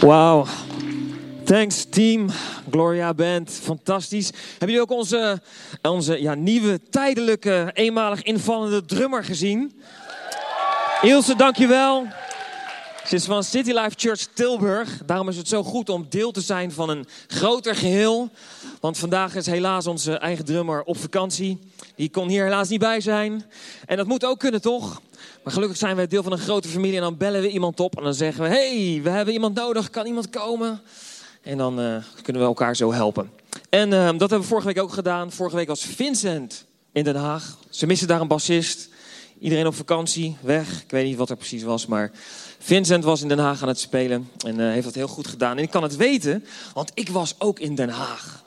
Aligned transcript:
Wauw. 0.00 0.46
Thanks 1.44 1.84
team, 1.84 2.28
Gloria 2.70 3.14
Band, 3.14 3.50
fantastisch. 3.50 4.30
Hebben 4.50 4.68
jullie 4.68 4.80
ook 4.80 4.90
onze, 4.90 5.42
onze 5.82 6.22
ja, 6.22 6.34
nieuwe 6.34 6.80
tijdelijke 6.90 7.70
eenmalig 7.74 8.22
invallende 8.22 8.84
drummer 8.84 9.24
gezien? 9.24 9.82
Ilse, 11.02 11.36
dankjewel. 11.36 12.06
Ze 13.06 13.14
is 13.14 13.24
van 13.24 13.44
City 13.44 13.72
Life 13.72 13.92
Church 13.96 14.26
Tilburg. 14.32 15.00
Daarom 15.04 15.28
is 15.28 15.36
het 15.36 15.48
zo 15.48 15.62
goed 15.62 15.88
om 15.88 16.06
deel 16.08 16.30
te 16.30 16.40
zijn 16.40 16.72
van 16.72 16.88
een 16.88 17.06
groter 17.26 17.76
geheel. 17.76 18.30
Want 18.80 18.98
vandaag 18.98 19.34
is 19.34 19.46
helaas 19.46 19.86
onze 19.86 20.18
eigen 20.18 20.44
drummer 20.44 20.82
op 20.82 20.96
vakantie. 20.96 21.58
Die 21.94 22.10
kon 22.10 22.28
hier 22.28 22.44
helaas 22.44 22.68
niet 22.68 22.80
bij 22.80 23.00
zijn. 23.00 23.44
En 23.86 23.96
dat 23.96 24.06
moet 24.06 24.24
ook 24.24 24.38
kunnen, 24.38 24.60
toch? 24.60 25.00
Maar 25.46 25.54
gelukkig 25.54 25.78
zijn 25.78 25.96
wij 25.96 26.06
deel 26.06 26.22
van 26.22 26.32
een 26.32 26.38
grote 26.38 26.68
familie 26.68 26.96
en 26.96 27.02
dan 27.02 27.16
bellen 27.16 27.40
we 27.40 27.50
iemand 27.50 27.80
op 27.80 27.96
en 27.96 28.04
dan 28.04 28.14
zeggen 28.14 28.42
we: 28.42 28.48
hey, 28.48 29.00
we 29.02 29.10
hebben 29.10 29.34
iemand 29.34 29.54
nodig, 29.54 29.90
kan 29.90 30.06
iemand 30.06 30.30
komen? 30.30 30.80
En 31.42 31.58
dan 31.58 31.80
uh, 31.80 31.96
kunnen 32.22 32.42
we 32.42 32.48
elkaar 32.48 32.76
zo 32.76 32.92
helpen. 32.92 33.30
En 33.68 33.92
uh, 33.92 34.06
dat 34.06 34.20
hebben 34.20 34.40
we 34.40 34.46
vorige 34.46 34.66
week 34.66 34.80
ook 34.80 34.92
gedaan. 34.92 35.32
Vorige 35.32 35.56
week 35.56 35.66
was 35.66 35.84
Vincent 35.84 36.64
in 36.92 37.04
Den 37.04 37.16
Haag. 37.16 37.58
Ze 37.70 37.86
missen 37.86 38.08
daar 38.08 38.20
een 38.20 38.28
bassist. 38.28 38.88
Iedereen 39.40 39.66
op 39.66 39.74
vakantie, 39.74 40.36
weg. 40.40 40.82
Ik 40.82 40.90
weet 40.90 41.04
niet 41.04 41.16
wat 41.16 41.30
er 41.30 41.36
precies 41.36 41.62
was, 41.62 41.86
maar 41.86 42.10
Vincent 42.58 43.04
was 43.04 43.22
in 43.22 43.28
Den 43.28 43.38
Haag 43.38 43.62
aan 43.62 43.68
het 43.68 43.80
spelen 43.80 44.30
en 44.46 44.58
uh, 44.58 44.70
heeft 44.70 44.84
dat 44.84 44.94
heel 44.94 45.08
goed 45.08 45.26
gedaan. 45.26 45.56
En 45.56 45.62
ik 45.62 45.70
kan 45.70 45.82
het 45.82 45.96
weten, 45.96 46.44
want 46.74 46.90
ik 46.94 47.08
was 47.08 47.34
ook 47.38 47.58
in 47.58 47.74
Den 47.74 47.88
Haag. 47.88 48.44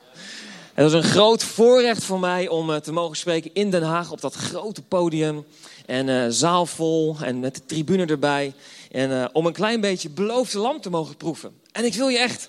Het 0.73 0.91
was 0.91 1.03
een 1.03 1.09
groot 1.09 1.43
voorrecht 1.43 2.03
voor 2.03 2.19
mij 2.19 2.47
om 2.47 2.81
te 2.81 2.91
mogen 2.91 3.17
spreken 3.17 3.53
in 3.53 3.69
Den 3.69 3.83
Haag 3.83 4.11
op 4.11 4.21
dat 4.21 4.33
grote 4.33 4.81
podium. 4.81 5.45
En 5.89 6.07
uh, 6.07 6.25
zaal 6.29 6.65
vol 6.65 7.15
en 7.21 7.39
met 7.39 7.55
de 7.55 7.65
tribune 7.65 8.05
erbij. 8.05 8.53
En 8.91 9.09
uh, 9.09 9.25
om 9.33 9.45
een 9.45 9.53
klein 9.53 9.81
beetje 9.81 10.09
beloofde 10.09 10.59
land 10.59 10.83
te 10.83 10.89
mogen 10.89 11.17
proeven. 11.17 11.51
En 11.71 11.85
ik 11.85 11.93
wil 11.93 12.07
je 12.07 12.17
echt, 12.17 12.47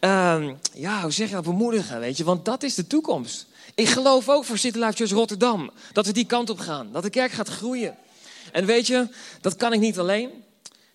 uh, 0.00 0.48
ja, 0.74 1.02
hoe 1.02 1.10
zeg 1.10 1.28
je 1.28 1.34
dat, 1.34 1.44
bemoedigen, 1.44 2.00
weet 2.00 2.16
je. 2.16 2.24
Want 2.24 2.44
dat 2.44 2.62
is 2.62 2.74
de 2.74 2.86
toekomst. 2.86 3.46
Ik 3.74 3.88
geloof 3.88 4.28
ook 4.28 4.44
voor 4.44 4.58
City 4.58 4.78
Life 4.78 4.92
Church 4.92 5.10
Rotterdam. 5.10 5.70
Dat 5.92 6.06
we 6.06 6.12
die 6.12 6.26
kant 6.26 6.50
op 6.50 6.58
gaan. 6.58 6.88
Dat 6.92 7.02
de 7.02 7.10
kerk 7.10 7.32
gaat 7.32 7.48
groeien. 7.48 7.96
En 8.52 8.66
weet 8.66 8.86
je, 8.86 9.08
dat 9.40 9.56
kan 9.56 9.72
ik 9.72 9.80
niet 9.80 9.98
alleen. 9.98 10.30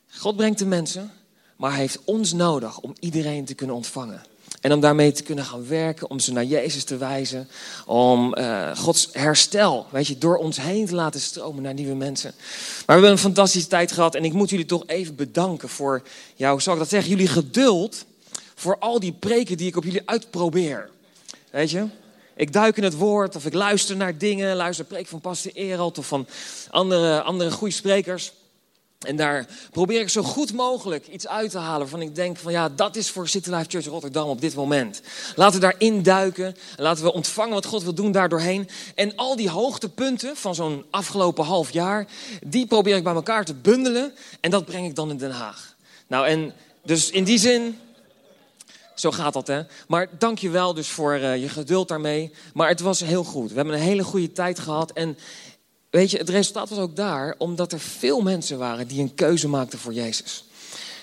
God 0.09 0.35
brengt 0.35 0.59
de 0.59 0.65
mensen. 0.65 1.11
Maar 1.57 1.71
hij 1.71 1.79
heeft 1.79 1.99
ons 2.03 2.33
nodig 2.33 2.79
om 2.79 2.93
iedereen 2.99 3.45
te 3.45 3.53
kunnen 3.53 3.75
ontvangen. 3.75 4.21
En 4.65 4.73
om 4.73 4.79
daarmee 4.79 5.11
te 5.11 5.23
kunnen 5.23 5.45
gaan 5.45 5.67
werken, 5.67 6.09
om 6.09 6.19
ze 6.19 6.31
naar 6.31 6.43
Jezus 6.43 6.83
te 6.83 6.97
wijzen. 6.97 7.49
Om 7.85 8.37
uh, 8.37 8.77
Gods 8.77 9.09
herstel, 9.11 9.85
weet 9.89 10.07
je, 10.07 10.17
door 10.17 10.37
ons 10.37 10.61
heen 10.61 10.85
te 10.85 10.95
laten 10.95 11.19
stromen 11.19 11.63
naar 11.63 11.73
nieuwe 11.73 11.95
mensen. 11.95 12.33
Maar 12.37 12.83
we 12.85 12.91
hebben 12.91 13.11
een 13.11 13.17
fantastische 13.17 13.67
tijd 13.67 13.91
gehad. 13.91 14.15
En 14.15 14.25
ik 14.25 14.33
moet 14.33 14.49
jullie 14.49 14.65
toch 14.65 14.83
even 14.85 15.15
bedanken 15.15 15.69
voor, 15.69 16.01
ja, 16.35 16.51
hoe 16.51 16.61
zal 16.61 16.73
ik 16.73 16.79
dat 16.79 16.89
zeggen? 16.89 17.09
Jullie 17.09 17.27
geduld 17.27 18.05
voor 18.55 18.77
al 18.79 18.99
die 18.99 19.13
preken 19.19 19.57
die 19.57 19.67
ik 19.67 19.77
op 19.77 19.83
jullie 19.83 20.01
uitprobeer. 20.05 20.89
Weet 21.51 21.71
je? 21.71 21.85
Ik 22.35 22.53
duik 22.53 22.77
in 22.77 22.83
het 22.83 22.95
woord 22.95 23.35
of 23.35 23.45
ik 23.45 23.53
luister 23.53 23.95
naar 23.95 24.17
dingen. 24.17 24.55
Luister 24.55 24.85
preek 24.85 25.07
van 25.07 25.21
Pastor 25.21 25.51
Erald 25.53 25.97
of 25.97 26.07
van 26.07 26.27
andere, 26.69 27.21
andere 27.21 27.51
goede 27.51 27.73
sprekers. 27.73 28.33
En 28.99 29.15
daar 29.15 29.47
probeer 29.71 30.01
ik 30.01 30.09
zo 30.09 30.23
goed 30.23 30.53
mogelijk 30.53 31.07
iets 31.07 31.27
uit 31.27 31.51
te 31.51 31.57
halen 31.57 31.79
waarvan 31.79 32.01
ik 32.01 32.15
denk 32.15 32.37
van 32.37 32.51
ja, 32.51 32.69
dat 32.69 32.95
is 32.95 33.09
voor 33.09 33.27
City 33.27 33.49
Life 33.49 33.65
Church 33.69 33.85
Rotterdam 33.85 34.29
op 34.29 34.41
dit 34.41 34.55
moment. 34.55 35.01
Laten 35.35 35.59
we 35.59 35.65
daarin 35.65 36.03
duiken 36.03 36.45
en 36.45 36.83
laten 36.83 37.03
we 37.03 37.13
ontvangen 37.13 37.53
wat 37.53 37.65
God 37.65 37.83
wil 37.83 37.93
doen 37.93 38.11
daardoorheen. 38.11 38.69
En 38.95 39.15
al 39.15 39.35
die 39.35 39.49
hoogtepunten 39.49 40.35
van 40.35 40.55
zo'n 40.55 40.85
afgelopen 40.89 41.45
half 41.45 41.71
jaar, 41.71 42.07
die 42.45 42.67
probeer 42.67 42.95
ik 42.95 43.03
bij 43.03 43.13
elkaar 43.13 43.45
te 43.45 43.53
bundelen 43.53 44.13
en 44.39 44.51
dat 44.51 44.65
breng 44.65 44.85
ik 44.85 44.95
dan 44.95 45.09
in 45.09 45.17
Den 45.17 45.31
Haag. 45.31 45.75
Nou 46.07 46.27
en 46.27 46.53
dus 46.83 47.09
in 47.09 47.23
die 47.23 47.37
zin, 47.37 47.79
zo 48.95 49.11
gaat 49.11 49.33
dat 49.33 49.47
hè. 49.47 49.61
Maar 49.87 50.09
dank 50.17 50.39
je 50.39 50.49
wel 50.49 50.73
dus 50.73 50.87
voor 50.87 51.15
uh, 51.15 51.37
je 51.37 51.49
geduld 51.49 51.87
daarmee. 51.87 52.31
Maar 52.53 52.67
het 52.67 52.79
was 52.79 52.99
heel 52.99 53.23
goed. 53.23 53.49
We 53.49 53.55
hebben 53.55 53.73
een 53.73 53.79
hele 53.79 54.03
goede 54.03 54.31
tijd 54.31 54.59
gehad 54.59 54.91
en 54.91 55.17
Weet 55.95 56.11
je, 56.11 56.17
het 56.17 56.29
resultaat 56.29 56.69
was 56.69 56.79
ook 56.79 56.95
daar 56.95 57.35
omdat 57.37 57.71
er 57.71 57.79
veel 57.79 58.21
mensen 58.21 58.57
waren 58.57 58.87
die 58.87 59.01
een 59.01 59.15
keuze 59.15 59.47
maakten 59.47 59.79
voor 59.79 59.93
Jezus. 59.93 60.45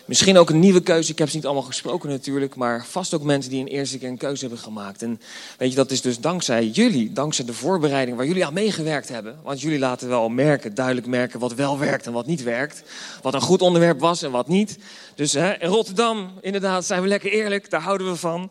Misschien 0.05 0.39
ook 0.39 0.51
een 0.51 0.59
nieuwe 0.59 0.83
keuze. 0.83 1.13
Ik 1.13 1.19
heb 1.19 1.29
ze 1.29 1.37
niet 1.37 1.45
allemaal 1.45 1.63
gesproken 1.63 2.09
natuurlijk, 2.09 2.55
maar 2.55 2.87
vast 2.87 3.15
ook 3.15 3.23
mensen 3.23 3.51
die 3.51 3.61
een 3.61 3.67
eerste 3.67 3.99
keer 3.99 4.09
een 4.09 4.17
keuze 4.17 4.41
hebben 4.41 4.59
gemaakt. 4.59 5.03
En 5.03 5.21
weet 5.59 5.71
je, 5.71 5.77
dat 5.77 5.91
is 5.91 6.01
dus 6.01 6.19
dankzij 6.21 6.67
jullie, 6.67 7.13
dankzij 7.13 7.45
de 7.45 7.53
voorbereiding 7.53 8.17
waar 8.17 8.27
jullie 8.27 8.47
aan 8.47 8.53
meegewerkt 8.53 9.09
hebben. 9.09 9.37
Want 9.43 9.61
jullie 9.61 9.79
laten 9.79 10.09
wel 10.09 10.29
merken, 10.29 10.75
duidelijk 10.75 11.07
merken 11.07 11.41
wat 11.41 11.55
wel 11.55 11.79
werkt 11.79 12.07
en 12.07 12.13
wat 12.13 12.27
niet 12.27 12.43
werkt. 12.43 12.83
Wat 13.23 13.35
een 13.35 13.41
goed 13.41 13.63
onderwerp 13.63 14.01
was 14.01 14.23
en 14.23 14.31
wat 14.31 14.49
niet. 14.49 14.79
Dus 15.15 15.33
hè, 15.33 15.53
in 15.59 15.69
Rotterdam, 15.69 16.33
inderdaad, 16.41 16.85
zijn 16.85 17.03
we 17.03 17.09
lekker 17.09 17.31
eerlijk, 17.31 17.71
daar 17.71 17.83
houden 17.83 18.11
we 18.11 18.17
van. 18.17 18.51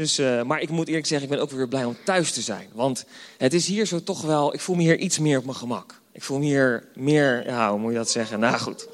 Dus, 0.00 0.18
uh, 0.18 0.42
maar 0.42 0.60
ik 0.60 0.68
moet 0.68 0.88
eerlijk 0.88 1.06
zeggen, 1.06 1.28
ik 1.28 1.34
ben 1.34 1.42
ook 1.42 1.50
weer 1.50 1.68
blij 1.68 1.84
om 1.84 1.96
thuis 2.04 2.32
te 2.32 2.40
zijn. 2.40 2.68
Want 2.72 3.04
het 3.36 3.54
is 3.54 3.66
hier 3.66 3.86
zo 3.86 4.02
toch 4.02 4.22
wel, 4.22 4.54
ik 4.54 4.60
voel 4.60 4.76
me 4.76 4.82
hier 4.82 4.98
iets 4.98 5.18
meer 5.18 5.38
op 5.38 5.44
mijn 5.44 5.56
gemak. 5.56 6.00
Ik 6.12 6.22
voel 6.22 6.38
me 6.38 6.44
hier 6.44 6.88
meer, 6.94 7.46
ja, 7.46 7.70
hoe 7.70 7.78
moet 7.78 7.92
je 7.92 7.96
dat 7.98 8.10
zeggen? 8.10 8.40
Nou 8.40 8.58
goed. 8.58 8.88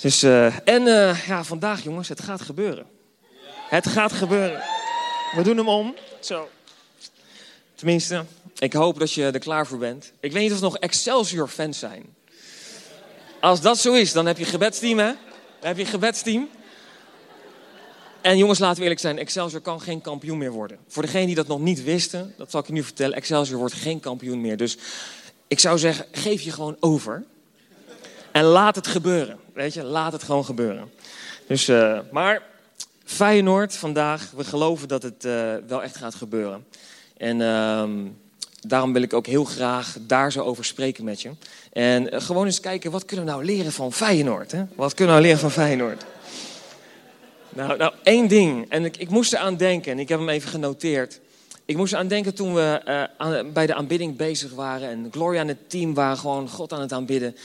Dus, 0.00 0.22
uh, 0.22 0.68
en 0.68 0.82
uh, 0.82 1.26
ja, 1.26 1.44
vandaag 1.44 1.82
jongens, 1.82 2.08
het 2.08 2.20
gaat 2.20 2.40
gebeuren. 2.42 2.86
Het 3.68 3.86
gaat 3.86 4.12
gebeuren. 4.12 4.62
We 5.36 5.42
doen 5.42 5.56
hem 5.56 5.68
om. 5.68 5.94
Zo. 6.20 6.48
Tenminste, 7.74 8.24
ik 8.58 8.72
hoop 8.72 8.98
dat 8.98 9.12
je 9.12 9.24
er 9.24 9.38
klaar 9.38 9.66
voor 9.66 9.78
bent. 9.78 10.12
Ik 10.20 10.32
weet 10.32 10.42
niet 10.42 10.52
of 10.52 10.56
er 10.56 10.64
nog 10.64 10.78
Excelsior-fans 10.78 11.78
zijn. 11.78 12.14
Als 13.40 13.60
dat 13.60 13.78
zo 13.78 13.92
is, 13.92 14.12
dan 14.12 14.26
heb 14.26 14.38
je 14.38 14.44
gebedsteam, 14.44 14.98
hè? 14.98 15.12
Dan 15.60 15.68
heb 15.68 15.78
je 15.78 15.86
gebedsteam. 15.86 16.48
En 18.24 18.38
jongens, 18.38 18.58
laten 18.58 18.76
we 18.76 18.82
eerlijk 18.82 19.00
zijn, 19.00 19.18
Excelsior 19.18 19.60
kan 19.60 19.80
geen 19.80 20.00
kampioen 20.00 20.38
meer 20.38 20.52
worden. 20.52 20.78
Voor 20.88 21.02
degenen 21.02 21.26
die 21.26 21.34
dat 21.34 21.46
nog 21.46 21.60
niet 21.60 21.84
wisten, 21.84 22.34
dat 22.36 22.50
zal 22.50 22.60
ik 22.60 22.66
je 22.66 22.72
nu 22.72 22.82
vertellen, 22.82 23.16
Excelsior 23.16 23.58
wordt 23.58 23.74
geen 23.74 24.00
kampioen 24.00 24.40
meer. 24.40 24.56
Dus 24.56 24.78
ik 25.48 25.60
zou 25.60 25.78
zeggen, 25.78 26.06
geef 26.12 26.40
je 26.40 26.52
gewoon 26.52 26.76
over. 26.80 27.24
En 28.32 28.44
laat 28.44 28.76
het 28.76 28.86
gebeuren. 28.86 29.38
Weet 29.52 29.74
je, 29.74 29.82
laat 29.82 30.12
het 30.12 30.22
gewoon 30.22 30.44
gebeuren. 30.44 30.90
Dus, 31.46 31.68
uh, 31.68 31.98
maar 32.12 32.42
Feyenoord 33.04 33.74
vandaag, 33.74 34.30
we 34.36 34.44
geloven 34.44 34.88
dat 34.88 35.02
het 35.02 35.24
uh, 35.24 35.54
wel 35.66 35.82
echt 35.82 35.96
gaat 35.96 36.14
gebeuren. 36.14 36.66
En 37.16 37.40
uh, 37.40 37.88
daarom 38.60 38.92
wil 38.92 39.02
ik 39.02 39.12
ook 39.12 39.26
heel 39.26 39.44
graag 39.44 39.96
daar 40.00 40.32
zo 40.32 40.40
over 40.40 40.64
spreken 40.64 41.04
met 41.04 41.22
je. 41.22 41.30
En 41.72 42.14
uh, 42.14 42.20
gewoon 42.20 42.46
eens 42.46 42.60
kijken, 42.60 42.90
wat 42.90 43.04
kunnen 43.04 43.24
we 43.24 43.30
nou 43.30 43.44
leren 43.44 43.72
van 43.72 43.92
Feyenoord? 43.92 44.52
Hè? 44.52 44.64
Wat 44.74 44.94
kunnen 44.94 45.14
we 45.14 45.20
nou 45.20 45.32
leren 45.32 45.50
van 45.50 45.62
Feyenoord? 45.62 46.04
Nou, 47.54 47.76
nou 47.76 47.92
één 48.02 48.28
ding. 48.28 48.70
En 48.70 48.84
ik, 48.84 48.96
ik 48.96 49.10
moest 49.10 49.32
eraan 49.32 49.56
denken, 49.56 49.92
en 49.92 49.98
ik 49.98 50.08
heb 50.08 50.18
hem 50.18 50.28
even 50.28 50.50
genoteerd. 50.50 51.20
Ik 51.64 51.76
moest 51.76 51.92
eraan 51.92 52.08
denken 52.08 52.34
toen 52.34 52.54
we 52.54 52.80
uh, 52.88 53.02
aan, 53.16 53.52
bij 53.52 53.66
de 53.66 53.74
aanbidding 53.74 54.16
bezig 54.16 54.52
waren. 54.52 54.88
En 54.88 55.08
Gloria 55.10 55.40
en 55.40 55.48
het 55.48 55.70
team 55.70 55.94
waren 55.94 56.18
gewoon 56.18 56.48
God 56.48 56.72
aan 56.72 56.80
het 56.80 56.92
aanbidden. 56.92 57.36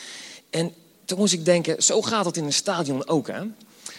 En 0.50 0.74
toen 1.06 1.18
moest 1.18 1.34
ik 1.34 1.46
denken, 1.46 1.84
zo 1.84 2.02
gaat 2.02 2.26
het 2.26 2.38
in 2.38 2.44
een 2.44 2.54
stadion 2.54 3.08
ook. 3.08 3.28
Hè? 3.28 3.42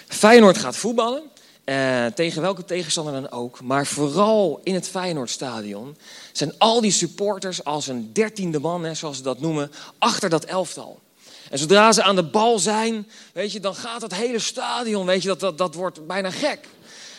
Feyenoord 0.07 0.59
gaat 0.59 0.77
voetballen. 0.77 1.23
Uh, 1.65 2.07
tegen 2.07 2.43
welke 2.43 2.65
tegenstander 2.65 3.13
dan 3.13 3.31
ook. 3.31 3.61
Maar 3.61 3.87
vooral 3.87 4.61
in 4.63 4.75
het 4.75 4.89
Feyenoordstadion 4.89 5.97
zijn 6.33 6.53
al 6.59 6.81
die 6.81 6.91
supporters 6.91 7.65
als 7.65 7.87
een 7.87 8.13
dertiende 8.13 8.59
man, 8.59 8.85
hè, 8.85 8.95
zoals 8.95 9.17
ze 9.17 9.23
dat 9.23 9.41
noemen, 9.41 9.71
achter 9.99 10.31
dat 10.31 10.45
elftal. 10.45 11.01
En 11.51 11.59
zodra 11.59 11.93
ze 11.93 12.03
aan 12.03 12.17
de 12.17 12.23
bal 12.23 12.59
zijn, 12.59 13.07
weet 13.33 13.53
je, 13.53 13.61
dan 13.61 13.75
gaat 13.75 14.03
het 14.03 14.15
hele 14.15 14.39
stadion, 14.39 15.07
weet 15.07 15.23
je, 15.23 15.29
dat, 15.29 15.41
dat, 15.41 15.59
dat 15.59 15.75
wordt 15.75 16.07
bijna 16.07 16.31
gek. 16.31 16.69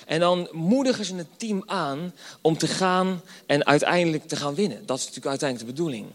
En 0.06 0.20
dan 0.20 0.48
moedigen 0.52 1.06
ze 1.06 1.16
het 1.16 1.28
team 1.38 1.64
aan 1.66 2.14
om 2.42 2.58
te 2.58 2.68
gaan 2.68 3.22
en 3.46 3.66
uiteindelijk 3.66 4.28
te 4.28 4.36
gaan 4.36 4.56
winnen. 4.56 4.86
Dat 4.86 4.98
is 4.98 5.04
natuurlijk 5.04 5.30
uiteindelijk 5.30 5.70
de 5.70 5.76
bedoeling. 5.76 6.08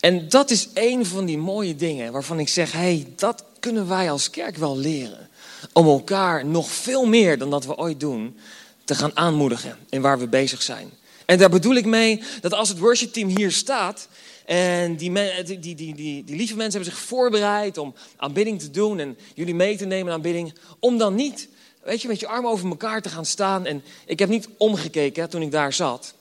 En 0.00 0.28
dat 0.28 0.50
is 0.50 0.68
een 0.74 1.06
van 1.06 1.24
die 1.24 1.38
mooie 1.38 1.76
dingen 1.76 2.12
waarvan 2.12 2.38
ik 2.38 2.48
zeg: 2.48 2.72
hé, 2.72 2.78
hey, 2.78 3.06
dat 3.16 3.44
kunnen 3.60 3.88
wij 3.88 4.10
als 4.10 4.30
kerk 4.30 4.56
wel 4.56 4.78
leren. 4.78 5.28
Om 5.72 5.86
elkaar 5.86 6.46
nog 6.46 6.70
veel 6.70 7.06
meer 7.06 7.38
dan 7.38 7.50
dat 7.50 7.64
we 7.64 7.76
ooit 7.76 8.00
doen, 8.00 8.36
te 8.84 8.94
gaan 8.94 9.16
aanmoedigen 9.16 9.78
in 9.88 10.00
waar 10.00 10.18
we 10.18 10.28
bezig 10.28 10.62
zijn. 10.62 10.90
En 11.26 11.38
daar 11.38 11.50
bedoel 11.50 11.74
ik 11.74 11.84
mee 11.84 12.22
dat 12.40 12.52
als 12.52 12.68
het 12.68 12.78
worshipteam 12.78 13.28
hier 13.28 13.52
staat. 13.52 14.08
En 14.44 14.96
die, 14.96 15.12
die, 15.44 15.74
die, 15.74 15.94
die, 15.94 16.24
lieve 16.26 16.56
mensen 16.56 16.80
hebben 16.80 16.98
zich 16.98 17.06
voorbereid 17.08 17.78
om 17.78 17.94
aanbidding 18.16 18.60
te 18.60 18.70
doen 18.70 18.98
en 18.98 19.16
jullie 19.34 19.54
mee 19.54 19.76
te 19.76 19.84
nemen 19.84 20.06
aan 20.06 20.14
aanbidding. 20.14 20.54
Om 20.78 20.98
dan 20.98 21.14
niet, 21.14 21.48
weet 21.82 22.02
je, 22.02 22.08
met 22.08 22.20
je 22.20 22.26
armen 22.26 22.50
over 22.50 22.68
elkaar 22.68 23.02
te 23.02 23.08
gaan 23.08 23.24
staan. 23.24 23.66
En 23.66 23.82
ik 24.06 24.18
heb 24.18 24.28
niet 24.28 24.48
omgekeken 24.56 25.30
toen 25.30 25.42
ik 25.42 25.50
daar 25.50 25.72
zat. 25.72 26.14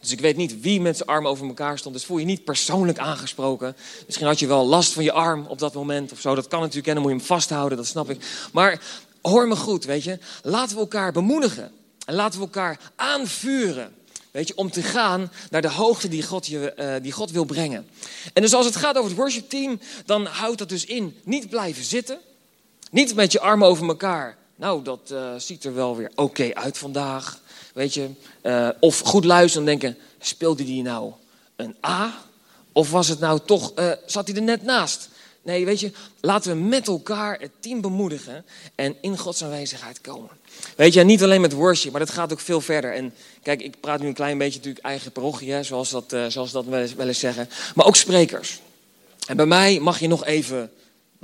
Dus 0.00 0.12
ik 0.12 0.20
weet 0.20 0.36
niet 0.36 0.60
wie 0.60 0.80
met 0.80 0.96
zijn 0.96 1.08
armen 1.08 1.30
over 1.30 1.46
elkaar 1.46 1.78
stond. 1.78 1.94
Dus 1.94 2.04
voel 2.04 2.18
je 2.18 2.24
niet 2.24 2.44
persoonlijk 2.44 2.98
aangesproken. 2.98 3.76
Misschien 4.06 4.26
had 4.26 4.38
je 4.38 4.46
wel 4.46 4.66
last 4.66 4.92
van 4.92 5.04
je 5.04 5.12
arm 5.12 5.46
op 5.46 5.58
dat 5.58 5.74
moment 5.74 6.12
of 6.12 6.20
zo. 6.20 6.34
Dat 6.34 6.48
kan 6.48 6.60
natuurlijk 6.60 6.86
en 6.86 6.94
dan 6.94 7.02
moet 7.02 7.12
je 7.12 7.18
hem 7.18 7.26
vasthouden, 7.26 7.76
dat 7.76 7.86
snap 7.86 8.10
ik. 8.10 8.24
Maar 8.52 8.80
hoor 9.22 9.48
me 9.48 9.56
goed, 9.56 9.84
weet 9.84 10.04
je. 10.04 10.18
Laten 10.42 10.74
we 10.74 10.80
elkaar 10.82 11.12
bemoedigen. 11.12 11.72
En 12.06 12.14
laten 12.14 12.38
we 12.38 12.44
elkaar 12.44 12.92
aanvuren. 12.96 13.94
Weet 14.34 14.48
je, 14.48 14.56
om 14.56 14.70
te 14.70 14.82
gaan 14.82 15.32
naar 15.50 15.62
de 15.62 15.70
hoogte 15.70 16.08
die 16.08 16.22
God, 16.22 16.46
je, 16.46 16.74
uh, 16.78 16.94
die 17.02 17.12
God 17.12 17.30
wil 17.30 17.44
brengen. 17.44 17.86
En 18.32 18.42
dus 18.42 18.54
als 18.54 18.66
het 18.66 18.76
gaat 18.76 18.96
over 18.96 19.10
het 19.10 19.18
worship 19.18 19.48
team, 19.48 19.80
dan 20.06 20.26
houdt 20.26 20.58
dat 20.58 20.68
dus 20.68 20.84
in 20.84 21.16
niet 21.24 21.48
blijven 21.48 21.84
zitten. 21.84 22.18
Niet 22.90 23.14
met 23.14 23.32
je 23.32 23.40
armen 23.40 23.68
over 23.68 23.88
elkaar 23.88 24.36
Nou, 24.56 24.82
dat 24.82 25.10
uh, 25.12 25.34
ziet 25.36 25.64
er 25.64 25.74
wel 25.74 25.96
weer 25.96 26.10
oké 26.14 26.54
uit 26.54 26.78
vandaag. 26.78 27.40
Weet 27.74 27.94
je, 27.94 28.10
uh, 28.42 28.68
of 28.80 28.98
goed 28.98 29.24
luisteren 29.24 29.68
en 29.68 29.78
denken, 29.78 29.98
speelde 30.18 30.64
die 30.64 30.82
nou 30.82 31.12
een 31.56 31.76
A? 31.86 32.14
Of 32.72 32.90
was 32.90 33.08
het 33.08 33.18
nou 33.18 33.40
toch, 33.44 33.72
zat 34.06 34.26
hij 34.26 34.36
er 34.36 34.42
net 34.42 34.62
naast? 34.62 35.08
Nee, 35.42 35.64
weet 35.64 35.80
je, 35.80 35.92
laten 36.20 36.50
we 36.50 36.58
met 36.58 36.88
elkaar 36.88 37.40
het 37.40 37.50
team 37.60 37.80
bemoedigen 37.80 38.44
en 38.74 38.96
in 39.00 39.18
Gods 39.18 39.44
aanwezigheid 39.44 40.00
komen. 40.00 40.30
Weet 40.76 40.92
je, 40.92 41.04
niet 41.04 41.22
alleen 41.22 41.40
met 41.40 41.52
worship, 41.52 41.90
maar 41.90 42.00
dat 42.00 42.10
gaat 42.10 42.32
ook 42.32 42.40
veel 42.40 42.60
verder. 42.60 42.94
En 42.94 43.14
kijk, 43.42 43.62
ik 43.62 43.80
praat 43.80 44.00
nu 44.00 44.06
een 44.06 44.14
klein 44.14 44.38
beetje 44.38 44.58
natuurlijk 44.58 44.84
eigen 44.84 45.12
parochie, 45.12 45.62
zoals, 45.62 45.90
dat, 45.90 46.12
uh, 46.12 46.26
zoals 46.26 46.52
dat 46.52 46.64
wel 46.64 46.80
eens, 46.80 46.94
wel 46.94 47.08
eens 47.08 47.18
zeggen. 47.18 47.48
Maar 47.74 47.86
ook 47.86 47.96
sprekers. 47.96 48.60
En 49.26 49.36
bij 49.36 49.46
mij 49.46 49.78
mag 49.80 50.00
je 50.00 50.08
nog 50.08 50.24
even 50.24 50.70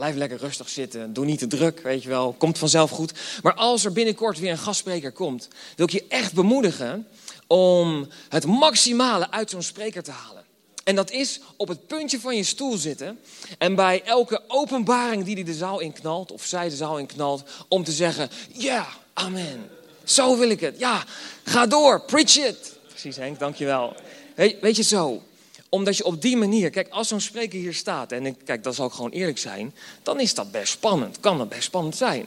Blijf 0.01 0.17
lekker 0.17 0.39
rustig 0.39 0.69
zitten. 0.69 1.13
Doe 1.13 1.25
niet 1.25 1.39
te 1.39 1.47
druk, 1.47 1.81
weet 1.81 2.03
je 2.03 2.09
wel. 2.09 2.35
Komt 2.39 2.59
vanzelf 2.59 2.91
goed. 2.91 3.13
Maar 3.43 3.55
als 3.55 3.85
er 3.85 3.93
binnenkort 3.93 4.39
weer 4.39 4.51
een 4.51 4.59
gastspreker 4.59 5.13
komt, 5.13 5.49
wil 5.77 5.87
ik 5.87 5.93
je 5.93 6.05
echt 6.09 6.33
bemoedigen 6.33 7.07
om 7.47 8.09
het 8.29 8.47
maximale 8.47 9.31
uit 9.31 9.51
zo'n 9.51 9.63
spreker 9.63 10.03
te 10.03 10.11
halen. 10.11 10.45
En 10.85 10.95
dat 10.95 11.11
is 11.11 11.41
op 11.57 11.69
het 11.69 11.87
puntje 11.87 12.21
van 12.21 12.37
je 12.37 12.45
stoel 12.45 12.77
zitten. 12.77 13.21
En 13.59 13.75
bij 13.75 14.03
elke 14.05 14.43
openbaring 14.49 15.25
die 15.25 15.35
hij 15.35 15.45
de 15.45 15.55
zaal 15.55 15.81
in 15.81 15.93
knalt, 15.93 16.33
of 16.33 16.45
zij 16.45 16.69
de 16.69 16.77
zaal 16.77 16.99
in 16.99 17.07
knalt, 17.07 17.43
om 17.69 17.85
te 17.85 17.93
zeggen: 17.93 18.31
Ja, 18.53 18.87
amen. 19.21 19.71
Zo 20.05 20.39
wil 20.39 20.51
ik 20.51 20.61
het. 20.61 20.79
Ja, 20.79 21.05
ga 21.45 21.67
door. 21.67 22.01
Preach 22.01 22.37
it. 22.37 22.79
Precies, 22.89 23.17
Henk, 23.17 23.39
dankjewel. 23.39 23.95
Weet, 24.35 24.61
weet 24.61 24.77
je 24.77 24.83
zo 24.83 25.23
omdat 25.71 25.97
je 25.97 26.05
op 26.05 26.23
die 26.23 26.37
manier, 26.37 26.71
kijk, 26.71 26.89
als 26.89 27.09
zo'n 27.09 27.21
spreker 27.21 27.59
hier 27.59 27.75
staat, 27.75 28.13
en 28.13 28.27
ik, 28.27 28.35
kijk, 28.45 28.63
dat 28.63 28.75
zal 28.75 28.87
ik 28.87 28.93
gewoon 28.93 29.11
eerlijk 29.11 29.39
zijn, 29.39 29.75
dan 30.03 30.21
is 30.21 30.35
dat 30.35 30.51
best 30.51 30.73
spannend. 30.73 31.21
Kan 31.21 31.39
dat 31.39 31.49
best 31.49 31.63
spannend 31.63 31.97
zijn. 31.97 32.27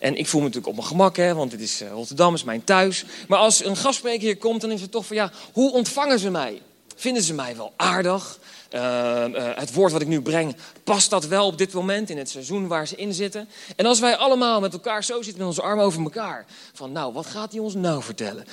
En 0.00 0.16
ik 0.16 0.26
voel 0.26 0.40
me 0.40 0.46
natuurlijk 0.46 0.72
op 0.72 0.78
mijn 0.78 0.92
gemak, 0.92 1.16
hè, 1.16 1.34
want 1.34 1.50
dit 1.50 1.60
is 1.60 1.82
uh, 1.82 1.90
Rotterdam, 1.90 2.34
is 2.34 2.44
mijn 2.44 2.64
thuis. 2.64 3.04
Maar 3.28 3.38
als 3.38 3.64
een 3.64 3.76
gastspreker 3.76 4.20
hier 4.20 4.36
komt, 4.36 4.60
dan 4.60 4.70
is 4.70 4.80
het 4.80 4.90
toch 4.90 5.06
van 5.06 5.16
ja, 5.16 5.32
hoe 5.52 5.72
ontvangen 5.72 6.18
ze 6.18 6.30
mij? 6.30 6.62
Vinden 6.96 7.22
ze 7.22 7.34
mij 7.34 7.56
wel 7.56 7.72
aardig? 7.76 8.38
Uh, 8.74 8.80
uh, 8.80 9.50
het 9.54 9.72
woord 9.72 9.92
wat 9.92 10.00
ik 10.00 10.06
nu 10.06 10.22
breng, 10.22 10.56
past 10.84 11.10
dat 11.10 11.26
wel 11.26 11.46
op 11.46 11.58
dit 11.58 11.72
moment 11.72 12.10
in 12.10 12.18
het 12.18 12.28
seizoen 12.28 12.66
waar 12.66 12.86
ze 12.86 12.96
in 12.96 13.14
zitten? 13.14 13.48
En 13.76 13.86
als 13.86 14.00
wij 14.00 14.16
allemaal 14.16 14.60
met 14.60 14.72
elkaar 14.72 15.04
zo 15.04 15.14
zitten 15.22 15.38
met 15.38 15.46
onze 15.46 15.62
armen 15.62 15.84
over 15.84 16.02
elkaar, 16.02 16.46
van 16.72 16.92
nou, 16.92 17.12
wat 17.12 17.26
gaat 17.26 17.52
hij 17.52 17.60
ons 17.60 17.74
nou 17.74 18.02
vertellen? 18.02 18.46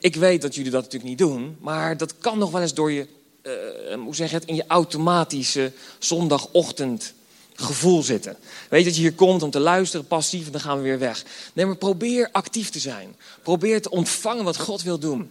Ik 0.00 0.16
weet 0.16 0.42
dat 0.42 0.54
jullie 0.54 0.70
dat 0.70 0.82
natuurlijk 0.82 1.10
niet 1.10 1.18
doen, 1.18 1.56
maar 1.60 1.96
dat 1.96 2.18
kan 2.18 2.38
nog 2.38 2.50
wel 2.50 2.60
eens 2.60 2.74
door 2.74 2.92
je 2.92 3.06
uh, 3.42 3.94
hoe 3.94 4.14
zeg 4.14 4.30
je 4.30 4.36
het, 4.36 4.44
in 4.44 4.54
je 4.54 4.64
automatische 4.66 5.72
zondagochtend 5.98 7.14
gevoel 7.54 8.02
zitten. 8.02 8.36
Weet 8.70 8.84
dat 8.84 8.94
je 8.94 9.00
hier 9.00 9.14
komt 9.14 9.42
om 9.42 9.50
te 9.50 9.60
luisteren, 9.60 10.06
passief, 10.06 10.46
en 10.46 10.52
dan 10.52 10.60
gaan 10.60 10.76
we 10.76 10.82
weer 10.82 10.98
weg. 10.98 11.24
Nee, 11.52 11.66
maar 11.66 11.76
probeer 11.76 12.28
actief 12.32 12.70
te 12.70 12.78
zijn. 12.78 13.16
Probeer 13.42 13.82
te 13.82 13.90
ontvangen 13.90 14.44
wat 14.44 14.58
God 14.58 14.82
wil 14.82 14.98
doen. 14.98 15.30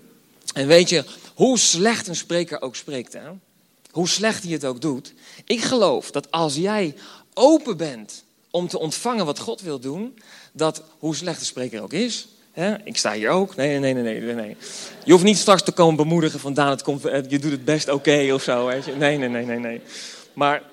En 0.53 0.67
weet 0.67 0.89
je, 0.89 1.03
hoe 1.33 1.59
slecht 1.59 2.07
een 2.07 2.15
spreker 2.15 2.61
ook 2.61 2.75
spreekt, 2.75 3.13
hè? 3.13 3.29
hoe 3.91 4.07
slecht 4.07 4.43
hij 4.43 4.51
het 4.51 4.65
ook 4.65 4.81
doet. 4.81 5.13
Ik 5.45 5.61
geloof 5.61 6.11
dat 6.11 6.31
als 6.31 6.55
jij 6.55 6.95
open 7.33 7.77
bent 7.77 8.23
om 8.51 8.67
te 8.67 8.79
ontvangen 8.79 9.25
wat 9.25 9.39
God 9.39 9.61
wil 9.61 9.79
doen, 9.79 10.19
dat 10.51 10.83
hoe 10.99 11.15
slecht 11.15 11.39
de 11.39 11.45
spreker 11.45 11.81
ook 11.81 11.93
is, 11.93 12.27
ik 12.83 12.97
sta 12.97 13.13
hier 13.13 13.29
ook. 13.29 13.55
Nee, 13.55 13.79
nee, 13.79 13.93
nee, 13.93 14.21
nee, 14.21 14.33
nee. 14.33 14.57
Je 15.05 15.11
hoeft 15.11 15.23
niet 15.23 15.37
straks 15.37 15.63
te 15.63 15.71
komen 15.71 15.95
bemoedigen 15.95 16.39
van 16.39 16.53
Daan, 16.53 16.69
het 16.69 16.81
komt, 16.81 17.01
je 17.01 17.39
doet 17.39 17.51
het 17.51 17.65
best 17.65 17.89
oké 17.89 18.31
of 18.33 18.43
zo. 18.43 18.65
Weet 18.65 18.85
je. 18.85 18.95
Nee, 18.95 19.17
nee, 19.17 19.29
nee, 19.29 19.45
nee, 19.45 19.59
nee. 19.59 19.81
Maar, 20.33 20.63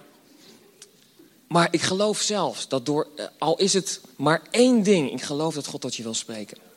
maar 1.48 1.68
ik 1.70 1.82
geloof 1.82 2.20
zelfs 2.20 2.68
dat 2.68 2.86
door, 2.86 3.08
eh, 3.16 3.24
al 3.38 3.58
is 3.58 3.72
het 3.72 4.00
maar 4.16 4.42
één 4.50 4.82
ding, 4.82 5.12
ik 5.12 5.22
geloof 5.22 5.54
dat 5.54 5.66
God 5.66 5.80
tot 5.80 5.96
je 5.96 6.02
wil 6.02 6.14
spreken. 6.14 6.67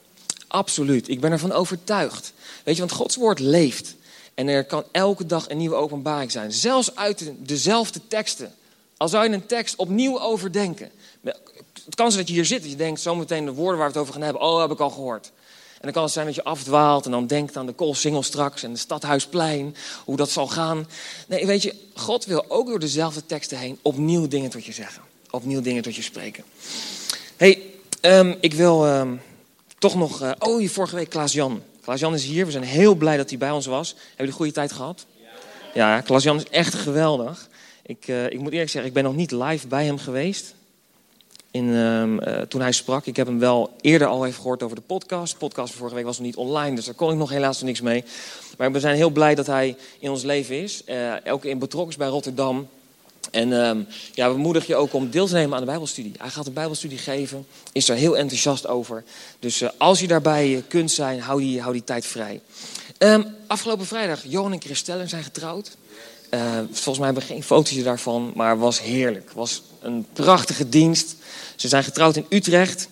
Absoluut, 0.52 1.08
ik 1.08 1.20
ben 1.20 1.32
ervan 1.32 1.52
overtuigd. 1.52 2.34
Weet 2.64 2.76
je, 2.76 2.82
want 2.82 2.94
Gods 2.94 3.16
woord 3.16 3.40
leeft. 3.40 3.96
En 4.34 4.48
er 4.48 4.64
kan 4.64 4.84
elke 4.92 5.26
dag 5.26 5.50
een 5.50 5.58
nieuwe 5.58 5.76
openbaring 5.76 6.32
zijn. 6.32 6.52
Zelfs 6.52 6.96
uit 6.96 7.32
dezelfde 7.38 8.00
teksten. 8.08 8.54
Al 8.98 9.08
zou 9.08 9.24
je 9.24 9.34
een 9.34 9.46
tekst 9.46 9.76
opnieuw 9.76 10.20
overdenken 10.20 10.92
het 11.86 11.96
kan 11.96 12.12
zijn 12.12 12.26
dat 12.26 12.28
je 12.28 12.34
hier 12.34 12.46
zit 12.46 12.64
en 12.64 12.70
je 12.70 12.76
denkt 12.76 13.00
zometeen 13.00 13.46
de 13.46 13.54
woorden 13.54 13.78
waar 13.78 13.88
we 13.88 13.94
het 13.94 14.02
over 14.02 14.14
gaan 14.14 14.24
hebben, 14.24 14.42
oh, 14.42 14.62
heb 14.62 14.72
ik 14.72 14.80
al 14.80 14.90
gehoord. 14.90 15.32
En 15.74 15.88
dan 15.88 15.92
kan 15.92 16.04
het 16.04 16.12
zijn 16.12 16.26
dat 16.26 16.36
je 16.36 16.44
afdwaalt 16.44 17.06
en 17.06 17.12
dan 17.12 17.28
denkt 17.28 17.58
aan 17.58 17.66
de 17.66 17.72
koolsingel 17.72 18.24
straks 18.24 18.64
en 18.64 18.72
de 18.72 18.80
stadhuisplein, 18.80 19.76
hoe 20.06 20.18
dat 20.18 20.30
zal 20.30 20.48
gaan. 20.48 20.88
Nee, 21.28 21.46
weet 21.46 21.62
je, 21.62 21.76
God 21.94 22.26
wil 22.26 22.46
ook 22.48 22.68
door 22.68 22.80
dezelfde 22.80 23.26
teksten 23.26 23.58
heen 23.58 23.80
opnieuw 23.82 24.28
dingen 24.28 24.50
tot 24.50 24.66
je 24.66 24.72
zeggen. 24.72 25.02
Opnieuw 25.30 25.62
dingen 25.62 25.84
tot 25.84 25.96
je 25.96 26.02
spreken. 26.02 26.44
hey, 27.38 27.62
um, 28.02 28.36
ik 28.40 28.54
wil 28.54 28.88
um, 28.88 29.22
toch 29.82 29.96
nog... 29.96 30.22
Uh, 30.22 30.32
oh, 30.40 30.68
vorige 30.68 30.96
week 30.96 31.10
Klaas-Jan. 31.10 31.62
Klaas-Jan 31.82 32.14
is 32.14 32.24
hier, 32.24 32.46
we 32.46 32.52
zijn 32.52 32.64
heel 32.64 32.96
blij 32.96 33.18
dat 33.18 33.30
hij 33.30 33.38
bij 33.38 33.52
ons 33.52 33.66
was. 33.66 33.90
Hebben 33.90 34.08
jullie 34.16 34.32
een 34.32 34.38
goede 34.38 34.52
tijd 34.52 34.72
gehad? 34.72 35.06
Ja, 35.74 35.96
ja 35.96 36.02
Klaas-Jan 36.02 36.38
is 36.38 36.50
echt 36.50 36.74
geweldig. 36.74 37.50
Ik, 37.86 38.08
uh, 38.08 38.26
ik 38.26 38.40
moet 38.40 38.52
eerlijk 38.52 38.70
zeggen, 38.70 38.90
ik 38.90 38.94
ben 38.94 39.04
nog 39.04 39.16
niet 39.16 39.32
live 39.32 39.68
bij 39.68 39.86
hem 39.86 39.98
geweest 39.98 40.56
in, 41.52 41.66
uh, 41.66 42.42
toen 42.42 42.62
hij 42.62 42.72
sprak. 42.72 43.06
Ik 43.06 43.16
heb 43.16 43.28
hem 43.28 43.40
wel 43.40 43.74
eerder 43.82 44.08
al 44.08 44.26
even 44.26 44.42
gehoord 44.42 44.64
over 44.64 44.76
de 44.76 44.82
podcast. 44.82 45.32
De 45.32 45.40
podcast 45.40 45.70
van 45.70 45.78
vorige 45.78 45.96
week 45.96 46.06
was 46.06 46.18
nog 46.18 46.26
niet 46.26 46.36
online, 46.36 46.76
dus 46.76 46.86
daar 46.86 46.94
kon 46.94 47.12
ik 47.12 47.18
nog 47.18 47.30
helaas 47.30 47.62
niks 47.62 47.82
mee. 47.82 48.04
Maar 48.58 48.72
we 48.72 48.80
zijn 48.80 48.96
heel 48.96 49.10
blij 49.10 49.36
dat 49.36 49.48
hij 49.48 49.76
in 50.00 50.10
ons 50.10 50.24
leven 50.24 50.62
is. 50.62 50.84
Elke 51.24 51.50
in 51.50 51.60
betrokken 51.60 51.92
is 51.92 51.98
bij 51.98 52.08
Rotterdam. 52.08 52.68
En 53.32 53.50
uh, 53.50 53.72
ja, 54.14 54.32
we 54.32 54.38
moedigen 54.38 54.70
je 54.70 54.76
ook 54.76 54.94
om 54.94 55.10
deel 55.10 55.28
te 55.28 55.34
nemen 55.34 55.54
aan 55.54 55.60
de 55.60 55.66
Bijbelstudie. 55.66 56.12
Hij 56.18 56.30
gaat 56.30 56.48
een 56.48 56.54
Bijbelstudie 56.54 56.98
geven, 56.98 57.46
is 57.72 57.90
er 57.90 57.96
heel 57.96 58.18
enthousiast 58.18 58.68
over. 58.68 59.04
Dus 59.40 59.62
uh, 59.62 59.70
als 59.78 60.00
je 60.00 60.08
daarbij 60.08 60.64
kunt 60.68 60.92
zijn, 60.92 61.20
hou 61.20 61.42
die, 61.42 61.62
hou 61.62 61.74
die 61.74 61.84
tijd 61.84 62.06
vrij. 62.06 62.42
Um, 62.98 63.26
afgelopen 63.48 63.86
vrijdag, 63.86 64.22
Johan 64.24 64.52
en 64.52 64.62
Christelle 64.62 65.08
zijn 65.08 65.24
getrouwd. 65.24 65.78
Uh, 66.32 66.42
volgens 66.72 66.98
mij 66.98 67.06
hebben 67.06 67.24
we 67.24 67.34
geen 67.34 67.44
foto's 67.44 67.84
daarvan, 67.84 68.32
maar 68.36 68.58
was 68.58 68.82
heerlijk. 68.82 69.32
Was 69.32 69.62
een 69.82 70.06
prachtige 70.14 70.70
dienst. 70.70 71.16
Ze 71.56 71.68
zijn 71.68 71.84
getrouwd 71.84 72.16
in 72.16 72.26
Utrecht. 72.30 72.88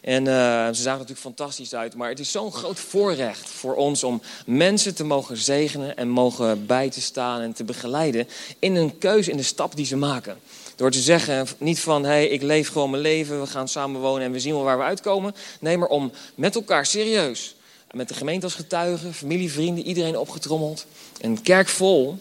En 0.00 0.24
uh, 0.24 0.66
ze 0.66 0.82
zagen 0.82 0.98
natuurlijk 0.98 1.20
fantastisch 1.20 1.74
uit. 1.74 1.94
Maar 1.94 2.08
het 2.08 2.18
is 2.18 2.30
zo'n 2.30 2.52
groot 2.52 2.80
voorrecht 2.80 3.48
voor 3.48 3.74
ons 3.74 4.04
om 4.04 4.22
mensen 4.46 4.94
te 4.94 5.04
mogen 5.04 5.36
zegenen 5.36 5.96
en 5.96 6.08
mogen 6.08 6.66
bij 6.66 6.90
te 6.90 7.00
staan 7.00 7.40
en 7.40 7.52
te 7.52 7.64
begeleiden 7.64 8.28
in 8.58 8.76
een 8.76 8.98
keuze, 8.98 9.30
in 9.30 9.36
de 9.36 9.42
stap 9.42 9.76
die 9.76 9.86
ze 9.86 9.96
maken. 9.96 10.38
Door 10.76 10.90
te 10.90 11.00
zeggen, 11.00 11.46
niet 11.58 11.80
van, 11.80 12.02
hé, 12.02 12.10
hey, 12.10 12.28
ik 12.28 12.42
leef 12.42 12.68
gewoon 12.68 12.90
mijn 12.90 13.02
leven, 13.02 13.40
we 13.40 13.46
gaan 13.46 13.68
samen 13.68 14.00
wonen 14.00 14.24
en 14.24 14.32
we 14.32 14.40
zien 14.40 14.54
wel 14.54 14.62
waar 14.62 14.78
we 14.78 14.84
uitkomen. 14.84 15.34
Nee, 15.60 15.78
maar 15.78 15.88
om 15.88 16.12
met 16.34 16.54
elkaar 16.54 16.86
serieus, 16.86 17.54
met 17.90 18.08
de 18.08 18.14
gemeente 18.14 18.44
als 18.44 18.54
getuigen, 18.54 19.14
familie, 19.14 19.52
vrienden, 19.52 19.84
iedereen 19.84 20.18
opgetrommeld, 20.18 20.86
een 21.20 21.42
kerk 21.42 21.68
vol 21.68 22.18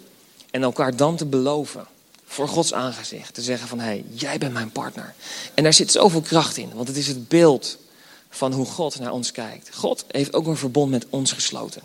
en 0.52 0.64
elkaar 0.64 0.96
dan 0.96 1.16
te 1.16 1.26
beloven 1.26 1.88
voor 2.32 2.48
Gods 2.48 2.74
aangezicht. 2.74 3.34
Te 3.34 3.42
zeggen 3.42 3.68
van, 3.68 3.80
hé, 3.80 3.86
hey, 3.86 4.04
jij 4.10 4.38
bent 4.38 4.54
mijn 4.54 4.72
partner. 4.72 5.14
En 5.54 5.64
daar 5.64 5.74
zit 5.74 5.92
zoveel 5.92 6.22
kracht 6.22 6.58
in, 6.58 6.72
want 6.74 6.88
het 6.88 6.98
is 6.98 7.08
het 7.08 7.28
beeld 7.28 7.78
van 8.30 8.54
hoe 8.54 8.66
God 8.66 9.00
naar 9.00 9.12
ons 9.12 9.32
kijkt. 9.32 9.70
God 9.76 10.06
heeft 10.08 10.34
ook 10.34 10.48
een 10.48 10.58
verbond 10.58 10.92
met 10.92 11.06
ons 11.10 11.32
gesloten. 11.32 11.82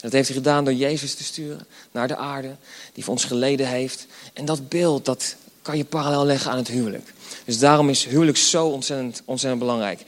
Dat 0.00 0.12
heeft 0.12 0.28
hij 0.28 0.36
gedaan 0.36 0.64
door 0.64 0.74
Jezus 0.74 1.14
te 1.14 1.24
sturen 1.24 1.66
naar 1.92 2.08
de 2.08 2.16
aarde, 2.16 2.56
die 2.92 3.04
voor 3.04 3.12
ons 3.12 3.24
geleden 3.24 3.68
heeft. 3.68 4.06
En 4.32 4.44
dat 4.44 4.68
beeld, 4.68 5.04
dat 5.04 5.36
kan 5.62 5.76
je 5.76 5.84
parallel 5.84 6.24
leggen 6.24 6.50
aan 6.50 6.56
het 6.56 6.68
huwelijk. 6.68 7.12
Dus 7.44 7.58
daarom 7.58 7.88
is 7.88 8.04
huwelijk 8.04 8.36
zo 8.36 8.66
ontzettend, 8.66 9.22
ontzettend 9.24 9.62
belangrijk. 9.62 10.00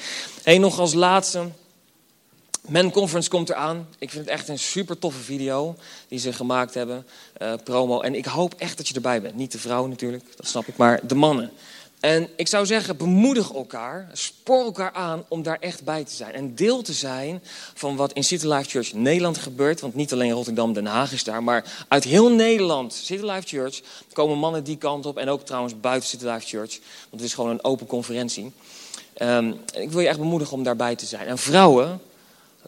En 0.42 0.60
nog 0.60 0.78
als 0.78 0.94
laatste, 0.94 1.48
Men 2.68 2.90
Conference 2.90 3.28
komt 3.28 3.48
eraan. 3.48 3.88
Ik 3.98 4.10
vind 4.10 4.24
het 4.24 4.34
echt 4.34 4.48
een 4.48 4.58
super 4.58 4.98
toffe 4.98 5.20
video 5.20 5.76
die 6.08 6.18
ze 6.18 6.32
gemaakt 6.32 6.74
hebben. 6.74 7.06
Uh, 7.42 7.52
promo. 7.64 8.00
En 8.00 8.14
ik 8.14 8.24
hoop 8.24 8.54
echt 8.54 8.76
dat 8.76 8.88
je 8.88 8.94
erbij 8.94 9.22
bent. 9.22 9.34
Niet 9.34 9.52
de 9.52 9.58
vrouwen 9.58 9.90
natuurlijk, 9.90 10.24
dat 10.36 10.46
snap 10.46 10.66
ik, 10.66 10.76
maar 10.76 11.00
de 11.06 11.14
mannen. 11.14 11.50
En 12.00 12.28
ik 12.36 12.48
zou 12.48 12.66
zeggen, 12.66 12.96
bemoedig 12.96 13.52
elkaar, 13.52 14.10
spoor 14.12 14.64
elkaar 14.64 14.92
aan 14.92 15.24
om 15.28 15.42
daar 15.42 15.56
echt 15.60 15.84
bij 15.84 16.04
te 16.04 16.14
zijn. 16.14 16.32
En 16.34 16.54
deel 16.54 16.82
te 16.82 16.92
zijn 16.92 17.42
van 17.74 17.96
wat 17.96 18.12
in 18.12 18.24
City 18.24 18.46
Life 18.46 18.70
Church 18.70 18.92
Nederland 18.92 19.38
gebeurt. 19.38 19.80
Want 19.80 19.94
niet 19.94 20.12
alleen 20.12 20.30
Rotterdam, 20.30 20.72
Den 20.72 20.86
Haag 20.86 21.12
is 21.12 21.24
daar, 21.24 21.42
maar 21.42 21.84
uit 21.88 22.04
heel 22.04 22.30
Nederland, 22.30 22.92
City 22.92 23.24
Life 23.24 23.46
Church, 23.46 23.80
komen 24.12 24.38
mannen 24.38 24.64
die 24.64 24.76
kant 24.76 25.06
op. 25.06 25.16
En 25.16 25.28
ook 25.28 25.46
trouwens 25.46 25.80
buiten 25.80 26.08
City 26.08 26.24
Life 26.24 26.46
Church, 26.46 26.78
want 26.80 27.10
het 27.10 27.22
is 27.22 27.34
gewoon 27.34 27.50
een 27.50 27.64
open 27.64 27.86
conferentie. 27.86 28.52
Um, 29.22 29.60
ik 29.74 29.90
wil 29.90 30.00
je 30.00 30.08
echt 30.08 30.18
bemoedigen 30.18 30.56
om 30.56 30.62
daarbij 30.62 30.96
te 30.96 31.06
zijn. 31.06 31.26
En 31.26 31.38
vrouwen, 31.38 32.00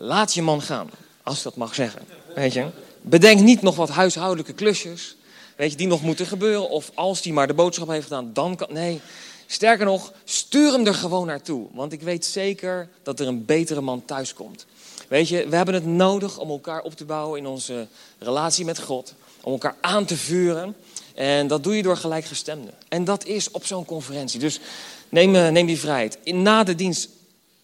Laat 0.02 0.35
je 0.35 0.42
man 0.42 0.62
gaan, 0.62 0.90
als 1.23 1.37
je 1.37 1.42
dat 1.42 1.57
mag 1.57 1.75
zeggen. 1.75 2.02
Weet 2.35 2.52
je? 2.52 2.66
Bedenk 3.00 3.40
niet 3.40 3.62
nog 3.62 3.76
wat 3.76 3.88
huishoudelijke 3.88 4.52
klusjes, 4.52 5.16
weet 5.57 5.71
je, 5.71 5.76
die 5.76 5.87
nog 5.87 6.02
moeten 6.02 6.26
gebeuren. 6.26 6.71
Of 6.71 6.90
als 6.95 7.23
die 7.23 7.33
maar 7.33 7.47
de 7.47 7.54
boodschap 7.54 7.88
heeft 7.88 8.02
gedaan, 8.02 8.30
dan 8.33 8.57
kan. 8.57 8.69
Nee, 8.71 9.00
sterker 9.47 9.85
nog, 9.85 10.12
stuur 10.25 10.73
hem 10.73 10.87
er 10.87 10.95
gewoon 10.95 11.26
naartoe. 11.26 11.66
Want 11.73 11.92
ik 11.92 12.02
weet 12.02 12.25
zeker 12.25 12.88
dat 13.02 13.21
er 13.21 13.26
een 13.26 13.45
betere 13.45 13.80
man 13.80 14.04
thuis 14.04 14.35
komt. 14.35 14.66
Weet 15.09 15.28
je, 15.28 15.49
we 15.49 15.57
hebben 15.57 15.75
het 15.75 15.87
nodig 15.87 16.38
om 16.38 16.50
elkaar 16.50 16.83
op 16.83 16.95
te 16.95 17.04
bouwen 17.04 17.38
in 17.38 17.47
onze 17.47 17.87
relatie 18.19 18.64
met 18.64 18.80
God. 18.80 19.14
Om 19.40 19.52
elkaar 19.52 19.76
aan 19.80 20.04
te 20.04 20.16
vuren. 20.16 20.76
En 21.14 21.47
dat 21.47 21.64
doe 21.64 21.76
je 21.76 21.83
door 21.83 21.97
gelijkgestemden. 21.97 22.75
En 22.88 23.04
dat 23.04 23.25
is 23.25 23.50
op 23.50 23.66
zo'n 23.66 23.85
conferentie. 23.85 24.40
Dus 24.40 24.61
neem, 25.09 25.35
eh, 25.35 25.49
neem 25.49 25.66
die 25.66 25.80
vrijheid. 25.80 26.19
Na 26.25 26.64
de 26.64 26.75
dienst 26.75 27.09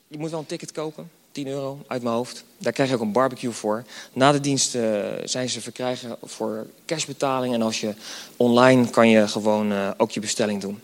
je 0.09 0.19
moet 0.19 0.31
wel 0.31 0.39
een 0.39 0.47
ticket 0.47 0.73
kopen. 0.73 1.11
10 1.37 1.47
euro 1.47 1.79
uit 1.87 2.03
mijn 2.03 2.15
hoofd. 2.15 2.45
Daar 2.59 2.73
krijg 2.73 2.89
je 2.89 2.95
ook 2.95 3.01
een 3.01 3.13
barbecue 3.13 3.51
voor. 3.51 3.85
Na 4.13 4.33
de 4.33 4.41
dienst 4.41 4.75
uh, 4.75 5.05
zijn 5.25 5.49
ze 5.49 5.61
verkrijgen 5.61 6.17
voor 6.23 6.67
cashbetaling. 6.87 7.55
En 7.55 7.63
als 7.63 7.81
je 7.81 7.95
online 8.37 8.91
kan 8.91 9.09
je 9.09 9.29
gewoon 9.29 9.73
uh, 9.73 9.91
ook 9.97 10.11
je 10.11 10.21
bestelling 10.21 10.61
doen. 10.61 10.81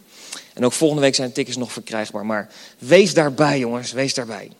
En 0.55 0.65
ook 0.65 0.73
volgende 0.73 1.03
week 1.03 1.15
zijn 1.15 1.33
tickets 1.33 1.57
nog 1.57 1.73
verkrijgbaar. 1.73 2.27
Maar 2.27 2.51
wees 2.79 3.15
daarbij, 3.15 3.59
jongens, 3.59 3.93
wees 3.93 4.15
daarbij. 4.15 4.51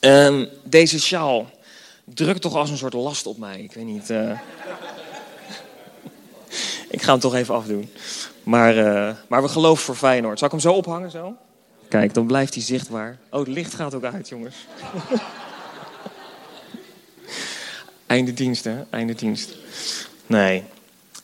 Um, 0.00 0.48
deze 0.64 1.00
sjaal 1.00 1.50
drukt 2.04 2.40
toch 2.40 2.54
als 2.54 2.70
een 2.70 2.76
soort 2.76 2.92
last 2.92 3.26
op 3.26 3.38
mij. 3.38 3.60
Ik 3.60 3.72
weet 3.72 3.84
niet. 3.84 4.10
Uh... 4.10 4.30
ik 6.96 7.02
ga 7.02 7.10
hem 7.10 7.20
toch 7.20 7.34
even 7.34 7.54
afdoen. 7.54 7.90
Maar, 8.42 8.74
maar 9.28 9.42
we 9.42 9.48
geloven 9.48 9.84
voor 9.84 9.96
Feyenoord. 9.96 10.38
Zal 10.38 10.46
ik 10.46 10.52
hem 10.52 10.62
zo 10.62 10.72
ophangen? 10.72 11.10
Zo? 11.10 11.36
Kijk, 11.88 12.14
dan 12.14 12.26
blijft 12.26 12.54
hij 12.54 12.62
zichtbaar. 12.62 13.18
Oh, 13.30 13.38
het 13.38 13.48
licht 13.48 13.74
gaat 13.74 13.94
ook 13.94 14.04
uit, 14.04 14.28
jongens. 14.28 14.56
Einde 18.06 18.34
dienst, 18.34 18.64
hè? 18.64 18.82
Einde 18.90 19.14
dienst. 19.14 19.56
Nee. 20.26 20.64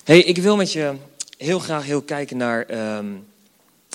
hey, 0.04 0.18
ik 0.18 0.38
wil 0.38 0.56
met 0.56 0.72
je 0.72 0.94
heel 1.36 1.58
graag 1.58 1.84
heel 1.84 2.02
kijken 2.02 2.36
naar... 2.36 2.96
Um, 2.96 3.24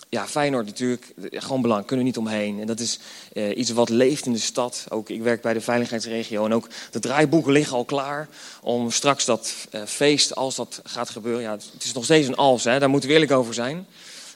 ja, 0.10 0.28
Feyenoord 0.28 0.66
natuurlijk, 0.66 1.14
gewoon 1.32 1.62
belang, 1.62 1.86
kunnen 1.86 2.06
we 2.06 2.12
niet 2.12 2.20
omheen. 2.20 2.60
En 2.60 2.68
dat 2.68 2.80
is 2.80 3.00
uh, 3.34 3.58
iets 3.58 3.70
wat 3.70 3.90
leeft 3.90 4.26
in 4.26 4.34
de 4.34 4.40
stad. 4.40 4.86
Ook 4.90 5.10
ik 5.10 5.22
werk 5.22 5.42
bij 5.42 5.54
de 5.54 5.62
veiligheidsregio 5.62 6.46
en 6.46 6.54
ook 6.54 6.68
de 6.92 7.00
draaiboeken 7.00 7.52
liggen 7.52 7.76
al 7.76 7.86
klaar 7.86 8.28
om 8.62 8.92
straks 8.92 9.26
dat 9.26 9.54
uh, 9.72 9.82
feest, 9.86 10.36
als 10.36 10.56
dat 10.56 10.82
gaat 10.84 11.10
gebeuren. 11.10 11.42
Ja, 11.42 11.52
het 11.52 11.84
is 11.84 11.94
nog 11.94 12.04
steeds 12.04 12.28
een 12.28 12.36
als, 12.36 12.64
hè, 12.64 12.80
daar 12.80 12.90
moeten 12.90 13.10
we 13.10 13.16
eerlijk 13.16 13.34
over 13.34 13.54
zijn. 13.54 13.86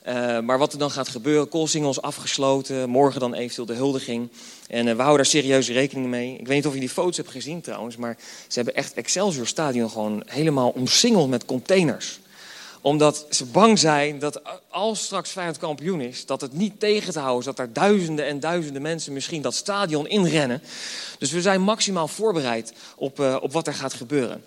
Uh, 0.07 0.39
maar 0.39 0.57
wat 0.57 0.73
er 0.73 0.79
dan 0.79 0.91
gaat 0.91 1.07
gebeuren, 1.07 1.49
Koolsingels 1.49 2.01
afgesloten, 2.01 2.89
morgen 2.89 3.19
dan 3.19 3.33
eventueel 3.33 3.65
de 3.65 3.73
huldiging. 3.73 4.29
En 4.67 4.87
uh, 4.87 4.91
we 4.95 5.01
houden 5.01 5.23
daar 5.23 5.25
serieus 5.25 5.69
rekening 5.69 6.07
mee. 6.07 6.37
Ik 6.37 6.47
weet 6.47 6.55
niet 6.55 6.67
of 6.67 6.73
je 6.73 6.79
die 6.79 6.89
foto's 6.89 7.17
hebt 7.17 7.29
gezien 7.29 7.61
trouwens, 7.61 7.95
maar 7.97 8.17
ze 8.47 8.55
hebben 8.55 8.75
echt 8.75 8.93
Excelsior 8.93 9.47
Stadion 9.47 9.89
gewoon 9.89 10.23
helemaal 10.25 10.69
omsingeld 10.69 11.29
met 11.29 11.45
containers. 11.45 12.19
Omdat 12.81 13.25
ze 13.29 13.45
bang 13.45 13.79
zijn 13.79 14.19
dat 14.19 14.41
als 14.69 15.03
straks 15.03 15.29
Feyenoord 15.29 15.57
kampioen 15.57 16.01
is, 16.01 16.25
dat 16.25 16.41
het 16.41 16.53
niet 16.53 16.79
tegen 16.79 17.13
te 17.13 17.19
houden 17.19 17.39
is. 17.39 17.45
Dat 17.45 17.59
er 17.59 17.73
duizenden 17.73 18.25
en 18.25 18.39
duizenden 18.39 18.81
mensen 18.81 19.13
misschien 19.13 19.41
dat 19.41 19.55
stadion 19.55 20.07
inrennen. 20.07 20.61
Dus 21.17 21.31
we 21.31 21.41
zijn 21.41 21.61
maximaal 21.61 22.07
voorbereid 22.07 22.73
op, 22.95 23.19
uh, 23.19 23.37
op 23.41 23.53
wat 23.53 23.67
er 23.67 23.73
gaat 23.73 23.93
gebeuren. 23.93 24.43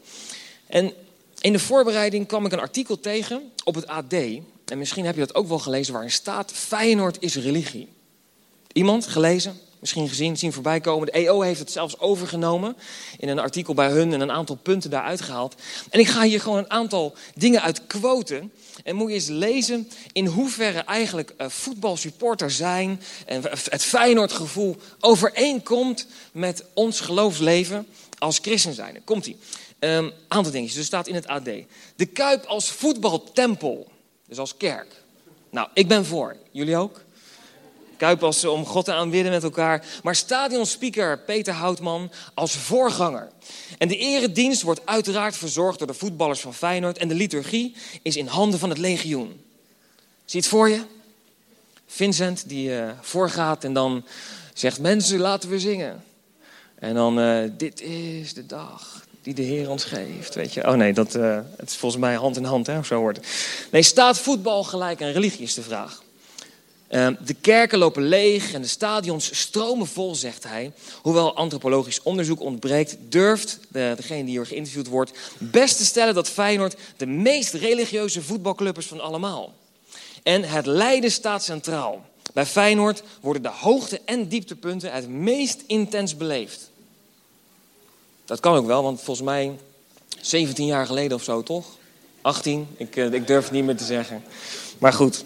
En 0.67 0.93
in 1.41 1.53
de 1.53 1.59
voorbereiding 1.59 2.27
kwam 2.27 2.47
ik 2.47 2.53
een 2.53 2.61
artikel 2.61 3.01
tegen 3.01 3.53
op 3.65 3.75
het 3.75 3.87
AD. 3.87 4.15
En 4.65 4.79
misschien 4.79 5.05
heb 5.05 5.15
je 5.15 5.21
dat 5.21 5.35
ook 5.35 5.49
wel 5.49 5.59
gelezen 5.59 5.93
waarin 5.93 6.13
staat: 6.13 6.53
Feyenoord 6.53 7.17
is 7.21 7.35
religie. 7.37 7.89
Iemand 8.73 9.07
gelezen? 9.07 9.59
Misschien 9.85 10.09
gezien, 10.09 10.37
zien 10.37 10.53
voorbij 10.53 10.81
komen. 10.81 11.07
De 11.07 11.13
EO 11.13 11.41
heeft 11.41 11.59
het 11.59 11.71
zelfs 11.71 11.99
overgenomen 11.99 12.77
in 13.19 13.29
een 13.29 13.39
artikel 13.39 13.75
bij 13.75 13.91
hun 13.91 14.13
en 14.13 14.21
een 14.21 14.31
aantal 14.31 14.57
punten 14.57 14.91
daaruit 14.91 15.21
gehaald. 15.21 15.55
En 15.91 16.01
ik 16.01 16.09
ga 16.09 16.23
hier 16.23 16.41
gewoon 16.41 16.59
een 16.59 16.71
aantal 16.71 17.15
dingen 17.35 17.63
uit 17.63 17.87
quoten. 17.87 18.53
En 18.85 18.97
moet 18.97 19.09
je 19.09 19.15
eens 19.15 19.29
lezen 19.29 19.89
in 20.13 20.27
hoeverre 20.27 20.79
eigenlijk 20.79 21.35
uh, 21.39 21.49
voetbalsupporter 21.49 22.51
zijn 22.51 23.01
en 23.27 23.43
het 23.71 23.85
Feyenoord-gevoel 23.85 24.77
overeenkomt 25.01 26.07
met 26.33 26.65
ons 26.75 27.01
geloofsleven 27.01 27.87
als 28.19 28.39
christen 28.39 28.75
zijn. 28.75 29.03
Komt 29.05 29.27
ie. 29.27 29.37
Um, 29.79 30.13
aantal 30.29 30.53
dingetjes. 30.53 30.79
Er 30.79 30.85
staat 30.85 31.07
in 31.07 31.15
het 31.15 31.27
AD. 31.27 31.49
De 31.97 32.07
Kuip 32.07 32.45
als 32.45 32.71
voetbaltempel. 32.71 33.93
Dus 34.35 34.43
als 34.43 34.57
kerk. 34.57 35.03
Nou, 35.51 35.69
ik 35.75 35.89
ben 35.89 36.05
voor. 36.05 36.37
Jullie 36.51 36.77
ook? 36.77 37.01
Kuip 37.97 38.23
als 38.23 38.45
om 38.45 38.67
God 38.67 38.85
te 38.85 38.93
aanbidden 38.93 39.33
met 39.33 39.43
elkaar. 39.43 39.87
Maar 40.03 40.15
stadionspeaker 40.15 41.19
Peter 41.19 41.55
Houtman 41.55 42.11
als 42.35 42.53
voorganger. 42.53 43.31
En 43.79 43.89
de 43.89 43.97
eredienst 43.97 44.63
wordt 44.63 44.87
uiteraard 44.87 45.37
verzorgd 45.37 45.79
door 45.79 45.87
de 45.87 45.95
voetballers 45.95 46.41
van 46.41 46.55
Feyenoord. 46.55 46.99
En 46.99 47.09
de 47.09 47.15
liturgie 47.15 47.77
is 48.03 48.17
in 48.17 48.27
handen 48.27 48.59
van 48.59 48.69
het 48.69 48.79
legioen. 48.79 49.41
Zie 50.25 50.41
het 50.41 50.49
voor 50.49 50.69
je? 50.69 50.83
Vincent 51.87 52.49
die 52.49 52.71
uh, 52.71 52.91
voorgaat 53.01 53.65
en 53.65 53.73
dan 53.73 54.05
zegt 54.55 54.81
mensen 54.81 55.19
laten 55.19 55.51
we 55.51 55.61
zingen. 55.61 56.05
En 56.75 56.95
dan 56.95 57.19
uh, 57.19 57.51
dit 57.57 57.81
is 57.81 58.35
de 58.35 58.47
dag 58.47 59.04
die 59.25 59.35
de 59.35 59.43
Heer 59.43 59.71
ons 59.71 59.85
geeft. 59.85 60.35
Weet 60.35 60.55
je? 60.55 60.67
Oh 60.67 60.75
nee, 60.75 60.93
dat, 60.93 61.15
uh, 61.15 61.39
het 61.57 61.69
is 61.69 61.77
volgens 61.77 62.01
mij 62.01 62.15
hand 62.15 62.37
in 62.37 62.45
hand, 62.45 62.67
hè, 62.67 62.79
of 62.79 62.87
zo 62.87 63.01
wordt. 63.01 63.21
Nee, 63.71 63.83
staat 63.83 64.19
voetbal 64.19 64.65
gelijk 64.65 65.03
aan 65.03 65.11
religie, 65.11 65.43
is 65.43 65.55
de 65.55 65.63
vraag. 65.63 66.03
Uh, 66.91 67.09
de 67.25 67.35
kerken 67.35 67.79
lopen 67.79 68.03
leeg 68.03 68.53
en 68.53 68.63
de 68.63 68.69
stadions 68.69 69.39
stromen 69.39 69.87
vol, 69.87 70.15
zegt 70.15 70.45
hij. 70.45 70.73
Hoewel 71.03 71.37
antropologisch 71.37 72.03
onderzoek 72.03 72.41
ontbreekt, 72.41 72.97
durft 73.09 73.59
de, 73.69 73.93
degene 73.97 74.25
die 74.25 74.33
hier 74.33 74.47
geïnterviewd 74.47 74.87
wordt 74.87 75.13
best 75.39 75.77
te 75.77 75.85
stellen 75.85 76.15
dat 76.15 76.29
Feyenoord 76.29 76.77
de 76.97 77.07
meest 77.07 77.53
religieuze 77.53 78.23
voetbalclub 78.23 78.79
is 78.79 78.87
van 78.87 79.01
allemaal. 79.01 79.53
En 80.23 80.43
het 80.43 80.67
lijden 80.67 81.11
staat 81.11 81.45
centraal. 81.45 82.05
Bij 82.33 82.47
Feyenoord 82.47 83.03
worden 83.21 83.43
de 83.43 83.49
hoogte- 83.49 84.01
en 84.05 84.29
dieptepunten 84.29 84.93
het 84.93 85.09
meest 85.09 85.63
intens 85.67 86.17
beleefd. 86.17 86.71
Dat 88.25 88.41
kan 88.41 88.55
ook 88.55 88.67
wel, 88.67 88.83
want 88.83 89.01
volgens 89.01 89.27
mij 89.27 89.59
17 90.21 90.67
jaar 90.67 90.87
geleden 90.87 91.17
of 91.17 91.23
zo, 91.23 91.43
toch? 91.43 91.67
18, 92.23 92.67
ik, 92.77 92.97
eh, 92.97 93.13
ik 93.13 93.27
durf 93.27 93.45
het 93.45 93.53
niet 93.53 93.65
meer 93.65 93.77
te 93.77 93.85
zeggen. 93.85 94.23
Maar 94.79 94.93
goed. 94.93 95.25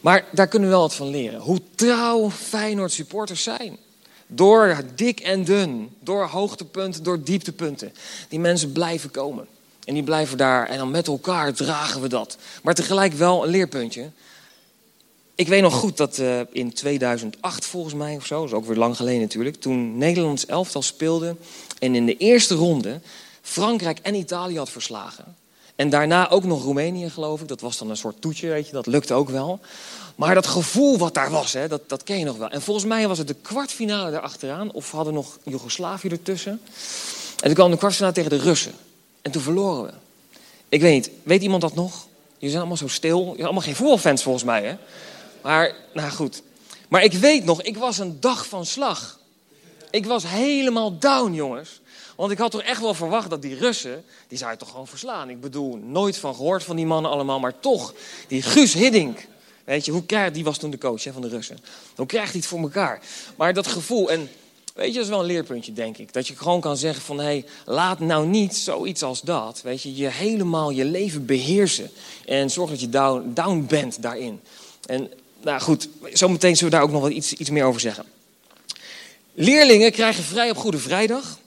Maar 0.00 0.24
daar 0.32 0.48
kunnen 0.48 0.68
we 0.68 0.74
wel 0.74 0.84
wat 0.84 0.94
van 0.94 1.08
leren. 1.08 1.40
Hoe 1.40 1.60
trouw 1.74 2.30
Feyenoord 2.30 2.92
supporters 2.92 3.42
zijn. 3.42 3.78
Door 4.26 4.76
dik 4.94 5.20
en 5.20 5.44
dun, 5.44 5.96
door 6.00 6.24
hoogtepunten, 6.24 7.02
door 7.02 7.22
dieptepunten. 7.22 7.92
Die 8.28 8.40
mensen 8.40 8.72
blijven 8.72 9.10
komen. 9.10 9.46
En 9.84 9.94
die 9.94 10.02
blijven 10.02 10.36
daar 10.36 10.66
en 10.68 10.78
dan 10.78 10.90
met 10.90 11.06
elkaar 11.06 11.52
dragen 11.52 12.00
we 12.00 12.08
dat. 12.08 12.36
Maar 12.62 12.74
tegelijk 12.74 13.12
wel 13.12 13.44
een 13.44 13.50
leerpuntje. 13.50 14.10
Ik 15.34 15.48
weet 15.48 15.62
nog 15.62 15.74
goed 15.74 15.96
dat 15.96 16.18
uh, 16.18 16.40
in 16.52 16.72
2008 16.72 17.64
volgens 17.64 17.94
mij 17.94 18.16
of 18.16 18.26
zo, 18.26 18.40
dat 18.40 18.48
is 18.48 18.54
ook 18.54 18.66
weer 18.66 18.76
lang 18.76 18.96
geleden 18.96 19.20
natuurlijk, 19.20 19.60
toen 19.60 19.98
Nederlands 19.98 20.46
elftal 20.46 20.82
speelde 20.82 21.36
en 21.78 21.94
in 21.94 22.06
de 22.06 22.16
eerste 22.16 22.54
ronde 22.54 23.00
Frankrijk 23.42 23.98
en 24.02 24.14
Italië 24.14 24.56
had 24.56 24.70
verslagen. 24.70 25.36
En 25.76 25.90
daarna 25.90 26.30
ook 26.30 26.44
nog 26.44 26.62
Roemenië, 26.62 27.10
geloof 27.10 27.40
ik. 27.40 27.48
Dat 27.48 27.60
was 27.60 27.78
dan 27.78 27.90
een 27.90 27.96
soort 27.96 28.20
toetje, 28.20 28.48
weet 28.48 28.66
je. 28.66 28.72
Dat 28.72 28.86
lukte 28.86 29.14
ook 29.14 29.28
wel. 29.28 29.60
Maar 30.14 30.34
dat 30.34 30.46
gevoel 30.46 30.98
wat 30.98 31.14
daar 31.14 31.30
was, 31.30 31.52
hè, 31.52 31.68
dat, 31.68 31.88
dat 31.88 32.02
ken 32.02 32.18
je 32.18 32.24
nog 32.24 32.36
wel. 32.36 32.48
En 32.48 32.62
volgens 32.62 32.86
mij 32.86 33.08
was 33.08 33.18
het 33.18 33.28
de 33.28 33.36
kwartfinale 33.42 34.10
daarachteraan. 34.10 34.72
Of 34.72 34.90
we 34.90 34.96
hadden 34.96 35.14
nog 35.14 35.38
Joegoslavië 35.42 36.08
ertussen. 36.08 36.60
En 37.36 37.44
toen 37.44 37.54
kwam 37.54 37.70
de 37.70 37.76
kwartfinale 37.76 38.14
tegen 38.14 38.30
de 38.30 38.38
Russen. 38.38 38.72
En 39.22 39.30
toen 39.30 39.42
verloren 39.42 39.84
we. 39.84 39.92
Ik 40.68 40.80
weet 40.80 40.92
niet, 40.92 41.10
weet 41.22 41.42
iemand 41.42 41.62
dat 41.62 41.74
nog? 41.74 42.06
Jullie 42.32 42.48
zijn 42.48 42.58
allemaal 42.58 42.76
zo 42.76 42.88
stil. 42.88 43.20
Je 43.20 43.32
zijn 43.32 43.44
allemaal 43.44 43.62
geen 43.62 43.76
voetbalfans 43.76 44.22
volgens 44.22 44.44
mij, 44.44 44.62
hè? 44.62 44.76
Maar, 45.42 45.74
nou 45.94 46.10
goed. 46.10 46.42
Maar 46.88 47.02
ik 47.02 47.12
weet 47.12 47.44
nog, 47.44 47.62
ik 47.62 47.76
was 47.76 47.98
een 47.98 48.20
dag 48.20 48.46
van 48.46 48.66
slag. 48.66 49.18
Ik 49.94 50.06
was 50.06 50.24
helemaal 50.26 50.98
down, 50.98 51.32
jongens. 51.32 51.80
Want 52.16 52.30
ik 52.30 52.38
had 52.38 52.50
toch 52.50 52.62
echt 52.62 52.80
wel 52.80 52.94
verwacht 52.94 53.30
dat 53.30 53.42
die 53.42 53.54
Russen, 53.54 54.04
die 54.28 54.38
zou 54.38 54.50
je 54.50 54.56
toch 54.56 54.70
gewoon 54.70 54.86
verslaan. 54.86 55.30
Ik 55.30 55.40
bedoel, 55.40 55.76
nooit 55.76 56.16
van 56.16 56.34
gehoord 56.34 56.64
van 56.64 56.76
die 56.76 56.86
mannen 56.86 57.10
allemaal, 57.10 57.40
maar 57.40 57.60
toch, 57.60 57.94
die 58.28 58.42
Guus 58.42 58.72
Hiddink. 58.72 59.26
Weet 59.64 59.84
je, 59.84 59.92
hoe 59.92 60.06
krijgt, 60.06 60.34
die 60.34 60.44
was 60.44 60.58
toen 60.58 60.70
de 60.70 60.78
coach 60.78 61.04
hè, 61.04 61.12
van 61.12 61.22
de 61.22 61.28
Russen. 61.28 61.58
Hoe 61.96 62.06
krijgt 62.06 62.30
hij 62.30 62.40
het 62.40 62.48
voor 62.48 62.60
elkaar? 62.60 63.02
Maar 63.36 63.54
dat 63.54 63.66
gevoel, 63.66 64.10
en 64.10 64.30
weet 64.74 64.88
je, 64.88 64.94
dat 64.94 65.02
is 65.02 65.08
wel 65.08 65.20
een 65.20 65.26
leerpuntje, 65.26 65.72
denk 65.72 65.98
ik. 65.98 66.12
Dat 66.12 66.26
je 66.26 66.36
gewoon 66.36 66.60
kan 66.60 66.76
zeggen 66.76 67.02
van, 67.02 67.18
hé, 67.18 67.24
hey, 67.24 67.44
laat 67.64 67.98
nou 67.98 68.26
niet 68.26 68.56
zoiets 68.56 69.02
als 69.02 69.20
dat, 69.20 69.62
weet 69.62 69.82
je, 69.82 69.96
je 69.96 70.08
helemaal 70.08 70.70
je 70.70 70.84
leven 70.84 71.26
beheersen. 71.26 71.90
En 72.26 72.50
zorg 72.50 72.70
dat 72.70 72.80
je 72.80 72.88
down, 72.88 73.30
down 73.34 73.64
bent 73.68 74.02
daarin. 74.02 74.40
En 74.86 75.10
nou 75.42 75.60
goed, 75.60 75.88
zometeen 76.12 76.56
zullen 76.56 76.72
we 76.72 76.78
daar 76.78 76.86
ook 76.86 76.94
nog 76.94 77.02
wat 77.02 77.12
iets, 77.12 77.32
iets 77.32 77.50
meer 77.50 77.64
over 77.64 77.80
zeggen. 77.80 78.04
Leerlingen 79.34 79.92
krijgen 79.92 80.24
vrij 80.24 80.50
op 80.50 80.56
Goede 80.56 80.78
Vrijdag. 80.78 81.38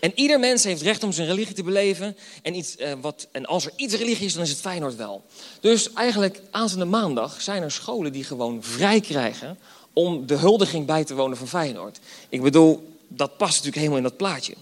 En 0.00 0.12
ieder 0.14 0.40
mens 0.40 0.64
heeft 0.64 0.82
recht 0.82 1.02
om 1.02 1.12
zijn 1.12 1.28
religie 1.28 1.54
te 1.54 1.62
beleven. 1.62 2.16
En, 2.42 2.54
iets, 2.54 2.76
eh, 2.76 2.92
wat, 3.00 3.26
en 3.32 3.46
als 3.46 3.66
er 3.66 3.72
iets 3.76 3.94
religie 3.94 4.26
is, 4.26 4.32
dan 4.32 4.42
is 4.42 4.50
het 4.50 4.60
Feyenoord 4.60 4.96
wel. 4.96 5.22
Dus 5.60 5.92
eigenlijk 5.92 6.40
aanstaande 6.50 6.84
maandag 6.84 7.42
zijn 7.42 7.62
er 7.62 7.70
scholen 7.70 8.12
die 8.12 8.24
gewoon 8.24 8.62
vrij 8.62 9.00
krijgen 9.00 9.58
om 9.92 10.26
de 10.26 10.34
huldiging 10.36 10.86
bij 10.86 11.04
te 11.04 11.14
wonen 11.14 11.36
van 11.36 11.48
Feyenoord. 11.48 11.98
Ik 12.28 12.42
bedoel, 12.42 12.98
dat 13.08 13.36
past 13.36 13.50
natuurlijk 13.50 13.76
helemaal 13.76 13.98
in 13.98 14.02
dat 14.02 14.16
plaatje. 14.16 14.54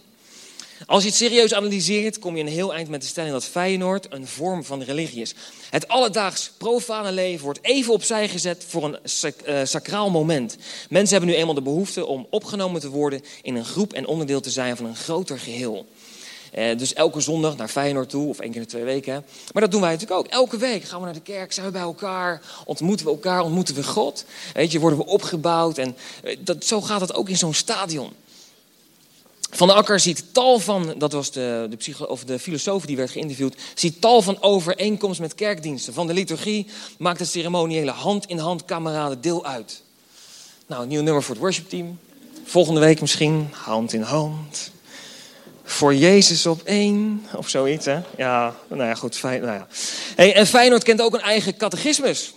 Als 0.86 1.02
je 1.02 1.08
het 1.08 1.18
serieus 1.18 1.54
analyseert, 1.54 2.18
kom 2.18 2.36
je 2.36 2.42
een 2.42 2.48
heel 2.48 2.74
eind 2.74 2.88
met 2.88 3.00
de 3.00 3.06
stelling 3.06 3.32
dat 3.32 3.44
Feyenoord 3.44 4.06
een 4.10 4.26
vorm 4.26 4.64
van 4.64 4.82
religie 4.82 5.20
is. 5.20 5.34
Het 5.70 5.88
alledaags 5.88 6.50
profane 6.56 7.12
leven 7.12 7.44
wordt 7.44 7.58
even 7.62 7.92
opzij 7.92 8.28
gezet 8.28 8.64
voor 8.68 8.84
een 8.84 8.98
uh, 9.48 9.60
sacraal 9.64 10.10
moment. 10.10 10.56
Mensen 10.88 11.16
hebben 11.16 11.34
nu 11.34 11.40
eenmaal 11.40 11.54
de 11.54 11.62
behoefte 11.62 12.06
om 12.06 12.26
opgenomen 12.30 12.80
te 12.80 12.88
worden 12.88 13.22
in 13.42 13.56
een 13.56 13.64
groep 13.64 13.92
en 13.92 14.06
onderdeel 14.06 14.40
te 14.40 14.50
zijn 14.50 14.76
van 14.76 14.86
een 14.86 14.96
groter 14.96 15.38
geheel. 15.38 15.86
Eh, 16.52 16.78
dus 16.78 16.94
elke 16.94 17.20
zondag 17.20 17.56
naar 17.56 17.68
Feyenoord 17.68 18.10
toe, 18.10 18.28
of 18.28 18.38
één 18.38 18.50
keer 18.50 18.60
in 18.60 18.66
de 18.66 18.72
twee 18.72 18.84
weken. 18.84 19.24
Maar 19.52 19.62
dat 19.62 19.70
doen 19.70 19.80
wij 19.80 19.90
natuurlijk 19.90 20.20
ook. 20.20 20.26
Elke 20.26 20.56
week 20.56 20.84
gaan 20.84 20.98
we 20.98 21.04
naar 21.04 21.14
de 21.14 21.20
kerk, 21.20 21.52
zijn 21.52 21.66
we 21.66 21.72
bij 21.72 21.80
elkaar, 21.80 22.42
ontmoeten 22.64 23.06
we 23.06 23.12
elkaar, 23.12 23.42
ontmoeten 23.42 23.74
we 23.74 23.82
God. 23.82 24.24
Weet 24.54 24.72
je, 24.72 24.80
worden 24.80 24.98
we 24.98 25.06
opgebouwd. 25.06 25.78
En 25.78 25.96
eh, 26.22 26.36
dat, 26.40 26.64
zo 26.64 26.80
gaat 26.80 27.00
het 27.00 27.14
ook 27.14 27.28
in 27.28 27.36
zo'n 27.36 27.54
stadion. 27.54 28.12
Van 29.50 29.68
de 29.68 29.74
Akker 29.74 30.00
ziet 30.00 30.24
tal 30.32 30.58
van, 30.58 30.94
dat 30.98 31.12
was 31.12 31.32
de, 31.32 31.66
de, 31.70 31.76
psycho, 31.76 32.04
of 32.04 32.24
de 32.24 32.38
filosoof 32.38 32.86
die 32.86 32.96
werd 32.96 33.10
geïnterviewd, 33.10 33.56
ziet 33.74 34.00
tal 34.00 34.22
van 34.22 34.42
overeenkomsten 34.42 35.22
met 35.22 35.34
kerkdiensten. 35.34 35.94
Van 35.94 36.06
de 36.06 36.12
liturgie 36.12 36.66
maakt 36.98 37.18
het 37.18 37.28
ceremoniële 37.28 37.90
hand-in-hand 37.90 38.64
kameraden 38.64 39.20
deel 39.20 39.46
uit. 39.46 39.82
Nou, 40.66 40.86
nieuw 40.86 41.02
nummer 41.02 41.22
voor 41.22 41.34
het 41.34 41.42
worshipteam. 41.42 41.98
Volgende 42.44 42.80
week 42.80 43.00
misschien 43.00 43.48
hand 43.52 43.92
in 43.92 44.02
hand. 44.02 44.70
Voor 45.62 45.94
Jezus 45.94 46.46
op 46.46 46.62
één, 46.62 47.26
of 47.36 47.48
zoiets, 47.48 47.84
hè? 47.86 48.00
Ja, 48.16 48.54
nou 48.68 48.82
ja, 48.82 48.94
goed. 48.94 49.16
Fijn, 49.16 49.40
nou 49.40 49.52
ja. 49.52 49.66
Hey, 50.16 50.34
en 50.34 50.46
Feyenoord 50.46 50.82
kent 50.82 51.00
ook 51.00 51.14
een 51.14 51.20
eigen 51.20 51.56
catechismus. 51.56 52.34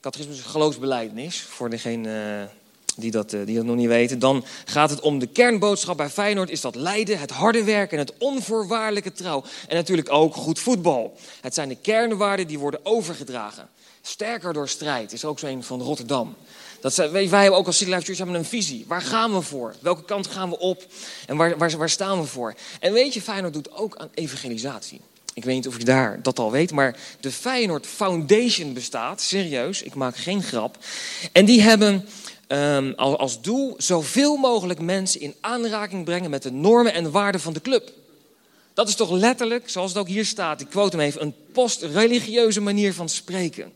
Catechismus 0.00 0.38
is 0.38 0.44
geloofsbeleidnis, 0.44 1.40
voor 1.40 1.70
degene 1.70 2.08
uh, 2.08 2.61
die 2.96 3.10
dat, 3.10 3.32
uh, 3.32 3.46
die 3.46 3.56
dat 3.56 3.64
nog 3.64 3.76
niet 3.76 3.88
weten. 3.88 4.18
Dan 4.18 4.44
gaat 4.64 4.90
het 4.90 5.00
om 5.00 5.18
de 5.18 5.26
kernboodschap 5.26 5.96
bij 5.96 6.10
Feyenoord. 6.10 6.50
Is 6.50 6.60
dat 6.60 6.74
lijden, 6.74 7.18
het 7.18 7.30
harde 7.30 7.64
werken 7.64 7.98
en 7.98 8.04
het 8.04 8.14
onvoorwaardelijke 8.18 9.12
trouw. 9.12 9.44
En 9.68 9.76
natuurlijk 9.76 10.12
ook 10.12 10.34
goed 10.34 10.58
voetbal. 10.58 11.16
Het 11.40 11.54
zijn 11.54 11.68
de 11.68 11.76
kernwaarden 11.76 12.46
die 12.46 12.58
worden 12.58 12.80
overgedragen. 12.82 13.68
Sterker 14.02 14.52
door 14.52 14.68
strijd 14.68 15.12
is 15.12 15.24
ook 15.24 15.38
zo 15.38 15.46
een 15.46 15.62
van 15.62 15.80
Rotterdam. 15.80 16.34
Dat 16.80 16.94
wij, 16.94 17.10
wij 17.10 17.42
hebben 17.42 17.58
ook 17.58 17.66
als 17.66 17.76
City 17.76 17.90
Church 17.90 18.18
hebben 18.18 18.36
een 18.36 18.44
visie. 18.44 18.84
Waar 18.88 19.02
gaan 19.02 19.32
we 19.32 19.42
voor? 19.42 19.74
Welke 19.80 20.04
kant 20.04 20.26
gaan 20.26 20.48
we 20.48 20.58
op? 20.58 20.86
En 21.26 21.36
waar, 21.36 21.58
waar, 21.58 21.76
waar 21.76 21.90
staan 21.90 22.20
we 22.20 22.26
voor? 22.26 22.54
En 22.80 22.92
weet 22.92 23.14
je, 23.14 23.22
Feyenoord 23.22 23.52
doet 23.52 23.72
ook 23.72 23.96
aan 23.96 24.10
evangelisatie. 24.14 25.00
Ik 25.34 25.44
weet 25.44 25.54
niet 25.54 25.68
of 25.68 25.78
je 25.78 25.84
daar 25.84 26.22
dat 26.22 26.38
al 26.38 26.50
weet, 26.50 26.72
maar 26.72 26.96
de 27.20 27.32
Feyenoord 27.32 27.86
Foundation 27.86 28.72
bestaat. 28.72 29.20
Serieus, 29.20 29.82
ik 29.82 29.94
maak 29.94 30.16
geen 30.16 30.42
grap. 30.42 30.78
En 31.32 31.44
die 31.44 31.62
hebben 31.62 32.08
um, 32.52 32.94
als 32.94 33.40
doel 33.40 33.74
zoveel 33.78 34.36
mogelijk 34.36 34.80
mensen 34.80 35.20
in 35.20 35.34
aanraking 35.40 36.04
brengen 36.04 36.30
met 36.30 36.42
de 36.42 36.52
normen 36.52 36.94
en 36.94 37.10
waarden 37.10 37.40
van 37.40 37.52
de 37.52 37.60
club. 37.60 37.92
Dat 38.74 38.88
is 38.88 38.94
toch 38.94 39.10
letterlijk, 39.10 39.70
zoals 39.70 39.90
het 39.90 40.00
ook 40.00 40.08
hier 40.08 40.24
staat, 40.24 40.60
ik 40.60 40.68
quote 40.68 40.96
hem 40.96 41.06
even, 41.06 41.22
een 41.22 41.34
post-religieuze 41.52 42.60
manier 42.60 42.94
van 42.94 43.08
spreken. 43.08 43.72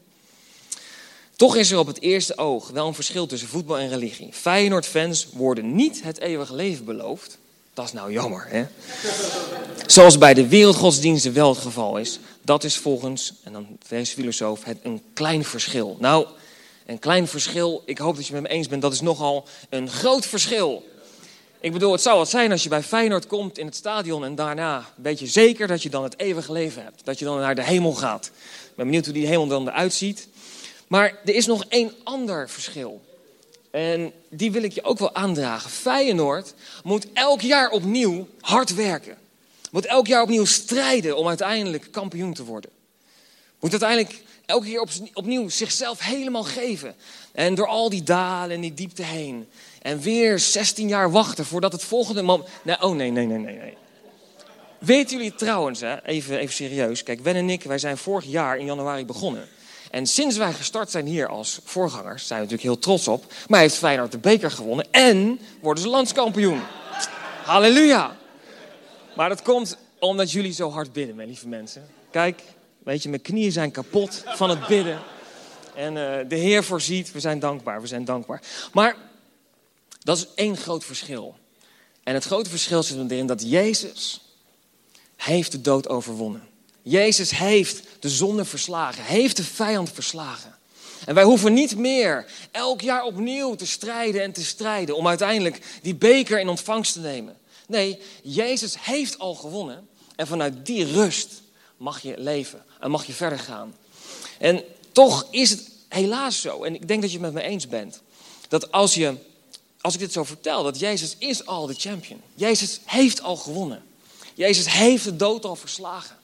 Toch 1.37 1.56
is 1.56 1.71
er 1.71 1.78
op 1.78 1.87
het 1.87 2.00
eerste 2.00 2.38
oog 2.38 2.71
wel 2.71 2.87
een 2.87 2.95
verschil 2.95 3.26
tussen 3.26 3.49
voetbal 3.49 3.78
en 3.78 3.88
religie. 3.88 4.28
Feyenoord-fans 4.33 5.28
worden 5.33 5.75
niet 5.75 6.02
het 6.02 6.18
eeuwige 6.21 6.54
leven 6.54 6.85
beloofd. 6.85 7.38
Dat 7.75 7.85
is 7.85 7.92
nou 7.92 8.12
jammer, 8.12 8.47
hè? 8.49 8.66
Zoals 9.87 10.18
bij 10.18 10.35
de 10.35 10.49
wereldgodsdiensten 10.49 11.33
wel 11.33 11.49
het 11.49 11.59
geval 11.59 11.99
is. 11.99 12.18
Dat 12.42 12.64
is 12.64 12.76
volgens, 12.76 13.33
en 13.42 13.52
dan 13.52 13.66
deze 13.88 14.12
filosoof, 14.12 14.64
het 14.64 14.78
een 14.83 15.02
klein 15.12 15.45
verschil. 15.45 15.97
Nou, 16.00 16.26
een 16.86 16.98
klein 16.98 17.28
verschil, 17.28 17.82
ik 17.84 17.98
hoop 17.98 18.16
dat 18.16 18.26
je 18.26 18.32
het 18.32 18.42
met 18.42 18.50
me 18.50 18.56
eens 18.56 18.68
bent, 18.68 18.82
dat 18.82 18.92
is 18.92 19.00
nogal 19.00 19.46
een 19.70 19.90
groot 19.90 20.26
verschil. 20.26 20.84
Ik 21.60 21.72
bedoel, 21.72 21.92
het 21.92 22.00
zou 22.00 22.18
wat 22.18 22.30
zijn 22.30 22.52
als 22.52 22.62
je 22.62 22.68
bij 22.68 22.82
Feyenoord 22.82 23.26
komt 23.26 23.58
in 23.58 23.66
het 23.66 23.74
stadion 23.74 24.24
en 24.24 24.34
daarna 24.34 24.84
weet 24.94 25.18
je 25.18 25.26
zeker 25.26 25.66
dat 25.66 25.82
je 25.82 25.90
dan 25.90 26.02
het 26.02 26.18
eeuwige 26.18 26.52
leven 26.52 26.82
hebt. 26.82 27.04
Dat 27.04 27.18
je 27.18 27.24
dan 27.24 27.38
naar 27.38 27.54
de 27.54 27.62
hemel 27.62 27.92
gaat. 27.92 28.26
Ik 28.26 28.76
ben 28.76 28.84
benieuwd 28.84 29.04
hoe 29.04 29.14
die 29.14 29.26
hemel 29.26 29.46
dan 29.46 29.68
eruit 29.68 29.94
ziet. 29.94 30.28
Maar 30.86 31.18
er 31.24 31.34
is 31.34 31.46
nog 31.46 31.64
één 31.68 31.92
ander 32.04 32.48
verschil. 32.50 33.04
En 33.70 34.12
die 34.28 34.52
wil 34.52 34.62
ik 34.62 34.72
je 34.72 34.84
ook 34.84 34.98
wel 34.98 35.14
aandragen. 35.14 35.70
Feyenoord 35.70 36.54
moet 36.84 37.06
elk 37.12 37.40
jaar 37.40 37.70
opnieuw 37.70 38.26
hard 38.40 38.74
werken. 38.74 39.16
Moet 39.70 39.86
elk 39.86 40.06
jaar 40.06 40.22
opnieuw 40.22 40.44
strijden 40.44 41.16
om 41.16 41.28
uiteindelijk 41.28 41.88
kampioen 41.90 42.34
te 42.34 42.44
worden. 42.44 42.70
Moet 43.60 43.70
uiteindelijk 43.70 44.22
elke 44.46 44.66
keer 44.66 44.88
opnieuw 45.12 45.48
zichzelf 45.48 46.00
helemaal 46.00 46.44
geven. 46.44 46.94
En 47.32 47.54
door 47.54 47.66
al 47.66 47.88
die 47.90 48.02
dalen 48.02 48.54
en 48.54 48.60
die 48.60 48.74
diepte 48.74 49.02
heen. 49.02 49.48
En 49.82 50.00
weer 50.00 50.38
16 50.38 50.88
jaar 50.88 51.10
wachten 51.10 51.44
voordat 51.44 51.72
het 51.72 51.84
volgende 51.84 52.23
moment. 52.23 52.49
Nee, 52.62 52.82
oh 52.82 52.94
nee, 52.94 53.10
nee, 53.10 53.26
nee, 53.26 53.38
nee, 53.38 53.56
nee. 53.56 53.76
Weten 54.78 55.16
jullie 55.16 55.34
trouwens, 55.34 55.80
hè, 55.80 56.04
even, 56.04 56.38
even 56.38 56.54
serieus. 56.54 57.02
Kijk, 57.02 57.21
Wen 57.21 57.34
en 57.34 57.50
ik, 57.50 57.62
wij 57.62 57.78
zijn 57.78 57.97
vorig 57.97 58.25
jaar 58.25 58.58
in 58.58 58.66
januari 58.66 59.04
begonnen. 59.04 59.49
En 59.90 60.06
sinds 60.06 60.36
wij 60.36 60.52
gestart 60.52 60.90
zijn 60.90 61.06
hier 61.06 61.28
als 61.28 61.60
voorgangers, 61.64 62.26
zijn 62.26 62.40
we 62.40 62.44
natuurlijk 62.47 62.75
heel 62.75 62.78
trots 62.78 63.08
op. 63.08 63.32
Maar 63.49 63.60
heeft 63.60 63.75
Feyenoord 63.75 64.12
de 64.12 64.18
beker 64.18 64.50
gewonnen 64.50 64.86
en 64.90 65.40
worden 65.60 65.82
ze 65.82 65.88
landskampioen. 65.88 66.60
Halleluja. 67.44 68.16
Maar 69.16 69.28
dat 69.28 69.42
komt 69.42 69.76
omdat 69.99 70.32
jullie 70.32 70.52
zo 70.52 70.71
hard 70.71 70.92
bidden, 70.92 71.16
mijn 71.16 71.28
lieve 71.28 71.49
mensen. 71.49 71.86
Kijk, 72.10 72.42
weet 72.86 73.02
je, 73.02 73.08
mijn 73.08 73.22
knieën 73.22 73.52
zijn 73.52 73.70
kapot 73.70 74.22
van 74.26 74.50
het 74.50 74.66
bidden. 74.66 75.00
En 75.75 75.96
uh, 75.96 76.28
de 76.28 76.36
Heer 76.36 76.64
voorziet, 76.64 77.12
we 77.12 77.20
zijn 77.20 77.38
dankbaar, 77.38 77.80
we 77.80 77.86
zijn 77.86 78.04
dankbaar. 78.04 78.42
Maar 78.72 78.96
dat 80.02 80.16
is 80.16 80.26
één 80.34 80.56
groot 80.56 80.84
verschil. 80.84 81.34
En 82.02 82.14
het 82.14 82.25
grote 82.25 82.50
verschil 82.50 82.82
zit 82.82 83.10
erin 83.10 83.26
dat 83.26 83.50
Jezus 83.50 84.20
heeft 85.16 85.52
de 85.52 85.60
dood 85.60 85.88
overwonnen. 85.88 86.49
Jezus 86.82 87.30
heeft 87.30 87.82
de 88.00 88.08
zonde 88.08 88.44
verslagen, 88.44 89.04
heeft 89.04 89.36
de 89.36 89.44
vijand 89.44 89.92
verslagen. 89.92 90.54
En 91.04 91.14
wij 91.14 91.25
hoeven 91.25 91.52
niet 91.52 91.76
meer 91.76 92.26
elk 92.50 92.80
jaar 92.80 93.02
opnieuw 93.02 93.54
te 93.54 93.66
strijden 93.66 94.22
en 94.22 94.32
te 94.32 94.44
strijden 94.44 94.96
om 94.96 95.08
uiteindelijk 95.08 95.60
die 95.82 95.94
beker 95.94 96.40
in 96.40 96.49
ontvangst 96.49 96.92
te 96.92 97.00
nemen. 97.00 97.36
Nee, 97.66 97.99
Jezus 98.22 98.76
heeft 98.80 99.18
al 99.18 99.34
gewonnen 99.34 99.88
en 100.16 100.26
vanuit 100.26 100.66
die 100.66 100.84
rust 100.84 101.44
mag 101.76 102.02
je 102.02 102.15
leven 102.19 102.65
en 102.80 102.91
mag 102.91 103.06
je 103.06 103.12
verder 103.12 103.39
gaan. 103.39 103.75
En 104.39 104.65
toch 104.93 105.26
is 105.30 105.50
het 105.50 105.71
helaas 105.89 106.41
zo, 106.41 106.62
en 106.62 106.75
ik 106.75 106.89
denk 106.89 107.00
dat 107.00 107.10
je 107.12 107.19
het 107.19 107.32
met 107.32 107.43
me 107.43 107.49
eens 107.49 107.69
bent, 107.69 108.00
dat 108.49 108.73
als, 108.73 108.95
je, 108.95 109.15
als 109.80 109.95
ik 109.95 110.00
dit 110.00 110.12
zo 110.12 110.25
vertel, 110.25 110.62
dat 110.62 110.78
Jezus 110.78 111.15
is 111.19 111.47
al 111.47 111.67
de 111.67 111.75
champion. 111.75 112.21
Jezus 112.34 112.80
heeft 112.84 113.23
al 113.23 113.36
gewonnen. 113.36 113.82
Jezus 114.34 114.73
heeft 114.73 115.04
de 115.04 115.17
dood 115.17 115.45
al 115.45 115.56
verslagen. 115.56 116.17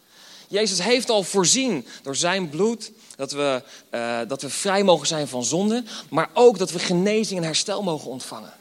Jezus 0.49 0.83
heeft 0.83 1.11
al 1.11 1.23
voorzien 1.23 1.87
door 2.03 2.17
zijn 2.17 2.49
bloed 2.49 2.91
dat 3.17 3.33
we, 3.33 3.62
uh, 3.91 4.21
dat 4.29 4.43
we 4.43 4.51
vrij 4.51 4.83
mogen 4.83 5.07
zijn 5.07 5.29
van 5.29 5.45
zonde, 5.45 5.85
maar 6.11 6.31
ook 6.35 6.59
dat 6.59 6.71
we 6.71 6.79
genezing 6.79 7.41
en 7.41 7.47
herstel 7.47 7.83
mogen 7.83 8.11
ontvangen. 8.11 8.53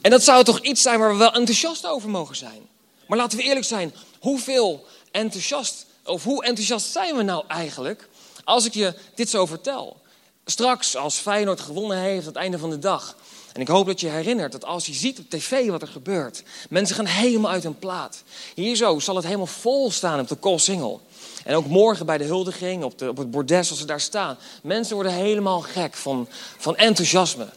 En 0.00 0.10
dat 0.10 0.22
zou 0.22 0.44
toch 0.44 0.60
iets 0.60 0.82
zijn 0.82 0.98
waar 0.98 1.10
we 1.10 1.16
wel 1.16 1.32
enthousiast 1.32 1.86
over 1.86 2.08
mogen 2.08 2.36
zijn. 2.36 2.68
Maar 3.06 3.18
laten 3.18 3.38
we 3.38 3.44
eerlijk 3.44 3.66
zijn, 3.66 3.94
hoeveel 4.18 4.86
enthousiast, 5.10 5.86
of 6.10 6.24
hoe 6.24 6.44
enthousiast 6.44 6.92
zijn 6.92 7.16
we 7.16 7.22
nou 7.22 7.44
eigenlijk 7.48 8.08
als 8.44 8.64
ik 8.64 8.74
je 8.74 8.94
dit 9.14 9.30
zo 9.30 9.46
vertel? 9.46 9.96
Straks, 10.44 10.96
als 10.96 11.16
Feyenoord 11.16 11.60
gewonnen 11.60 11.98
heeft 11.98 12.20
aan 12.20 12.32
het 12.32 12.36
einde 12.36 12.58
van 12.58 12.70
de 12.70 12.78
dag. 12.78 13.16
En 13.52 13.60
ik 13.60 13.68
hoop 13.68 13.86
dat 13.86 14.00
je 14.00 14.08
herinnert 14.08 14.52
dat 14.52 14.64
als 14.64 14.86
je 14.86 14.92
ziet 14.92 15.18
op 15.18 15.30
tv 15.30 15.68
wat 15.68 15.82
er 15.82 15.88
gebeurt, 15.88 16.42
mensen 16.68 16.96
gaan 16.96 17.06
helemaal 17.06 17.50
uit 17.50 17.62
hun 17.62 17.78
plaat. 17.78 18.22
Hier 18.54 18.76
zo 18.76 18.98
zal 18.98 19.16
het 19.16 19.24
helemaal 19.24 19.46
vol 19.46 19.90
staan 19.90 20.20
op 20.20 20.28
de 20.28 20.34
Koolsingel. 20.34 21.00
En 21.44 21.54
ook 21.54 21.66
morgen 21.66 22.06
bij 22.06 22.18
de 22.18 22.24
huldiging, 22.24 22.84
op, 22.84 22.98
de, 22.98 23.08
op 23.08 23.16
het 23.16 23.30
bordes 23.30 23.70
als 23.70 23.78
ze 23.78 23.84
daar 23.84 24.00
staan. 24.00 24.38
Mensen 24.62 24.94
worden 24.94 25.12
helemaal 25.12 25.60
gek 25.60 25.94
van, 25.94 26.28
van 26.58 26.76
enthousiasme. 26.76 27.48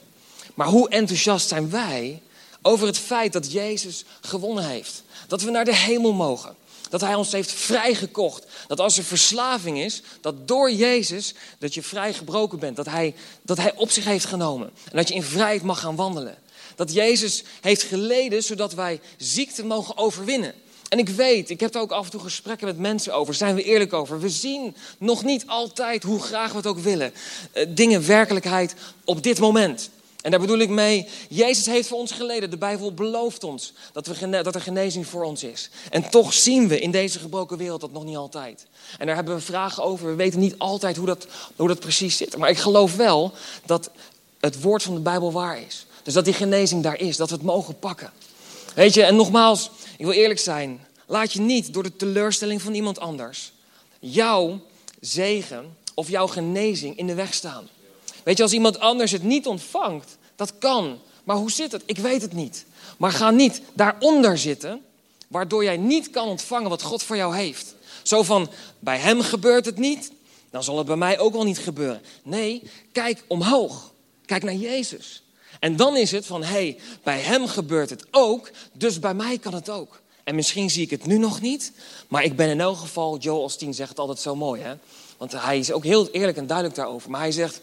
Maar 0.53 0.67
hoe 0.67 0.89
enthousiast 0.89 1.47
zijn 1.47 1.69
wij 1.69 2.21
over 2.61 2.87
het 2.87 2.97
feit 2.97 3.33
dat 3.33 3.51
Jezus 3.51 4.05
gewonnen 4.21 4.65
heeft? 4.65 5.03
Dat 5.27 5.41
we 5.41 5.51
naar 5.51 5.65
de 5.65 5.75
hemel 5.75 6.13
mogen. 6.13 6.55
Dat 6.93 7.01
Hij 7.01 7.15
ons 7.15 7.31
heeft 7.31 7.51
vrijgekocht. 7.51 8.45
Dat 8.67 8.79
als 8.79 8.97
er 8.97 9.03
verslaving 9.03 9.79
is, 9.79 10.01
dat 10.21 10.47
door 10.47 10.71
Jezus 10.71 11.33
dat 11.59 11.73
je 11.73 11.83
vrijgebroken 11.83 12.59
bent. 12.59 12.75
Dat 12.75 12.85
hij, 12.85 13.15
dat 13.41 13.57
hij 13.57 13.73
op 13.75 13.91
zich 13.91 14.05
heeft 14.05 14.25
genomen. 14.25 14.71
En 14.91 14.97
dat 14.97 15.07
je 15.07 15.13
in 15.13 15.23
vrijheid 15.23 15.63
mag 15.63 15.79
gaan 15.79 15.95
wandelen. 15.95 16.37
Dat 16.75 16.93
Jezus 16.93 17.43
heeft 17.61 17.83
geleden 17.83 18.43
zodat 18.43 18.73
wij 18.73 18.99
ziekte 19.17 19.65
mogen 19.65 19.97
overwinnen. 19.97 20.53
En 20.89 20.99
ik 20.99 21.09
weet, 21.09 21.49
ik 21.49 21.59
heb 21.59 21.75
er 21.75 21.81
ook 21.81 21.91
af 21.91 22.05
en 22.05 22.11
toe 22.11 22.19
gesprekken 22.19 22.67
met 22.67 22.77
mensen 22.77 23.13
over, 23.13 23.33
zijn 23.33 23.55
we 23.55 23.63
eerlijk 23.63 23.93
over. 23.93 24.19
We 24.19 24.29
zien 24.29 24.75
nog 24.97 25.23
niet 25.23 25.47
altijd, 25.47 26.03
hoe 26.03 26.21
graag 26.21 26.51
we 26.51 26.57
het 26.57 26.67
ook 26.67 26.79
willen, 26.79 27.13
eh, 27.51 27.65
dingen 27.69 28.07
werkelijkheid 28.07 28.75
op 29.03 29.23
dit 29.23 29.39
moment. 29.39 29.89
En 30.23 30.31
daar 30.31 30.39
bedoel 30.39 30.57
ik 30.57 30.69
mee, 30.69 31.07
Jezus 31.29 31.65
heeft 31.65 31.87
voor 31.87 31.97
ons 31.97 32.11
geleden. 32.11 32.49
De 32.49 32.57
Bijbel 32.57 32.93
belooft 32.93 33.43
ons 33.43 33.73
dat, 33.91 34.07
we, 34.07 34.29
dat 34.29 34.55
er 34.55 34.61
genezing 34.61 35.07
voor 35.07 35.23
ons 35.23 35.43
is. 35.43 35.69
En 35.89 36.09
toch 36.09 36.33
zien 36.33 36.67
we 36.67 36.79
in 36.79 36.91
deze 36.91 37.19
gebroken 37.19 37.57
wereld 37.57 37.81
dat 37.81 37.91
nog 37.91 38.03
niet 38.03 38.15
altijd. 38.15 38.65
En 38.97 39.05
daar 39.05 39.15
hebben 39.15 39.35
we 39.35 39.41
vragen 39.41 39.83
over. 39.83 40.07
We 40.07 40.15
weten 40.15 40.39
niet 40.39 40.55
altijd 40.57 40.97
hoe 40.97 41.05
dat, 41.05 41.27
hoe 41.55 41.67
dat 41.67 41.79
precies 41.79 42.17
zit. 42.17 42.37
Maar 42.37 42.49
ik 42.49 42.57
geloof 42.57 42.95
wel 42.95 43.33
dat 43.65 43.89
het 44.39 44.61
woord 44.61 44.83
van 44.83 44.93
de 44.93 44.99
Bijbel 44.99 45.31
waar 45.31 45.61
is. 45.61 45.85
Dus 46.03 46.13
dat 46.13 46.25
die 46.25 46.33
genezing 46.33 46.83
daar 46.83 46.99
is, 46.99 47.17
dat 47.17 47.29
we 47.29 47.35
het 47.35 47.43
mogen 47.45 47.79
pakken. 47.79 48.11
Weet 48.75 48.93
je, 48.93 49.03
en 49.03 49.15
nogmaals, 49.15 49.69
ik 49.97 50.05
wil 50.05 50.13
eerlijk 50.13 50.39
zijn. 50.39 50.85
Laat 51.05 51.33
je 51.33 51.41
niet 51.41 51.73
door 51.73 51.83
de 51.83 51.95
teleurstelling 51.95 52.61
van 52.61 52.73
iemand 52.73 52.99
anders 52.99 53.51
jouw 53.99 54.61
zegen 54.99 55.77
of 55.93 56.09
jouw 56.09 56.27
genezing 56.27 56.97
in 56.97 57.07
de 57.07 57.13
weg 57.13 57.33
staan. 57.33 57.69
Weet 58.23 58.37
je, 58.37 58.43
als 58.43 58.53
iemand 58.53 58.79
anders 58.79 59.11
het 59.11 59.23
niet 59.23 59.47
ontvangt, 59.47 60.17
dat 60.35 60.57
kan. 60.57 60.99
Maar 61.23 61.35
hoe 61.35 61.51
zit 61.51 61.71
het? 61.71 61.83
Ik 61.85 61.97
weet 61.97 62.21
het 62.21 62.33
niet. 62.33 62.65
Maar 62.97 63.11
ga 63.11 63.31
niet 63.31 63.61
daaronder 63.73 64.37
zitten. 64.37 64.81
waardoor 65.27 65.63
jij 65.63 65.77
niet 65.77 66.09
kan 66.09 66.27
ontvangen 66.27 66.69
wat 66.69 66.81
God 66.81 67.03
voor 67.03 67.15
jou 67.15 67.35
heeft. 67.35 67.75
Zo 68.03 68.23
van, 68.23 68.49
bij 68.79 68.97
hem 68.97 69.21
gebeurt 69.21 69.65
het 69.65 69.77
niet, 69.77 70.11
dan 70.49 70.63
zal 70.63 70.77
het 70.77 70.87
bij 70.87 70.95
mij 70.95 71.19
ook 71.19 71.33
wel 71.33 71.43
niet 71.43 71.59
gebeuren. 71.59 72.01
Nee, 72.23 72.63
kijk 72.91 73.23
omhoog. 73.27 73.91
Kijk 74.25 74.43
naar 74.43 74.53
Jezus. 74.53 75.23
En 75.59 75.75
dan 75.75 75.97
is 75.97 76.11
het 76.11 76.25
van, 76.25 76.43
hé, 76.43 76.49
hey, 76.51 76.79
bij 77.03 77.19
hem 77.19 77.47
gebeurt 77.47 77.89
het 77.89 78.05
ook, 78.11 78.51
dus 78.73 78.99
bij 78.99 79.13
mij 79.13 79.37
kan 79.37 79.53
het 79.53 79.69
ook. 79.69 80.01
En 80.23 80.35
misschien 80.35 80.69
zie 80.69 80.83
ik 80.83 80.89
het 80.89 81.05
nu 81.05 81.17
nog 81.17 81.41
niet, 81.41 81.71
maar 82.07 82.23
ik 82.23 82.35
ben 82.35 82.49
in 82.49 82.61
elk 82.61 82.77
geval, 82.77 83.17
Joel 83.17 83.41
Osteen 83.41 83.73
zegt 83.73 83.89
het 83.89 83.99
altijd 83.99 84.19
zo 84.19 84.35
mooi, 84.35 84.61
hè? 84.61 84.73
Want 85.17 85.31
hij 85.31 85.59
is 85.59 85.71
ook 85.71 85.83
heel 85.83 86.09
eerlijk 86.09 86.37
en 86.37 86.47
duidelijk 86.47 86.77
daarover. 86.77 87.09
Maar 87.09 87.19
hij 87.19 87.31
zegt, 87.31 87.61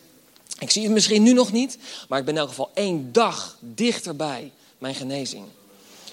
ik 0.61 0.71
zie 0.71 0.83
het 0.83 0.93
misschien 0.93 1.23
nu 1.23 1.33
nog 1.33 1.53
niet, 1.53 1.79
maar 2.09 2.19
ik 2.19 2.25
ben 2.25 2.35
in 2.35 2.41
elk 2.41 2.49
geval 2.49 2.71
één 2.75 3.13
dag 3.13 3.57
dichterbij 3.61 4.53
mijn 4.79 4.95
genezing. 4.95 5.45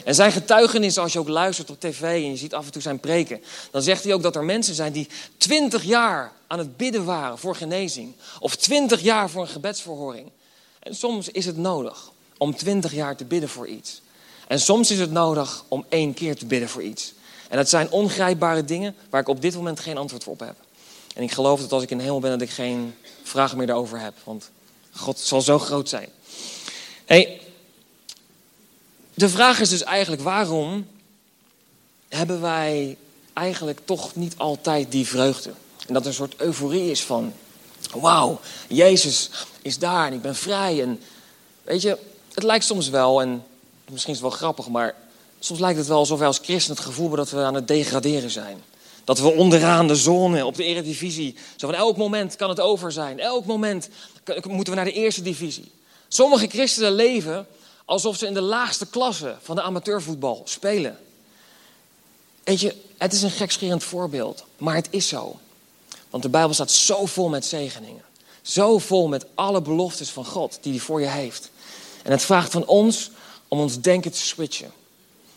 En 0.03 0.15
zijn 0.15 0.31
getuigenis, 0.31 0.97
als 0.97 1.13
je 1.13 1.19
ook 1.19 1.27
luistert 1.27 1.69
op 1.69 1.79
tv 1.79 2.01
en 2.01 2.29
je 2.29 2.37
ziet 2.37 2.53
af 2.53 2.65
en 2.65 2.71
toe 2.71 2.81
zijn 2.81 2.99
preken, 2.99 3.41
dan 3.71 3.81
zegt 3.81 4.03
hij 4.03 4.13
ook 4.13 4.21
dat 4.21 4.35
er 4.35 4.43
mensen 4.43 4.75
zijn 4.75 4.91
die 4.91 5.07
twintig 5.37 5.83
jaar 5.83 6.31
aan 6.47 6.59
het 6.59 6.77
bidden 6.77 7.05
waren 7.05 7.37
voor 7.37 7.55
genezing. 7.55 8.13
Of 8.39 8.55
twintig 8.55 9.01
jaar 9.01 9.29
voor 9.29 9.41
een 9.41 9.47
gebedsverhoring. 9.47 10.31
En 10.79 10.95
soms 10.95 11.29
is 11.29 11.45
het 11.45 11.57
nodig 11.57 12.11
om 12.37 12.55
twintig 12.55 12.93
jaar 12.93 13.15
te 13.15 13.25
bidden 13.25 13.49
voor 13.49 13.67
iets. 13.67 14.01
En 14.47 14.59
soms 14.59 14.91
is 14.91 14.99
het 14.99 15.11
nodig 15.11 15.63
om 15.67 15.85
één 15.89 16.13
keer 16.13 16.35
te 16.35 16.45
bidden 16.45 16.69
voor 16.69 16.83
iets. 16.83 17.13
En 17.49 17.57
dat 17.57 17.69
zijn 17.69 17.91
ongrijpbare 17.91 18.65
dingen 18.65 18.95
waar 19.09 19.21
ik 19.21 19.27
op 19.27 19.41
dit 19.41 19.55
moment 19.55 19.79
geen 19.79 19.97
antwoord 19.97 20.27
op 20.27 20.39
heb. 20.39 20.55
En 21.17 21.23
ik 21.23 21.31
geloof 21.31 21.61
dat 21.61 21.71
als 21.71 21.83
ik 21.83 21.91
in 21.91 21.97
de 21.97 22.03
hemel 22.03 22.19
ben, 22.19 22.31
dat 22.31 22.41
ik 22.41 22.49
geen 22.49 22.95
vragen 23.23 23.57
meer 23.57 23.67
daarover 23.67 23.99
heb. 23.99 24.13
Want 24.23 24.49
God 24.91 25.19
zal 25.19 25.41
zo 25.41 25.59
groot 25.59 25.89
zijn. 25.89 26.09
Hey, 27.05 27.41
de 29.13 29.29
vraag 29.29 29.59
is 29.59 29.69
dus 29.69 29.83
eigenlijk 29.83 30.21
waarom 30.21 30.87
hebben 32.07 32.41
wij 32.41 32.97
eigenlijk 33.33 33.79
toch 33.85 34.15
niet 34.15 34.37
altijd 34.37 34.91
die 34.91 35.07
vreugde? 35.07 35.51
En 35.87 35.93
dat 35.93 36.01
er 36.01 36.07
een 36.07 36.13
soort 36.13 36.41
euforie 36.41 36.91
is 36.91 37.03
van, 37.03 37.33
wauw, 37.93 38.39
Jezus 38.67 39.29
is 39.61 39.79
daar 39.79 40.07
en 40.07 40.13
ik 40.13 40.21
ben 40.21 40.35
vrij. 40.35 40.81
En 40.81 41.01
weet 41.63 41.81
je, 41.81 41.97
het 42.33 42.43
lijkt 42.43 42.65
soms 42.65 42.89
wel, 42.89 43.21
en 43.21 43.45
misschien 43.89 44.13
is 44.13 44.19
het 44.19 44.29
wel 44.29 44.37
grappig, 44.37 44.67
maar 44.67 44.95
soms 45.39 45.59
lijkt 45.59 45.77
het 45.77 45.87
wel 45.87 45.97
alsof 45.97 46.17
wij 46.17 46.27
als 46.27 46.39
christen 46.43 46.75
het 46.75 46.85
gevoel 46.85 47.07
hebben 47.07 47.25
dat 47.25 47.33
we 47.33 47.43
aan 47.43 47.53
het 47.53 47.67
degraderen 47.67 48.31
zijn. 48.31 48.63
Dat 49.07 49.19
we 49.19 49.31
onderaan 49.31 49.87
de 49.87 49.95
zone 49.95 50.45
op 50.45 50.55
de 50.55 50.63
eredivisie, 50.63 51.35
zo 51.55 51.67
van 51.67 51.75
elk 51.75 51.97
moment 51.97 52.35
kan 52.35 52.49
het 52.49 52.59
over 52.59 52.91
zijn. 52.91 53.19
Elk 53.19 53.45
moment 53.45 53.89
moeten 54.47 54.73
we 54.73 54.79
naar 54.79 54.85
de 54.85 54.91
eerste 54.91 55.21
divisie. 55.21 55.71
Sommige 56.07 56.47
christenen 56.47 56.91
leven 56.91 57.47
alsof 57.85 58.17
ze 58.17 58.25
in 58.25 58.33
de 58.33 58.41
laagste 58.41 58.85
klasse 58.85 59.35
van 59.41 59.55
de 59.55 59.61
amateurvoetbal 59.61 60.41
spelen. 60.45 60.97
Weet 62.43 62.59
je, 62.59 62.75
het 62.97 63.13
is 63.13 63.21
een 63.21 63.31
gekscherend 63.31 63.83
voorbeeld, 63.83 64.43
maar 64.57 64.75
het 64.75 64.87
is 64.89 65.07
zo. 65.07 65.39
Want 66.09 66.23
de 66.23 66.29
Bijbel 66.29 66.53
staat 66.53 66.71
zo 66.71 67.05
vol 67.05 67.29
met 67.29 67.45
zegeningen. 67.45 68.03
Zo 68.41 68.77
vol 68.77 69.07
met 69.07 69.25
alle 69.35 69.61
beloftes 69.61 70.09
van 70.09 70.25
God 70.25 70.57
die 70.61 70.71
hij 70.71 70.81
voor 70.81 71.01
je 71.01 71.07
heeft. 71.07 71.51
En 72.03 72.11
het 72.11 72.21
vraagt 72.21 72.51
van 72.51 72.65
ons 72.65 73.11
om 73.47 73.59
ons 73.59 73.81
denken 73.81 74.11
te 74.11 74.21
switchen. 74.21 74.71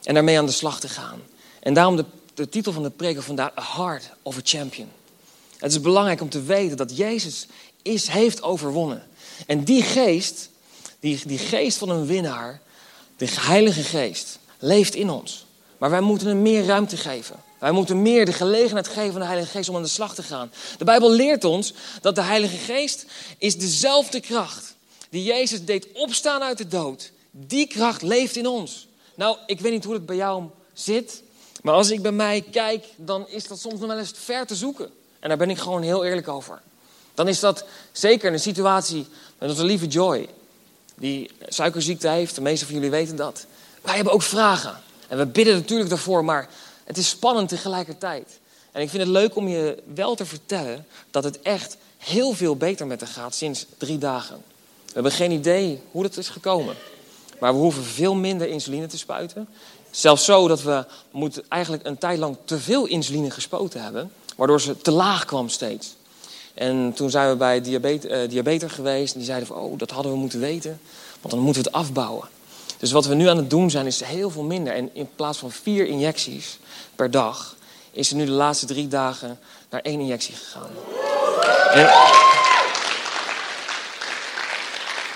En 0.02 0.14
daarmee 0.14 0.38
aan 0.38 0.46
de 0.46 0.52
slag 0.52 0.80
te 0.80 0.88
gaan. 0.88 1.20
En 1.60 1.74
daarom 1.74 1.96
de, 1.96 2.04
de 2.40 2.48
titel 2.48 2.72
van 2.72 2.82
de 2.82 2.90
preek 2.90 3.22
vandaag, 3.22 3.58
A 3.58 3.82
Heart 3.82 4.10
of 4.22 4.36
a 4.36 4.40
Champion. 4.42 4.88
Het 5.58 5.70
is 5.70 5.80
belangrijk 5.80 6.20
om 6.20 6.28
te 6.28 6.42
weten 6.42 6.76
dat 6.76 6.96
Jezus 6.96 7.46
is, 7.82 8.08
heeft 8.08 8.42
overwonnen. 8.42 9.06
En 9.46 9.64
die 9.64 9.82
geest, 9.82 10.48
die, 11.00 11.20
die 11.26 11.38
geest 11.38 11.78
van 11.78 11.88
een 11.88 12.06
winnaar, 12.06 12.60
de 13.16 13.26
Heilige 13.30 13.82
Geest, 13.82 14.38
leeft 14.58 14.94
in 14.94 15.10
ons. 15.10 15.46
Maar 15.78 15.90
wij 15.90 16.00
moeten 16.00 16.26
hem 16.26 16.42
meer 16.42 16.64
ruimte 16.64 16.96
geven. 16.96 17.36
Wij 17.58 17.72
moeten 17.72 18.02
meer 18.02 18.24
de 18.24 18.32
gelegenheid 18.32 18.88
geven 18.88 19.14
aan 19.14 19.20
de 19.20 19.26
Heilige 19.26 19.50
Geest 19.50 19.68
om 19.68 19.76
aan 19.76 19.82
de 19.82 19.88
slag 19.88 20.14
te 20.14 20.22
gaan. 20.22 20.52
De 20.78 20.84
Bijbel 20.84 21.10
leert 21.10 21.44
ons 21.44 21.74
dat 22.00 22.14
de 22.14 22.22
Heilige 22.22 22.56
Geest 22.56 23.06
is 23.38 23.58
dezelfde 23.58 24.20
kracht 24.20 24.74
die 25.08 25.24
Jezus 25.24 25.64
deed 25.64 25.86
opstaan 25.92 26.42
uit 26.42 26.58
de 26.58 26.68
dood. 26.68 27.12
Die 27.30 27.66
kracht 27.66 28.02
leeft 28.02 28.36
in 28.36 28.46
ons. 28.46 28.88
Nou, 29.14 29.36
ik 29.46 29.60
weet 29.60 29.72
niet 29.72 29.84
hoe 29.84 29.94
het 29.94 30.06
bij 30.06 30.16
jou 30.16 30.44
zit, 30.72 31.22
maar 31.62 31.74
als 31.74 31.90
ik 31.90 32.02
bij 32.02 32.12
mij 32.12 32.44
kijk, 32.50 32.86
dan 32.96 33.28
is 33.28 33.46
dat 33.46 33.58
soms 33.58 33.80
nog 33.80 33.88
wel 33.88 33.98
eens 33.98 34.12
ver 34.14 34.46
te 34.46 34.56
zoeken. 34.56 34.90
En 35.18 35.28
daar 35.28 35.38
ben 35.38 35.50
ik 35.50 35.58
gewoon 35.58 35.82
heel 35.82 36.04
eerlijk 36.04 36.28
over. 36.28 36.60
Dan 37.14 37.28
is 37.28 37.40
dat 37.40 37.64
zeker 37.92 38.32
een 38.32 38.40
situatie 38.40 39.06
met 39.38 39.50
onze 39.50 39.64
lieve 39.64 39.86
Joy, 39.86 40.28
die 40.94 41.30
suikerziekte 41.48 42.08
heeft, 42.08 42.34
de 42.34 42.40
meeste 42.40 42.64
van 42.64 42.74
jullie 42.74 42.90
weten 42.90 43.16
dat. 43.16 43.46
Wij 43.82 43.94
hebben 43.94 44.12
ook 44.12 44.22
vragen. 44.22 44.80
En 45.08 45.18
we 45.18 45.26
bidden 45.26 45.54
natuurlijk 45.54 45.88
daarvoor, 45.88 46.24
maar 46.24 46.48
het 46.84 46.96
is 46.96 47.08
spannend 47.08 47.48
tegelijkertijd. 47.48 48.38
En 48.72 48.82
ik 48.82 48.90
vind 48.90 49.02
het 49.02 49.12
leuk 49.12 49.36
om 49.36 49.48
je 49.48 49.82
wel 49.94 50.14
te 50.14 50.26
vertellen 50.26 50.86
dat 51.10 51.24
het 51.24 51.40
echt 51.42 51.76
heel 51.98 52.32
veel 52.32 52.56
beter 52.56 52.86
met 52.86 53.00
haar 53.00 53.10
gaat 53.10 53.34
sinds 53.34 53.66
drie 53.76 53.98
dagen. 53.98 54.42
We 54.86 54.92
hebben 54.92 55.12
geen 55.12 55.30
idee 55.30 55.80
hoe 55.90 56.02
dat 56.02 56.16
is 56.16 56.28
gekomen. 56.28 56.76
Maar 57.40 57.52
we 57.52 57.58
hoeven 57.58 57.84
veel 57.84 58.14
minder 58.14 58.48
insuline 58.48 58.86
te 58.86 58.98
spuiten. 58.98 59.48
Zelfs 59.90 60.24
zo 60.24 60.48
dat 60.48 60.62
we 60.62 60.84
moeten 61.10 61.44
eigenlijk 61.48 61.86
een 61.86 61.98
tijd 61.98 62.18
lang 62.18 62.36
te 62.44 62.58
veel 62.58 62.86
insuline 62.86 63.30
gespoten 63.30 63.82
hebben. 63.82 64.12
Waardoor 64.36 64.60
ze 64.60 64.76
te 64.76 64.90
laag 64.90 65.24
kwam 65.24 65.48
steeds. 65.48 65.94
En 66.54 66.92
toen 66.94 67.10
zijn 67.10 67.30
we 67.30 67.36
bij 67.36 67.60
diabetes, 67.60 68.10
uh, 68.10 68.28
diabeter 68.28 68.70
geweest. 68.70 69.12
En 69.12 69.18
die 69.18 69.28
zeiden 69.28 69.48
van, 69.48 69.56
oh, 69.56 69.78
dat 69.78 69.90
hadden 69.90 70.12
we 70.12 70.18
moeten 70.18 70.40
weten. 70.40 70.80
Want 71.20 71.34
dan 71.34 71.44
moeten 71.44 71.62
we 71.62 71.68
het 71.68 71.78
afbouwen. 71.78 72.28
Dus 72.78 72.92
wat 72.92 73.06
we 73.06 73.14
nu 73.14 73.26
aan 73.26 73.36
het 73.36 73.50
doen 73.50 73.70
zijn, 73.70 73.86
is 73.86 74.00
heel 74.00 74.30
veel 74.30 74.42
minder. 74.42 74.72
En 74.74 74.90
in 74.92 75.08
plaats 75.16 75.38
van 75.38 75.50
vier 75.50 75.86
injecties 75.86 76.58
per 76.94 77.10
dag, 77.10 77.56
is 77.90 78.08
ze 78.08 78.16
nu 78.16 78.24
de 78.24 78.30
laatste 78.30 78.66
drie 78.66 78.88
dagen 78.88 79.38
naar 79.70 79.80
één 79.80 80.00
injectie 80.00 80.34
gegaan. 80.34 80.70
En, 81.72 81.88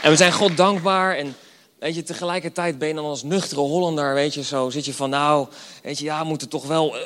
en 0.02 0.10
we 0.10 0.16
zijn 0.16 0.32
God 0.32 0.56
dankbaar. 0.56 1.16
En 1.16 1.36
weet 1.84 1.94
je, 1.94 2.02
tegelijkertijd 2.02 2.78
ben 2.78 2.88
je 2.88 2.94
dan 2.94 3.04
als 3.04 3.22
nuchtere 3.22 3.60
Hollander, 3.60 4.14
weet 4.14 4.34
je, 4.34 4.42
zo 4.42 4.70
zit 4.70 4.84
je 4.84 4.94
van, 4.94 5.10
nou, 5.10 5.48
weet 5.82 5.98
je, 5.98 6.04
ja, 6.04 6.22
we 6.22 6.28
moeten 6.28 6.48
toch 6.48 6.66
wel 6.66 6.96
uh, 6.96 7.02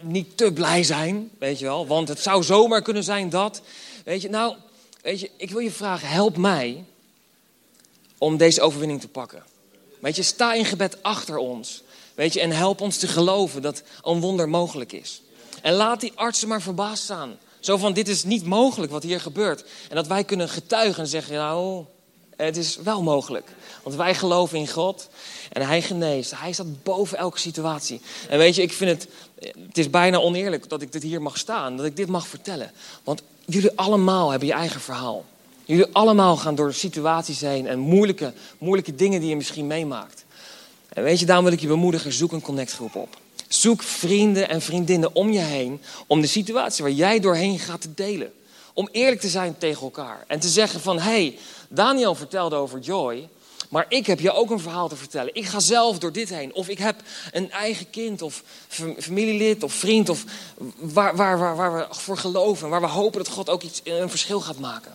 niet 0.00 0.36
te 0.36 0.52
blij 0.52 0.82
zijn, 0.82 1.30
weet 1.38 1.58
je 1.58 1.64
wel. 1.64 1.86
Want 1.86 2.08
het 2.08 2.20
zou 2.20 2.42
zomaar 2.42 2.82
kunnen 2.82 3.04
zijn 3.04 3.30
dat, 3.30 3.62
weet 4.04 4.22
je, 4.22 4.28
nou, 4.28 4.56
weet 5.02 5.20
je, 5.20 5.30
ik 5.36 5.50
wil 5.50 5.58
je 5.58 5.70
vragen, 5.70 6.08
help 6.08 6.36
mij 6.36 6.84
om 8.18 8.36
deze 8.36 8.60
overwinning 8.60 9.00
te 9.00 9.08
pakken. 9.08 9.42
Weet 10.00 10.16
je, 10.16 10.22
sta 10.22 10.52
in 10.52 10.64
gebed 10.64 11.02
achter 11.02 11.36
ons. 11.36 11.82
Weet 12.14 12.32
je, 12.32 12.40
en 12.40 12.50
help 12.50 12.80
ons 12.80 12.96
te 12.96 13.08
geloven 13.08 13.62
dat 13.62 13.82
een 14.02 14.20
wonder 14.20 14.48
mogelijk 14.48 14.92
is. 14.92 15.22
En 15.62 15.72
laat 15.72 16.00
die 16.00 16.12
artsen 16.14 16.48
maar 16.48 16.62
verbaasd 16.62 17.02
staan. 17.02 17.38
Zo 17.60 17.76
van, 17.76 17.92
dit 17.92 18.08
is 18.08 18.24
niet 18.24 18.44
mogelijk 18.44 18.92
wat 18.92 19.02
hier 19.02 19.20
gebeurt. 19.20 19.64
En 19.88 19.96
dat 19.96 20.06
wij 20.06 20.24
kunnen 20.24 20.48
getuigen 20.48 21.02
en 21.02 21.08
zeggen, 21.08 21.34
nou, 21.34 21.84
het 22.36 22.56
is 22.56 22.76
wel 22.76 23.02
mogelijk. 23.02 23.52
Want 23.82 23.96
wij 23.96 24.14
geloven 24.14 24.58
in 24.58 24.68
God 24.68 25.08
en 25.52 25.66
Hij 25.66 25.82
geneest. 25.82 26.32
Hij 26.36 26.52
staat 26.52 26.82
boven 26.82 27.18
elke 27.18 27.38
situatie. 27.38 28.00
En 28.28 28.38
weet 28.38 28.54
je, 28.54 28.62
ik 28.62 28.72
vind 28.72 28.90
het, 28.90 29.08
het 29.66 29.78
is 29.78 29.90
bijna 29.90 30.18
oneerlijk 30.18 30.68
dat 30.68 30.82
ik 30.82 30.92
dit 30.92 31.02
hier 31.02 31.22
mag 31.22 31.38
staan. 31.38 31.76
Dat 31.76 31.86
ik 31.86 31.96
dit 31.96 32.08
mag 32.08 32.26
vertellen. 32.26 32.72
Want 33.04 33.22
jullie 33.44 33.72
allemaal 33.74 34.30
hebben 34.30 34.48
je 34.48 34.54
eigen 34.54 34.80
verhaal. 34.80 35.24
Jullie 35.64 35.86
allemaal 35.92 36.36
gaan 36.36 36.54
door 36.54 36.74
situaties 36.74 37.40
heen 37.40 37.66
en 37.66 37.78
moeilijke, 37.78 38.32
moeilijke 38.58 38.94
dingen 38.94 39.20
die 39.20 39.28
je 39.28 39.36
misschien 39.36 39.66
meemaakt. 39.66 40.24
En 40.88 41.02
weet 41.02 41.20
je, 41.20 41.26
daarom 41.26 41.44
wil 41.44 41.54
ik 41.54 41.60
je 41.60 41.66
bemoedigen, 41.66 42.12
zoek 42.12 42.32
een 42.32 42.40
connectgroep 42.40 42.94
op. 42.94 43.16
Zoek 43.48 43.82
vrienden 43.82 44.48
en 44.48 44.60
vriendinnen 44.60 45.14
om 45.14 45.30
je 45.30 45.38
heen 45.38 45.82
om 46.06 46.20
de 46.20 46.26
situatie 46.26 46.84
waar 46.84 46.92
jij 46.92 47.20
doorheen 47.20 47.58
gaat 47.58 47.80
te 47.80 47.94
delen. 47.94 48.32
Om 48.72 48.88
eerlijk 48.92 49.20
te 49.20 49.28
zijn 49.28 49.58
tegen 49.58 49.82
elkaar 49.82 50.24
en 50.26 50.40
te 50.40 50.48
zeggen 50.48 50.80
van, 50.80 50.98
hé, 50.98 51.02
hey, 51.02 51.38
Daniel 51.68 52.14
vertelde 52.14 52.56
over 52.56 52.78
Joy, 52.78 53.28
maar 53.70 53.86
ik 53.88 54.06
heb 54.06 54.20
je 54.20 54.32
ook 54.32 54.50
een 54.50 54.60
verhaal 54.60 54.88
te 54.88 54.96
vertellen. 54.96 55.34
Ik 55.34 55.46
ga 55.46 55.60
zelf 55.60 55.98
door 55.98 56.12
dit 56.12 56.28
heen. 56.28 56.54
Of 56.54 56.68
ik 56.68 56.78
heb 56.78 57.02
een 57.32 57.50
eigen 57.50 57.90
kind 57.90 58.22
of 58.22 58.42
familielid 58.98 59.62
of 59.62 59.72
vriend 59.72 60.08
of 60.08 60.24
waar, 60.78 61.16
waar, 61.16 61.38
waar, 61.38 61.56
waar 61.56 61.74
we 61.74 61.86
voor 61.90 62.16
geloven. 62.16 62.68
Waar 62.68 62.80
we 62.80 62.86
hopen 62.86 63.18
dat 63.18 63.32
God 63.32 63.48
ook 63.48 63.62
iets, 63.62 63.80
een 63.84 64.10
verschil 64.10 64.40
gaat 64.40 64.58
maken. 64.58 64.94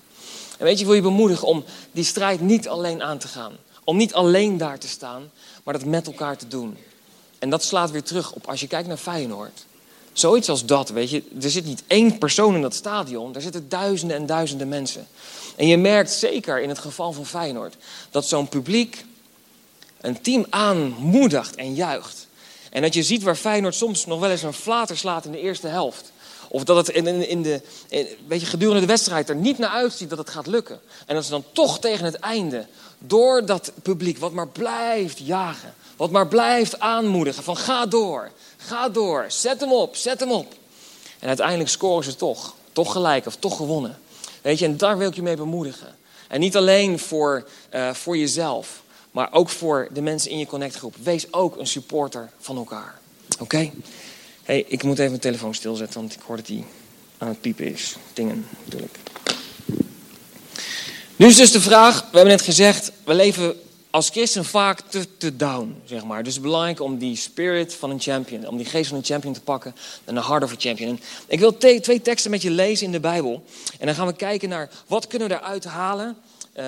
En 0.57 0.65
weet 0.65 0.73
je, 0.73 0.79
ik 0.79 0.85
wil 0.85 0.95
je 0.95 1.01
bemoedigen 1.01 1.47
om 1.47 1.63
die 1.91 2.03
strijd 2.03 2.41
niet 2.41 2.67
alleen 2.67 3.03
aan 3.03 3.17
te 3.17 3.27
gaan. 3.27 3.53
Om 3.83 3.97
niet 3.97 4.13
alleen 4.13 4.57
daar 4.57 4.79
te 4.79 4.87
staan, 4.87 5.31
maar 5.63 5.73
dat 5.73 5.85
met 5.85 6.07
elkaar 6.07 6.37
te 6.37 6.47
doen. 6.47 6.77
En 7.39 7.49
dat 7.49 7.63
slaat 7.63 7.91
weer 7.91 8.03
terug 8.03 8.31
op 8.31 8.47
als 8.47 8.59
je 8.59 8.67
kijkt 8.67 8.87
naar 8.87 8.97
Feyenoord. 8.97 9.65
Zoiets 10.17 10.49
als 10.49 10.65
dat, 10.65 10.89
weet 10.89 11.09
je. 11.09 11.23
Er 11.41 11.49
zit 11.49 11.65
niet 11.65 11.83
één 11.87 12.17
persoon 12.17 12.55
in 12.55 12.61
dat 12.61 12.73
stadion. 12.73 13.35
Er 13.35 13.41
zitten 13.41 13.69
duizenden 13.69 14.17
en 14.17 14.25
duizenden 14.25 14.67
mensen. 14.67 15.07
En 15.55 15.67
je 15.67 15.77
merkt 15.77 16.11
zeker 16.11 16.61
in 16.61 16.69
het 16.69 16.79
geval 16.79 17.13
van 17.13 17.25
Feyenoord... 17.25 17.75
dat 18.11 18.27
zo'n 18.27 18.47
publiek 18.47 19.05
een 20.01 20.21
team 20.21 20.45
aanmoedigt 20.49 21.55
en 21.55 21.73
juicht. 21.73 22.27
En 22.71 22.81
dat 22.81 22.93
je 22.93 23.03
ziet 23.03 23.23
waar 23.23 23.35
Feyenoord 23.35 23.75
soms 23.75 24.05
nog 24.05 24.19
wel 24.19 24.29
eens 24.29 24.41
een 24.41 24.53
flater 24.53 24.97
slaat 24.97 25.25
in 25.25 25.31
de 25.31 25.39
eerste 25.39 25.67
helft 25.67 26.11
Of 26.47 26.63
dat 26.63 26.87
het 26.87 26.95
in, 26.95 27.29
in 27.29 27.41
de, 27.41 27.61
weet 28.27 28.41
je, 28.41 28.45
gedurende 28.45 28.81
de 28.81 28.87
wedstrijd 28.87 29.29
er 29.29 29.35
niet 29.35 29.57
naar 29.57 29.69
uitziet 29.69 30.09
dat 30.09 30.17
het 30.17 30.29
gaat 30.29 30.47
lukken. 30.47 30.79
En 31.05 31.15
dat 31.15 31.23
ze 31.23 31.29
dan 31.29 31.45
toch 31.51 31.79
tegen 31.79 32.05
het 32.05 32.15
einde, 32.15 32.65
door 32.97 33.45
dat 33.45 33.71
publiek 33.81 34.17
wat 34.17 34.31
maar 34.31 34.47
blijft 34.47 35.19
jagen, 35.19 35.73
wat 35.95 36.11
maar 36.11 36.27
blijft 36.27 36.79
aanmoedigen 36.79 37.43
van 37.43 37.57
ga 37.57 37.85
door, 37.85 38.31
ga 38.57 38.89
door, 38.89 39.25
zet 39.27 39.59
hem 39.59 39.71
op, 39.71 39.95
zet 39.95 40.19
hem 40.19 40.31
op. 40.31 40.53
En 41.19 41.27
uiteindelijk 41.27 41.69
scoren 41.69 42.03
ze 42.03 42.15
toch, 42.15 42.53
toch 42.71 42.91
gelijk 42.91 43.25
of 43.25 43.35
toch 43.35 43.55
gewonnen. 43.55 43.99
Weet 44.41 44.59
je, 44.59 44.65
en 44.65 44.77
daar 44.77 44.97
wil 44.97 45.07
ik 45.07 45.15
je 45.15 45.21
mee 45.21 45.35
bemoedigen. 45.35 45.95
En 46.27 46.39
niet 46.39 46.55
alleen 46.55 46.99
voor, 46.99 47.47
uh, 47.73 47.93
voor 47.93 48.17
jezelf, 48.17 48.83
maar 49.11 49.27
ook 49.31 49.49
voor 49.49 49.87
de 49.93 50.01
mensen 50.01 50.31
in 50.31 50.39
je 50.39 50.45
connectgroep. 50.45 50.95
Wees 51.03 51.33
ook 51.33 51.57
een 51.57 51.67
supporter 51.67 52.29
van 52.39 52.57
elkaar. 52.57 52.99
Oké? 53.39 53.71
hey, 54.43 54.65
ik 54.67 54.83
moet 54.83 54.97
even 54.97 55.09
mijn 55.09 55.21
telefoon 55.21 55.53
stilzetten, 55.53 55.99
want 55.99 56.13
ik 56.13 56.21
hoor 56.25 56.35
dat 56.35 56.45
die 56.45 56.65
aan 57.17 57.27
het 57.27 57.41
piepen 57.41 57.73
is. 57.73 57.95
Dingen, 58.13 58.47
natuurlijk. 58.63 58.97
Nu 61.15 61.27
is 61.27 61.35
dus 61.35 61.51
de 61.51 61.61
vraag, 61.61 61.99
we 61.99 62.17
hebben 62.17 62.35
net 62.35 62.41
gezegd, 62.41 62.91
we 63.03 63.13
leven 63.13 63.55
als 63.95 64.09
christen 64.09 64.45
vaak 64.45 64.79
te, 64.79 65.17
te 65.17 65.35
down, 65.35 65.81
zeg 65.85 66.03
maar. 66.03 66.23
Dus 66.23 66.35
het 66.35 66.43
is 66.43 66.49
belangrijk 66.49 66.81
om 66.81 66.97
die 66.97 67.15
spirit 67.15 67.75
van 67.75 67.89
een 67.89 67.99
champion, 67.99 68.47
om 68.47 68.57
die 68.57 68.65
geest 68.65 68.87
van 68.87 68.97
een 68.97 69.03
champion 69.03 69.33
te 69.33 69.41
pakken 69.41 69.75
en 70.03 70.15
een 70.15 70.23
heart 70.23 70.43
of 70.43 70.51
a 70.51 70.55
champion. 70.57 70.89
En 70.89 70.99
ik 71.27 71.39
wil 71.39 71.57
twee 71.57 72.01
teksten 72.01 72.31
met 72.31 72.41
je 72.41 72.51
lezen 72.51 72.85
in 72.85 72.91
de 72.91 72.99
Bijbel. 72.99 73.43
En 73.79 73.85
dan 73.85 73.95
gaan 73.95 74.07
we 74.07 74.13
kijken 74.13 74.49
naar 74.49 74.69
wat 74.87 75.07
kunnen 75.07 75.27
we 75.27 75.33
daaruit 75.33 75.63
halen. 75.63 76.17
Uh, 76.57 76.63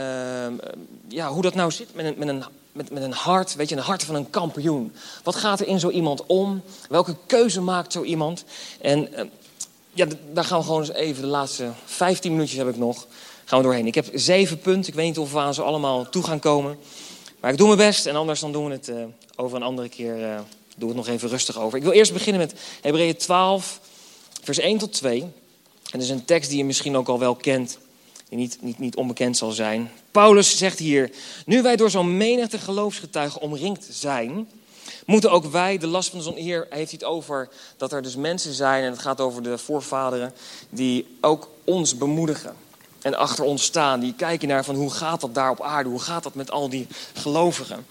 ja, 1.08 1.30
hoe 1.30 1.42
dat 1.42 1.54
nou 1.54 1.72
zit 1.72 1.96
met 1.96 2.06
een, 2.06 2.16
met 2.18 2.28
een 2.28 2.44
met, 2.72 2.92
met 2.92 3.04
een 3.04 3.13
hart, 3.13 3.56
weet 3.56 3.70
je, 3.70 3.76
een 3.76 3.82
hart 3.82 4.04
van 4.04 4.16
een 4.16 4.30
kampioen. 4.30 4.94
Wat 5.24 5.36
gaat 5.36 5.60
er 5.60 5.68
in 5.68 5.80
zo 5.80 5.90
iemand 5.90 6.26
om? 6.26 6.62
Welke 6.90 7.16
keuze 7.26 7.62
maakt 7.62 7.92
zo 7.92 8.04
iemand? 8.04 8.44
En 8.82 9.10
uh, 9.13 9.22
ja, 9.94 10.06
daar 10.34 10.44
gaan 10.44 10.60
we 10.60 10.66
gewoon 10.66 10.82
eens 10.82 10.92
even, 10.92 11.22
de 11.22 11.28
laatste 11.28 11.72
15 11.86 12.32
minuutjes 12.32 12.58
heb 12.58 12.68
ik 12.68 12.78
nog, 12.78 13.08
gaan 13.46 13.60
we 13.60 13.66
doorheen. 13.66 13.88
Ik 13.88 13.96
heb 13.96 14.10
zeven 14.13 14.60
punten, 14.60 14.90
ik 14.90 14.96
weet 14.96 15.06
niet 15.06 15.20
of 15.20 15.32
we 15.32 15.40
aan 15.40 15.54
ze 15.54 15.62
allemaal 15.62 16.10
toe 16.10 16.24
gaan 16.24 16.40
komen. 16.40 16.78
Maar 17.39 17.52
ik 17.52 17.58
doe 17.58 17.67
mijn 17.67 17.80
best 17.80 18.06
en 18.06 18.15
anders 18.15 18.39
dan 18.39 18.52
doen 18.52 18.65
we 18.65 18.71
het 18.71 18.88
uh, 18.88 19.04
over 19.36 19.58
een 19.58 19.63
andere 19.63 19.89
keer, 19.89 20.19
uh, 20.19 20.39
het 20.80 20.95
nog 20.95 21.08
even 21.08 21.30
rustig 21.30 21.60
over. 21.60 21.78
Ik 21.78 21.84
wil 21.84 21.93
eerst 21.93 22.13
beginnen 22.13 22.41
met 22.41 22.54
Hebreeën 22.82 23.17
12, 23.17 23.80
vers 24.43 24.58
1 24.58 24.78
tot 24.78 24.93
2. 24.93 25.21
En 25.21 25.32
dat 25.91 26.02
is 26.02 26.10
een 26.10 26.26
tekst 26.26 26.50
die 26.50 26.58
je 26.58 26.65
misschien 26.65 26.97
ook 26.97 27.08
al 27.08 27.19
wel 27.19 27.36
kent 27.36 27.78
die 28.30 28.38
niet, 28.38 28.58
niet, 28.62 28.80
niet 28.80 28.95
onbekend 28.95 29.38
zal 29.38 29.52
zijn. 29.52 29.91
Paulus 30.12 30.58
zegt 30.58 30.80
hier, 30.80 31.12
nu 31.45 31.62
wij 31.62 31.76
door 31.76 31.89
zo'n 31.89 32.17
menigte 32.17 32.58
geloofsgetuigen 32.58 33.41
omringd 33.41 33.88
zijn, 33.91 34.50
moeten 35.06 35.32
ook 35.32 35.45
wij 35.45 35.78
de 35.78 35.88
last 35.88 36.10
van 36.10 36.17
de 36.17 36.23
zon. 36.23 36.36
Hier 36.36 36.67
heeft 36.69 36.91
hij 36.91 37.00
het 37.00 37.04
over 37.04 37.50
dat 37.78 37.91
er 37.91 38.02
dus 38.02 38.15
mensen 38.15 38.54
zijn, 38.54 38.84
en 38.84 38.91
het 38.91 39.00
gaat 39.00 39.21
over 39.21 39.43
de 39.43 39.58
voorvaderen, 39.58 40.34
die 40.69 41.17
ook 41.21 41.50
ons 41.63 41.97
bemoedigen. 41.97 42.56
En 43.02 43.18
achter 43.18 43.44
ons 43.44 43.64
staan, 43.64 44.00
die 44.00 44.14
kijken 44.14 44.48
naar 44.48 44.66
van 44.66 44.76
hoe 44.76 44.92
gaat 44.92 45.22
dat 45.22 45.36
daar 45.36 45.50
op 45.50 45.62
aarde, 45.62 45.90
hoe 45.90 46.00
gaat 46.00 46.24
dat 46.24 46.36
met 46.36 46.52
al 46.52 46.70
die 46.70 46.88
gelovigen. 47.14 47.86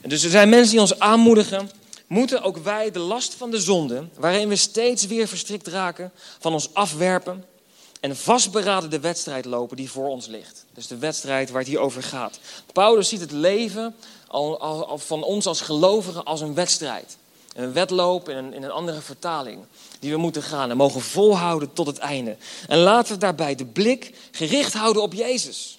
En 0.00 0.08
dus 0.08 0.22
er 0.22 0.30
zijn 0.30 0.48
mensen 0.48 0.70
die 0.70 0.80
ons 0.80 0.98
aanmoedigen, 0.98 1.70
moeten 2.06 2.42
ook 2.42 2.56
wij 2.56 2.90
de 2.90 2.98
last 2.98 3.34
van 3.34 3.50
de 3.50 3.60
zonde, 3.60 4.08
waarin 4.14 4.48
we 4.48 4.56
steeds 4.56 5.06
weer 5.06 5.28
verstrikt 5.28 5.66
raken, 5.66 6.12
van 6.38 6.52
ons 6.52 6.74
afwerpen 6.74 7.44
en 8.00 8.16
vastberaden 8.16 8.90
de 8.90 9.00
wedstrijd 9.00 9.44
lopen 9.44 9.76
die 9.76 9.90
voor 9.90 10.08
ons 10.08 10.26
ligt. 10.26 10.64
Dus 10.74 10.86
de 10.86 10.98
wedstrijd 10.98 11.50
waar 11.50 11.60
het 11.60 11.68
hier 11.68 11.78
over 11.78 12.02
gaat. 12.02 12.38
Paulus 12.72 13.08
ziet 13.08 13.20
het 13.20 13.32
leven 13.32 13.94
van 14.96 15.22
ons 15.22 15.46
als 15.46 15.60
gelovigen 15.60 16.24
als 16.24 16.40
een 16.40 16.54
wedstrijd. 16.54 17.16
Een 17.60 17.72
wedloop 17.72 18.28
in 18.28 18.36
een, 18.36 18.52
in 18.52 18.62
een 18.62 18.70
andere 18.70 19.00
vertaling. 19.00 19.58
Die 19.98 20.10
we 20.10 20.16
moeten 20.16 20.42
gaan 20.42 20.70
en 20.70 20.76
mogen 20.76 21.00
volhouden 21.00 21.72
tot 21.72 21.86
het 21.86 21.98
einde. 21.98 22.36
En 22.68 22.78
laten 22.78 23.12
we 23.12 23.18
daarbij 23.18 23.54
de 23.54 23.66
blik 23.66 24.14
gericht 24.30 24.72
houden 24.72 25.02
op 25.02 25.12
Jezus. 25.12 25.78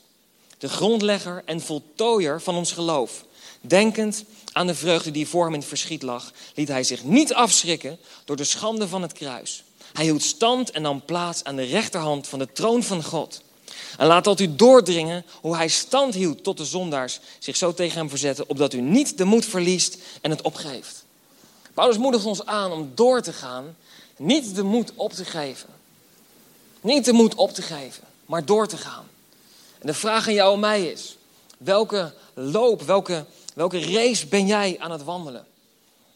De 0.58 0.70
grondlegger 0.70 1.42
en 1.46 1.62
voltooier 1.62 2.42
van 2.42 2.56
ons 2.56 2.72
geloof. 2.72 3.26
Denkend 3.62 4.24
aan 4.52 4.68
de 4.68 4.76
vreugde 4.76 5.12
die 5.12 5.28
voor 5.28 5.44
hem 5.44 5.54
in 5.54 5.60
het 5.60 5.68
verschiet 5.68 6.02
lag, 6.02 6.32
liet 6.56 6.68
hij 6.68 6.84
zich 6.84 7.04
niet 7.04 7.34
afschrikken 7.34 7.98
door 8.26 8.36
de 8.36 8.44
schande 8.44 8.88
van 8.88 9.02
het 9.02 9.14
kruis. 9.14 9.64
Hij 9.94 10.04
hield 10.04 10.24
stand 10.24 10.72
en 10.72 10.82
nam 10.82 11.06
plaats 11.06 11.44
aan 11.44 11.56
de 11.56 11.64
rechterhand 11.64 12.28
van 12.28 12.40
de 12.40 12.52
troon 12.52 12.84
van 12.84 13.04
God. 13.04 13.42
En 13.98 14.08
laat 14.08 14.24
dat 14.24 14.40
u 14.40 14.56
doordringen 14.56 15.26
hoe 15.42 15.56
hij 15.56 15.68
stand 15.68 16.14
hield 16.14 16.44
tot 16.44 16.58
de 16.58 16.66
zondaars 16.66 17.20
zich 17.40 17.56
zo 17.56 17.74
tegen 17.74 17.98
hem 17.98 18.10
verzetten, 18.10 18.50
opdat 18.50 18.74
u 18.74 18.82
niet 18.82 19.18
de 19.18 19.26
moed 19.26 19.46
verliest 19.46 19.98
en 20.22 20.32
het 20.32 20.42
opgeeft. 20.42 21.01
Paulus 21.74 21.98
moedigt 21.98 22.26
ons 22.26 22.46
aan 22.46 22.72
om 22.72 22.92
door 22.96 23.22
te 23.22 23.34
gaan, 23.34 23.76
niet 24.18 24.56
de 24.56 24.64
moed 24.64 24.92
op 24.96 25.14
te 25.14 25.26
geven. 25.26 25.70
Niet 26.82 27.06
de 27.06 27.14
moed 27.14 27.36
op 27.36 27.54
te 27.54 27.62
geven, 27.62 28.04
maar 28.26 28.46
door 28.46 28.68
te 28.68 28.78
gaan. 28.78 29.08
En 29.80 29.88
de 29.88 29.94
vraag 29.94 30.28
aan 30.28 30.34
jou 30.34 30.54
en 30.54 30.60
mij 30.60 30.86
is, 30.86 31.18
welke 31.58 32.14
loop, 32.34 32.82
welke, 32.82 33.26
welke 33.54 33.92
race 33.94 34.28
ben 34.28 34.48
jij 34.48 34.76
aan 34.80 34.92
het 34.92 35.04
wandelen? 35.04 35.46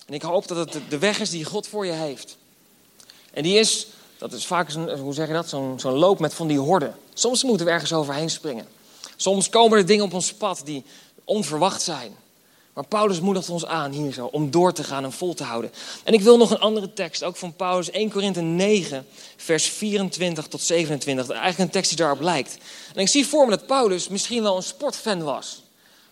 En 0.05 0.13
ik 0.13 0.21
hoop 0.21 0.47
dat 0.47 0.57
het 0.57 0.81
de 0.89 0.97
weg 0.97 1.19
is 1.19 1.29
die 1.29 1.45
God 1.45 1.67
voor 1.67 1.85
je 1.85 1.91
heeft. 1.91 2.37
En 3.33 3.43
die 3.43 3.59
is, 3.59 3.87
dat 4.17 4.33
is 4.33 4.45
vaak, 4.45 4.73
een, 4.73 4.97
hoe 4.97 5.13
zeg 5.13 5.27
je 5.27 5.33
dat, 5.33 5.49
zo'n 5.49 5.79
zo'n 5.79 5.93
loop 5.93 6.19
met 6.19 6.33
van 6.33 6.47
die 6.47 6.59
horden. 6.59 6.95
Soms 7.13 7.43
moeten 7.43 7.65
we 7.65 7.71
ergens 7.71 7.93
overheen 7.93 8.29
springen. 8.29 8.67
Soms 9.15 9.49
komen 9.49 9.77
er 9.77 9.85
dingen 9.85 10.05
op 10.05 10.13
ons 10.13 10.33
pad 10.33 10.61
die 10.63 10.85
onverwacht 11.23 11.81
zijn. 11.81 12.15
Maar 12.75 12.85
Paulus 12.87 13.19
moedigt 13.19 13.49
ons 13.49 13.65
aan 13.65 13.91
hier 13.91 14.13
zo, 14.13 14.25
om 14.25 14.51
door 14.51 14.73
te 14.73 14.83
gaan 14.83 15.03
en 15.03 15.11
vol 15.11 15.33
te 15.33 15.43
houden. 15.43 15.71
En 16.03 16.13
ik 16.13 16.21
wil 16.21 16.37
nog 16.37 16.51
een 16.51 16.59
andere 16.59 16.93
tekst, 16.93 17.23
ook 17.23 17.35
van 17.35 17.53
Paulus, 17.53 17.91
1 17.91 18.11
Korinthe 18.11 18.41
9, 18.41 19.05
vers 19.37 19.65
24 19.65 20.47
tot 20.47 20.61
27. 20.61 21.29
Eigenlijk 21.29 21.59
een 21.59 21.69
tekst 21.69 21.89
die 21.89 21.97
daarop 21.99 22.21
lijkt. 22.21 22.57
En 22.93 23.01
ik 23.01 23.07
zie 23.07 23.27
voor 23.27 23.45
me 23.45 23.49
dat 23.49 23.65
Paulus 23.65 24.07
misschien 24.07 24.43
wel 24.43 24.55
een 24.55 24.63
sportfan 24.63 25.23
was. 25.23 25.63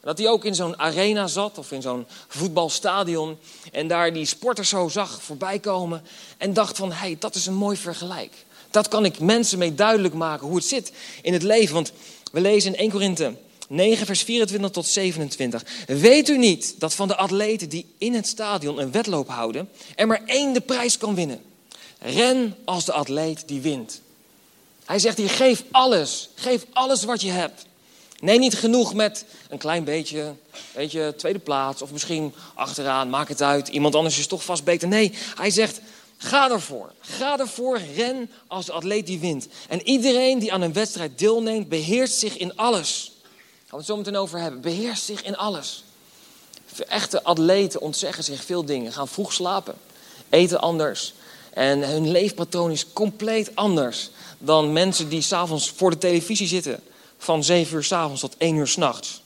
Dat 0.02 0.18
hij 0.18 0.28
ook 0.28 0.46
in 0.46 0.56
zo'n 0.56 0.80
arena 0.80 1.28
zat 1.28 1.58
of 1.58 1.72
in 1.72 1.82
zo'n 1.82 2.06
voetbalstadion. 2.28 3.38
En 3.72 3.88
daar 3.88 4.14
die 4.14 4.26
sporters 4.26 4.70
zo 4.70 4.88
zag 4.88 5.22
voorbij 5.22 5.60
komen. 5.60 6.04
En 6.38 6.54
dacht 6.54 6.78
van, 6.78 6.92
hé, 6.92 6.98
hey, 6.98 7.16
dat 7.20 7.36
is 7.36 7.46
een 7.46 7.54
mooi 7.54 7.78
vergelijk. 7.78 8.34
Dat 8.70 8.88
kan 8.88 9.06
ik 9.06 9.20
mensen 9.20 9.58
mee 9.58 9.76
duidelijk 9.76 10.14
maken 10.14 10.48
hoe 10.48 10.56
het 10.56 10.66
zit 10.66 10.92
in 11.22 11.34
het 11.34 11.44
leven. 11.44 11.74
Want 11.74 11.92
we 12.32 12.42
lezen 12.42 12.74
in 12.74 12.80
1 12.80 12.92
Korinthe 12.92 13.36
9, 13.70 14.06
vers 14.06 14.22
24 14.22 14.72
tot 14.72 14.88
27. 14.88 15.64
Weet 15.88 16.30
u 16.30 16.38
niet 16.38 16.76
dat 16.78 16.94
van 16.94 17.08
de 17.08 17.16
atleten 17.16 17.70
die 17.70 17.86
in 17.98 18.14
het 18.14 18.28
stadion 18.28 18.80
een 18.80 18.92
wedloop 18.92 19.28
houden, 19.28 19.70
er 19.96 20.08
maar 20.08 20.22
één 20.26 20.54
de 20.54 20.62
prijs 20.62 20.98
kan 20.98 21.16
winnen? 21.16 21.42
Ren 22.00 22.56
als 22.66 22.86
de 22.86 22.94
atleet 22.94 23.44
die 23.46 23.62
wint. 23.62 24.02
Hij 24.86 25.00
zegt 25.00 25.18
hier, 25.18 25.30
geef 25.30 25.64
alles. 25.72 26.30
Geef 26.36 26.66
alles 26.74 27.04
wat 27.04 27.22
je 27.22 27.32
hebt. 27.32 27.66
Nee, 28.20 28.40
niet 28.40 28.56
genoeg 28.56 28.94
met 28.94 29.26
een 29.50 29.58
klein 29.58 29.84
beetje, 29.84 30.36
weet 30.74 30.92
je, 30.92 31.14
tweede 31.18 31.40
plaats 31.40 31.82
of 31.82 31.92
misschien 31.92 32.34
achteraan, 32.54 33.10
maak 33.10 33.28
het 33.28 33.42
uit, 33.42 33.68
iemand 33.68 33.96
anders 33.96 34.20
is 34.20 34.28
toch 34.28 34.44
vast 34.44 34.64
beter. 34.64 34.88
Nee, 34.88 35.14
hij 35.36 35.50
zegt, 35.50 35.82
ga 36.18 36.52
ervoor. 36.52 36.92
Ga 37.00 37.40
ervoor, 37.40 37.80
ren 37.96 38.32
als 38.48 38.66
de 38.66 38.72
atleet 38.72 39.08
die 39.08 39.20
wint. 39.20 39.48
En 39.68 39.88
iedereen 39.88 40.40
die 40.40 40.54
aan 40.54 40.62
een 40.62 40.74
wedstrijd 40.74 41.20
deelneemt, 41.20 41.70
beheerst 41.70 42.20
zich 42.20 42.38
in 42.38 42.56
alles. 42.56 43.13
Gaan 43.74 43.82
we 43.82 43.88
het 43.88 43.98
zo 43.98 44.04
meteen 44.04 44.22
over 44.22 44.40
hebben. 44.40 44.62
Beheerst 44.62 45.04
zich 45.04 45.24
in 45.24 45.38
alles. 45.38 45.84
Echte 46.88 47.24
atleten 47.24 47.82
ontzeggen 47.82 48.24
zich 48.24 48.44
veel 48.44 48.66
dingen, 48.66 48.94
gaan 48.94 49.08
vroeg 49.08 49.34
slapen, 49.34 49.76
eten 50.30 50.62
anders. 50.62 51.14
En 51.54 51.90
hun 51.90 52.12
leefpatroon 52.12 52.72
is 52.72 52.94
compleet 52.94 53.56
anders 53.56 54.10
dan 54.38 54.74
mensen 54.74 55.10
die 55.10 55.22
s'avonds 55.22 55.70
voor 55.70 55.90
de 55.90 55.98
televisie 55.98 56.48
zitten 56.48 56.80
van 57.18 57.44
7 57.44 57.76
uur 57.76 57.84
s 57.84 57.92
avonds 57.92 58.22
tot 58.22 58.36
1 58.38 58.56
uur 58.56 58.68
s'nachts. 58.68 59.22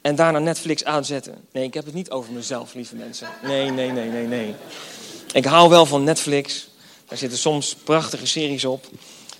En 0.00 0.14
daarna 0.14 0.38
Netflix 0.38 0.84
aanzetten. 0.84 1.44
Nee, 1.52 1.64
ik 1.64 1.74
heb 1.74 1.84
het 1.84 1.94
niet 1.94 2.10
over 2.10 2.32
mezelf, 2.32 2.74
lieve 2.74 2.96
mensen. 2.96 3.28
Nee, 3.42 3.70
nee, 3.70 3.90
nee, 3.90 4.08
nee, 4.08 4.26
nee. 4.26 4.54
Ik 5.32 5.44
hou 5.44 5.68
wel 5.68 5.86
van 5.86 6.04
Netflix. 6.04 6.68
Daar 7.06 7.18
zitten 7.18 7.38
soms 7.38 7.74
prachtige 7.74 8.26
series 8.26 8.64
op. 8.64 8.86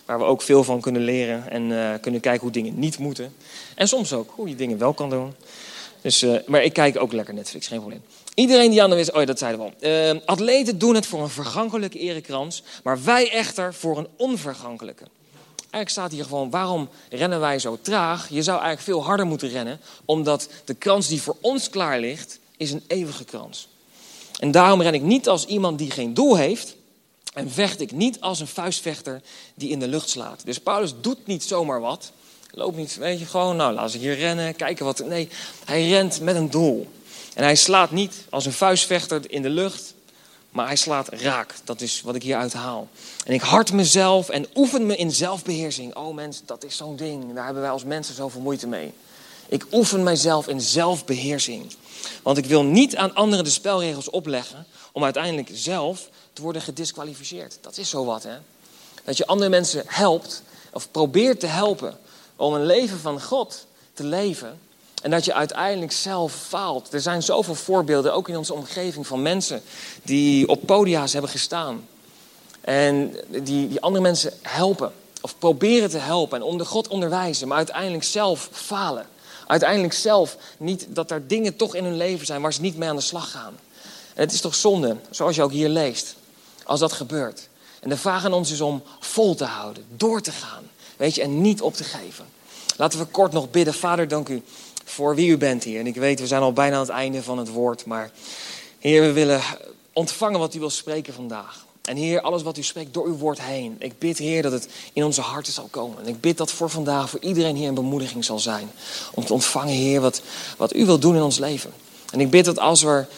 Waar 0.09 0.19
we 0.19 0.25
ook 0.25 0.43
veel 0.43 0.65
van 0.65 0.81
kunnen 0.81 1.03
leren. 1.03 1.51
En 1.51 1.71
uh, 1.71 1.91
kunnen 2.01 2.21
kijken 2.21 2.41
hoe 2.41 2.51
dingen 2.51 2.79
niet 2.79 2.99
moeten. 2.99 3.35
En 3.75 3.89
soms 3.89 4.13
ook 4.13 4.31
hoe 4.35 4.49
je 4.49 4.55
dingen 4.55 4.79
wel 4.79 4.93
kan 4.93 5.11
doen. 5.11 5.35
Dus, 6.01 6.23
uh, 6.23 6.39
maar 6.47 6.63
ik 6.63 6.73
kijk 6.73 7.01
ook 7.01 7.13
lekker 7.13 7.35
Netflix, 7.35 7.67
geen 7.67 7.79
probleem. 7.79 8.03
Iedereen 8.35 8.71
die 8.71 8.83
aan 8.83 8.91
de 8.91 8.99
is, 8.99 9.11
oh 9.11 9.21
ja, 9.21 9.25
dat 9.25 9.39
zeiden 9.39 9.61
we 9.61 9.67
al. 9.67 9.91
Uh, 10.15 10.21
atleten 10.25 10.79
doen 10.79 10.95
het 10.95 11.07
voor 11.07 11.23
een 11.23 11.29
vergankelijke 11.29 11.99
erekrans. 11.99 12.63
Maar 12.83 13.05
wij 13.05 13.31
echter 13.31 13.75
voor 13.75 13.99
een 13.99 14.09
onvergankelijke. 14.17 15.05
Eigenlijk 15.59 15.89
staat 15.89 16.13
hier 16.13 16.25
gewoon, 16.25 16.51
waarom 16.51 16.89
rennen 17.11 17.41
wij 17.41 17.59
zo 17.59 17.79
traag? 17.83 18.29
Je 18.29 18.43
zou 18.43 18.61
eigenlijk 18.61 18.89
veel 18.89 19.05
harder 19.05 19.27
moeten 19.27 19.49
rennen, 19.49 19.81
omdat 20.05 20.49
de 20.65 20.75
krans 20.75 21.09
die 21.09 21.23
voor 21.23 21.37
ons 21.41 21.71
klaar 21.71 22.01
ligt, 22.01 22.39
is 22.57 22.73
een 22.73 22.85
eeuwige 22.87 23.25
krans. 23.25 23.69
En 24.39 24.51
daarom 24.51 24.83
ren 24.83 24.95
ik 24.95 25.03
niet 25.03 25.29
als 25.29 25.47
iemand 25.47 25.79
die 25.79 25.91
geen 25.91 26.15
doel 26.15 26.37
heeft, 26.37 26.77
en 27.39 27.51
vecht 27.51 27.81
ik 27.81 27.93
niet 27.93 28.21
als 28.21 28.41
een 28.41 28.47
vuistvechter 28.47 29.21
die 29.55 29.71
in 29.71 29.79
de 29.79 29.89
lucht 29.89 30.09
slaat. 30.09 30.41
Dus 30.45 30.59
Paulus 30.59 30.95
doet 31.01 31.27
niet 31.27 31.45
zomaar 31.45 31.81
wat. 31.81 32.13
Loopt 32.51 32.77
niet, 32.77 32.97
weet 32.97 33.19
je, 33.19 33.27
gewoon, 33.27 33.57
nou, 33.57 33.75
laat 33.75 33.91
ze 33.91 33.99
hier 33.99 34.15
rennen, 34.15 34.57
kijken 34.57 34.85
wat. 34.85 35.05
Nee, 35.07 35.29
hij 35.65 35.89
rent 35.89 36.21
met 36.21 36.37
een 36.37 36.51
doel. 36.51 36.87
En 37.35 37.43
hij 37.43 37.55
slaat 37.55 37.91
niet 37.91 38.15
als 38.31 38.47
een 38.47 38.53
vuistvechter 38.53 39.21
in 39.27 39.43
de 39.43 39.49
lucht, 39.49 39.95
maar 40.51 40.67
hij 40.67 40.77
slaat 40.77 41.09
raak. 41.09 41.55
Dat 41.65 41.81
is 41.81 42.01
wat 42.01 42.15
ik 42.15 42.23
hier 42.23 42.37
uithaal. 42.37 42.89
En 43.25 43.33
ik 43.33 43.41
hart 43.41 43.73
mezelf 43.73 44.29
en 44.29 44.47
oefen 44.55 44.87
me 44.87 44.97
in 44.97 45.11
zelfbeheersing. 45.11 45.95
Oh 45.95 46.15
mensen, 46.15 46.47
dat 46.47 46.65
is 46.65 46.77
zo'n 46.77 46.97
ding. 46.97 47.35
Daar 47.35 47.45
hebben 47.45 47.63
wij 47.63 47.71
als 47.71 47.85
mensen 47.85 48.15
zoveel 48.15 48.41
moeite 48.41 48.67
mee. 48.67 48.93
Ik 49.49 49.67
oefen 49.73 50.03
mijzelf 50.03 50.49
in 50.49 50.61
zelfbeheersing. 50.61 51.73
Want 52.23 52.39
ik 52.39 52.47
wil 52.47 52.63
niet 52.63 52.97
aan 52.97 53.15
anderen 53.15 53.45
de 53.45 53.51
spelregels 53.51 54.11
opleggen 54.11 54.67
om 54.93 55.05
uiteindelijk 55.05 55.51
zelf 55.53 56.09
te 56.33 56.43
worden 56.43 56.63
gedisqualificeerd. 56.63 57.59
Dat 57.61 57.77
is 57.77 57.91
zo 57.91 58.05
wat, 58.05 58.23
hè? 58.23 58.37
Dat 59.05 59.17
je 59.17 59.27
andere 59.27 59.51
mensen 59.51 59.83
helpt 59.87 60.43
of 60.73 60.91
probeert 60.91 61.41
te 61.41 61.47
helpen 61.47 61.99
om 62.37 62.55
een 62.55 62.67
leven 62.67 62.99
van 62.99 63.23
God 63.23 63.67
te 63.95 64.05
leven. 64.05 64.59
En 65.03 65.11
dat 65.11 65.25
je 65.25 65.35
uiteindelijk 65.35 65.93
zelf 65.93 66.33
faalt. 66.33 66.93
Er 66.93 67.01
zijn 67.01 67.23
zoveel 67.23 67.55
voorbeelden, 67.55 68.15
ook 68.15 68.29
in 68.29 68.37
onze 68.37 68.55
omgeving, 68.55 69.07
van 69.07 69.23
mensen 69.23 69.63
die 70.03 70.49
op 70.49 70.67
podia's 70.67 71.13
hebben 71.13 71.31
gestaan. 71.31 71.89
En 72.61 73.17
die, 73.29 73.69
die 73.69 73.81
andere 73.81 74.03
mensen 74.03 74.33
helpen. 74.43 74.93
Of 75.21 75.39
proberen 75.39 75.91
te 75.91 75.99
helpen 75.99 76.39
en 76.39 76.45
onder 76.45 76.67
God 76.67 76.89
onderwijzen, 76.89 77.49
maar 77.49 77.57
uiteindelijk 77.57 78.05
zelf 78.05 78.49
falen. 78.53 79.07
Uiteindelijk 79.47 79.93
zelf 79.93 80.37
niet 80.59 80.87
dat 80.89 81.11
er 81.11 81.27
dingen 81.27 81.57
toch 81.57 81.75
in 81.75 81.85
hun 81.85 81.97
leven 81.97 82.27
zijn 82.27 82.43
waar 82.43 82.53
ze 82.53 82.61
niet 82.61 82.77
mee 82.77 82.89
aan 82.89 82.97
de 82.97 83.03
slag 83.03 83.31
gaan. 83.31 83.57
Het 84.19 84.33
is 84.33 84.41
toch 84.41 84.55
zonde, 84.55 84.97
zoals 85.11 85.37
je 85.37 85.43
ook 85.43 85.53
hier 85.53 85.69
leest, 85.69 86.17
als 86.65 86.81
dat 86.81 86.93
gebeurt. 86.93 87.49
En 87.81 87.89
de 87.89 87.97
vraag 87.97 88.25
aan 88.25 88.33
ons 88.33 88.51
is 88.51 88.61
om 88.61 88.83
vol 89.01 89.35
te 89.35 89.45
houden, 89.45 89.85
door 89.97 90.21
te 90.21 90.33
gaan, 90.33 90.71
weet 90.97 91.15
je, 91.15 91.23
en 91.23 91.41
niet 91.41 91.63
op 91.63 91.75
te 91.75 91.85
geven. 91.85 92.25
Laten 92.77 92.99
we 92.99 93.05
kort 93.05 93.33
nog 93.33 93.51
bidden. 93.51 93.75
Vader, 93.75 94.09
dank 94.09 94.29
u 94.29 94.43
voor 94.85 95.15
wie 95.15 95.29
u 95.29 95.37
bent 95.37 95.65
hier. 95.65 95.81
En 95.81 95.87
ik 95.87 95.95
weet, 95.95 96.21
we 96.21 96.27
zijn 96.27 96.43
al 96.43 96.53
bijna 96.53 96.75
aan 96.75 96.81
het 96.81 96.91
einde 96.91 97.23
van 97.23 97.39
het 97.39 97.49
woord, 97.49 97.87
maar 97.87 98.11
Heer, 98.79 99.03
we 99.03 99.13
willen 99.13 99.41
ontvangen 99.93 100.39
wat 100.39 100.55
u 100.55 100.59
wil 100.59 100.71
spreken 100.71 101.15
vandaag. 101.15 101.67
En 101.83 101.97
Heer, 101.97 102.21
alles 102.21 102.43
wat 102.43 102.59
u 102.59 102.63
spreekt 102.63 102.95
door 102.95 103.07
uw 103.07 103.17
woord 103.17 103.41
heen. 103.41 103.77
Ik 103.79 103.99
bid, 103.99 104.19
Heer, 104.19 104.43
dat 104.43 104.53
het 104.53 104.69
in 104.93 105.05
onze 105.05 105.21
harten 105.21 105.53
zal 105.53 105.69
komen. 105.71 105.99
En 106.03 106.09
ik 106.09 106.21
bid 106.21 106.37
dat 106.37 106.51
voor 106.51 106.71
vandaag, 106.71 107.11
voor 107.11 107.21
iedereen 107.21 107.57
hier 107.57 107.69
een 107.69 107.75
bemoediging 107.75 108.25
zal 108.25 108.39
zijn. 108.39 108.71
Om 109.15 109.25
te 109.25 109.33
ontvangen, 109.33 109.75
Heer, 109.75 110.01
wat, 110.01 110.23
wat 110.57 110.75
u 110.75 110.87
wilt 110.87 111.03
doen 111.03 111.17
in 111.17 111.23
ons 111.23 111.39
leven. 111.39 111.73
En 112.13 112.21
ik 112.21 112.31
bid 112.31 112.45
dat 112.45 112.59
als 112.59 112.83
er 112.83 113.09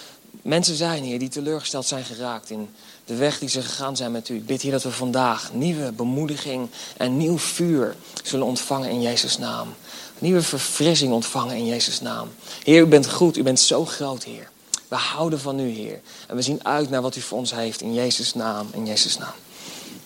mensen 0.43 0.77
zijn, 0.77 1.05
Heer, 1.05 1.19
die 1.19 1.29
teleurgesteld 1.29 1.87
zijn 1.87 2.05
geraakt 2.05 2.51
in 2.51 2.69
de 3.05 3.15
weg 3.15 3.39
die 3.39 3.49
ze 3.49 3.63
gegaan 3.63 3.97
zijn 3.97 4.13
met 4.13 4.29
u. 4.29 4.35
Ik 4.35 4.47
bid, 4.47 4.63
Heer, 4.63 4.73
dat 4.73 4.83
we 4.83 4.91
vandaag 4.91 5.53
nieuwe 5.53 5.93
bemoediging 5.93 6.69
en 6.97 7.17
nieuw 7.17 7.39
vuur 7.39 7.97
zullen 8.23 8.47
ontvangen 8.47 8.91
in 8.91 9.03
Jezus' 9.03 9.39
naam. 9.39 9.75
Nieuwe 10.19 10.43
verfrissing 10.43 11.13
ontvangen 11.13 11.57
in 11.57 11.67
Jezus' 11.67 12.01
naam. 12.01 12.29
Heer, 12.65 12.83
u 12.83 12.87
bent 12.87 13.11
goed, 13.11 13.37
u 13.37 13.43
bent 13.43 13.61
zo 13.61 13.85
groot, 13.85 14.25
Heer. 14.25 14.51
We 14.89 14.97
houden 14.97 15.41
van 15.41 15.61
u, 15.61 15.69
Heer. 15.69 16.01
En 16.27 16.37
we 16.37 16.43
zien 16.43 16.65
uit 16.65 16.91
naar 16.91 17.03
wat 17.03 17.17
u 17.17 17.21
voor 17.21 17.39
ons 17.39 17.55
heeft 17.55 17.81
in 17.81 17.95
Jezus' 17.95 18.35
naam. 18.35 18.69
In 18.73 18.87
Jezus' 18.87 19.19
naam. 19.19 19.35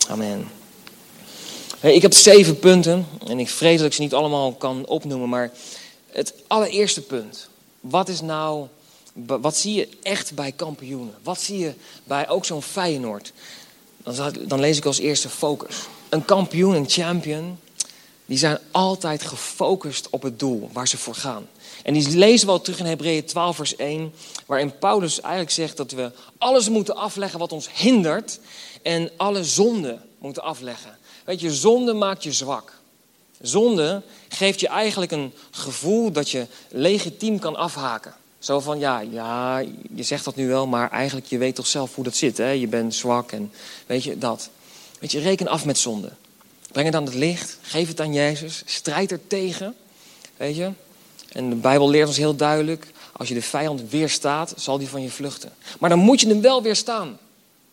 Amen. 0.08 0.50
ik 1.80 2.02
heb 2.02 2.12
zeven 2.12 2.58
punten 2.58 3.06
en 3.26 3.38
ik 3.38 3.48
vrees 3.48 3.76
dat 3.76 3.86
ik 3.86 3.92
ze 3.92 4.00
niet 4.00 4.14
allemaal 4.14 4.52
kan 4.52 4.86
opnoemen, 4.86 5.28
maar 5.28 5.50
het 6.10 6.34
allereerste 6.46 7.00
punt. 7.02 7.48
Wat 7.80 8.08
is 8.08 8.20
nou, 8.20 8.66
wat 9.14 9.56
zie 9.56 9.74
je 9.74 9.88
echt 10.02 10.34
bij 10.34 10.52
kampioenen? 10.52 11.14
Wat 11.22 11.40
zie 11.40 11.58
je 11.58 11.74
bij 12.04 12.28
ook 12.28 12.44
zo'n 12.44 12.62
Feyenoord? 12.62 13.32
Dan, 14.02 14.34
dan 14.46 14.60
lees 14.60 14.76
ik 14.76 14.84
als 14.84 14.98
eerste 14.98 15.28
focus. 15.28 15.76
Een 16.08 16.24
kampioen, 16.24 16.74
een 16.74 16.88
champion, 16.88 17.58
die 18.26 18.38
zijn 18.38 18.58
altijd 18.70 19.22
gefocust 19.22 20.10
op 20.10 20.22
het 20.22 20.38
doel 20.38 20.70
waar 20.72 20.88
ze 20.88 20.98
voor 20.98 21.14
gaan. 21.14 21.48
En 21.82 21.94
die 21.94 22.16
lezen 22.16 22.46
we 22.46 22.52
al 22.52 22.60
terug 22.60 22.78
in 22.78 22.84
Hebreeën 22.84 23.24
12, 23.24 23.56
vers 23.56 23.76
1, 23.76 24.12
waarin 24.46 24.78
Paulus 24.78 25.20
eigenlijk 25.20 25.52
zegt 25.52 25.76
dat 25.76 25.90
we 25.90 26.10
alles 26.38 26.68
moeten 26.68 26.96
afleggen 26.96 27.38
wat 27.38 27.52
ons 27.52 27.68
hindert 27.72 28.40
en 28.82 29.10
alle 29.16 29.44
zonde 29.44 29.98
moeten 30.18 30.42
afleggen. 30.42 30.98
Weet 31.24 31.40
je, 31.40 31.54
zonde 31.54 31.92
maakt 31.92 32.22
je 32.22 32.32
zwak. 32.32 32.72
Zonde 33.40 34.02
geeft 34.28 34.60
je 34.60 34.68
eigenlijk 34.68 35.12
een 35.12 35.32
gevoel 35.50 36.12
dat 36.12 36.30
je 36.30 36.46
legitiem 36.68 37.38
kan 37.38 37.56
afhaken. 37.56 38.14
Zo 38.44 38.60
van, 38.60 38.78
ja, 38.78 39.00
ja, 39.00 39.58
je 39.94 40.02
zegt 40.02 40.24
dat 40.24 40.36
nu 40.36 40.48
wel, 40.48 40.66
maar 40.66 40.90
eigenlijk 40.90 41.26
je 41.26 41.38
weet 41.38 41.54
toch 41.54 41.66
zelf 41.66 41.94
hoe 41.94 42.04
dat 42.04 42.16
zit. 42.16 42.36
Hè? 42.36 42.50
Je 42.50 42.66
bent 42.66 42.94
zwak 42.94 43.32
en 43.32 43.52
weet 43.86 44.04
je, 44.04 44.18
dat. 44.18 44.48
Weet 45.00 45.12
je, 45.12 45.20
reken 45.20 45.48
af 45.48 45.64
met 45.64 45.78
zonde. 45.78 46.10
Breng 46.72 46.86
het 46.86 46.94
aan 46.94 47.04
het 47.04 47.14
licht, 47.14 47.58
geef 47.62 47.88
het 47.88 48.00
aan 48.00 48.12
Jezus, 48.12 48.62
strijd 48.64 49.10
er 49.10 49.26
tegen. 49.26 49.74
Weet 50.36 50.56
je, 50.56 50.70
en 51.32 51.48
de 51.50 51.56
Bijbel 51.56 51.90
leert 51.90 52.06
ons 52.06 52.16
heel 52.16 52.36
duidelijk: 52.36 52.86
als 53.12 53.28
je 53.28 53.34
de 53.34 53.42
vijand 53.42 53.90
weerstaat, 53.90 54.54
zal 54.56 54.78
die 54.78 54.88
van 54.88 55.02
je 55.02 55.10
vluchten. 55.10 55.52
Maar 55.78 55.90
dan 55.90 55.98
moet 55.98 56.20
je 56.20 56.28
hem 56.28 56.40
wel 56.40 56.62
weerstaan. 56.62 57.18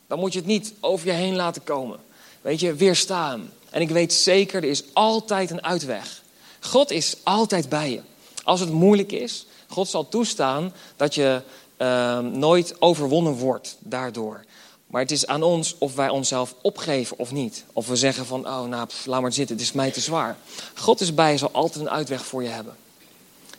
Dan 0.07 0.19
moet 0.19 0.33
je 0.33 0.39
het 0.39 0.47
niet 0.47 0.73
over 0.79 1.07
je 1.07 1.13
heen 1.13 1.35
laten 1.35 1.63
komen. 1.63 1.99
Weet 2.41 2.59
je, 2.59 2.73
weerstaan. 2.73 3.49
En 3.69 3.81
ik 3.81 3.89
weet 3.89 4.13
zeker, 4.13 4.63
er 4.63 4.69
is 4.69 4.83
altijd 4.93 5.51
een 5.51 5.63
uitweg. 5.63 6.21
God 6.59 6.91
is 6.91 7.15
altijd 7.23 7.69
bij 7.69 7.91
je. 7.91 8.01
Als 8.43 8.59
het 8.59 8.71
moeilijk 8.71 9.11
is, 9.11 9.45
God 9.71 9.87
zal 9.87 10.09
toestaan 10.09 10.73
dat 10.95 11.15
je 11.15 11.41
uh, 11.77 12.19
nooit 12.19 12.81
overwonnen 12.81 13.33
wordt 13.33 13.77
daardoor. 13.79 14.43
Maar 14.87 15.01
het 15.01 15.11
is 15.11 15.27
aan 15.27 15.43
ons 15.43 15.75
of 15.77 15.95
wij 15.95 16.09
onszelf 16.09 16.55
opgeven 16.61 17.17
of 17.17 17.31
niet. 17.31 17.63
Of 17.73 17.87
we 17.87 17.95
zeggen 17.95 18.25
van, 18.25 18.47
oh 18.47 18.63
nou, 18.63 18.89
laat 19.05 19.21
maar 19.21 19.33
zitten, 19.33 19.55
het 19.55 19.65
is 19.65 19.71
mij 19.71 19.91
te 19.91 19.99
zwaar. 19.99 20.37
God 20.75 21.01
is 21.01 21.13
bij 21.13 21.37
zal 21.37 21.51
altijd 21.51 21.85
een 21.85 21.89
uitweg 21.89 22.25
voor 22.25 22.43
je 22.43 22.49
hebben. 22.49 22.75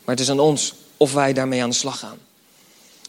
Maar 0.04 0.14
het 0.14 0.20
is 0.20 0.30
aan 0.30 0.40
ons 0.40 0.74
of 0.96 1.12
wij 1.12 1.32
daarmee 1.32 1.62
aan 1.62 1.70
de 1.70 1.76
slag 1.76 1.98
gaan. 1.98 2.18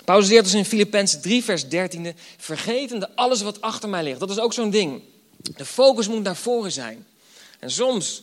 Paulus 0.06 0.30
leert 0.30 0.44
ons 0.44 0.54
in 0.54 0.66
Filippenzen 0.66 1.22
3, 1.22 1.44
vers 1.44 1.70
13: 1.70 2.16
vergetende 2.38 3.10
alles 3.16 3.42
wat 3.42 3.62
achter 3.62 3.90
mij 3.90 4.04
ligt. 4.04 4.20
Dat 4.20 4.30
is 4.30 4.40
ook 4.40 4.54
zo'n 4.54 4.70
ding. 4.70 5.02
De 5.38 5.66
focus 5.66 6.08
moet 6.08 6.24
naar 6.24 6.36
voren 6.36 6.72
zijn. 6.72 7.06
En 7.60 7.72
soms 7.72 8.22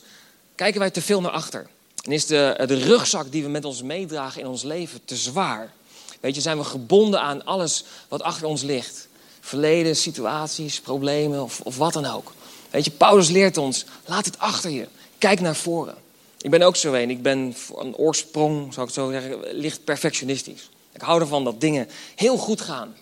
kijken 0.54 0.80
wij 0.80 0.90
te 0.90 1.02
veel 1.02 1.20
naar 1.20 1.30
achter. 1.30 1.68
En 2.02 2.12
is 2.12 2.26
de, 2.26 2.64
de 2.66 2.78
rugzak 2.78 3.32
die 3.32 3.42
we 3.42 3.48
met 3.48 3.64
ons 3.64 3.82
meedragen 3.82 4.40
in 4.40 4.46
ons 4.46 4.62
leven 4.62 5.00
te 5.04 5.16
zwaar. 5.16 5.72
Weet 6.20 6.34
je, 6.34 6.40
zijn 6.40 6.58
we 6.58 6.64
gebonden 6.64 7.20
aan 7.20 7.44
alles 7.44 7.84
wat 8.08 8.22
achter 8.22 8.46
ons 8.46 8.62
ligt. 8.62 9.08
Verleden, 9.40 9.96
situaties, 9.96 10.80
problemen 10.80 11.42
of, 11.42 11.60
of 11.60 11.76
wat 11.76 11.92
dan 11.92 12.06
ook. 12.06 12.32
Weet 12.70 12.84
je, 12.84 12.90
Paulus 12.90 13.28
leert 13.28 13.56
ons, 13.56 13.84
laat 14.04 14.24
het 14.24 14.38
achter 14.38 14.70
je. 14.70 14.86
Kijk 15.18 15.40
naar 15.40 15.56
voren. 15.56 15.94
Ik 16.40 16.50
ben 16.50 16.62
ook 16.62 16.76
zo 16.76 16.92
een. 16.92 17.10
Ik 17.10 17.22
ben 17.22 17.54
een 17.76 17.96
oorsprong, 17.96 18.74
zou 18.74 18.86
ik 18.86 18.92
zo 18.92 19.10
zeggen, 19.10 19.38
licht 19.52 19.84
perfectionistisch. 19.84 20.68
Ik 20.92 21.00
hou 21.00 21.20
ervan 21.20 21.44
dat 21.44 21.60
dingen 21.60 21.88
heel 22.14 22.36
goed 22.36 22.60
gaan. 22.60 22.96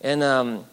En 0.00 0.20
um, 0.22 0.64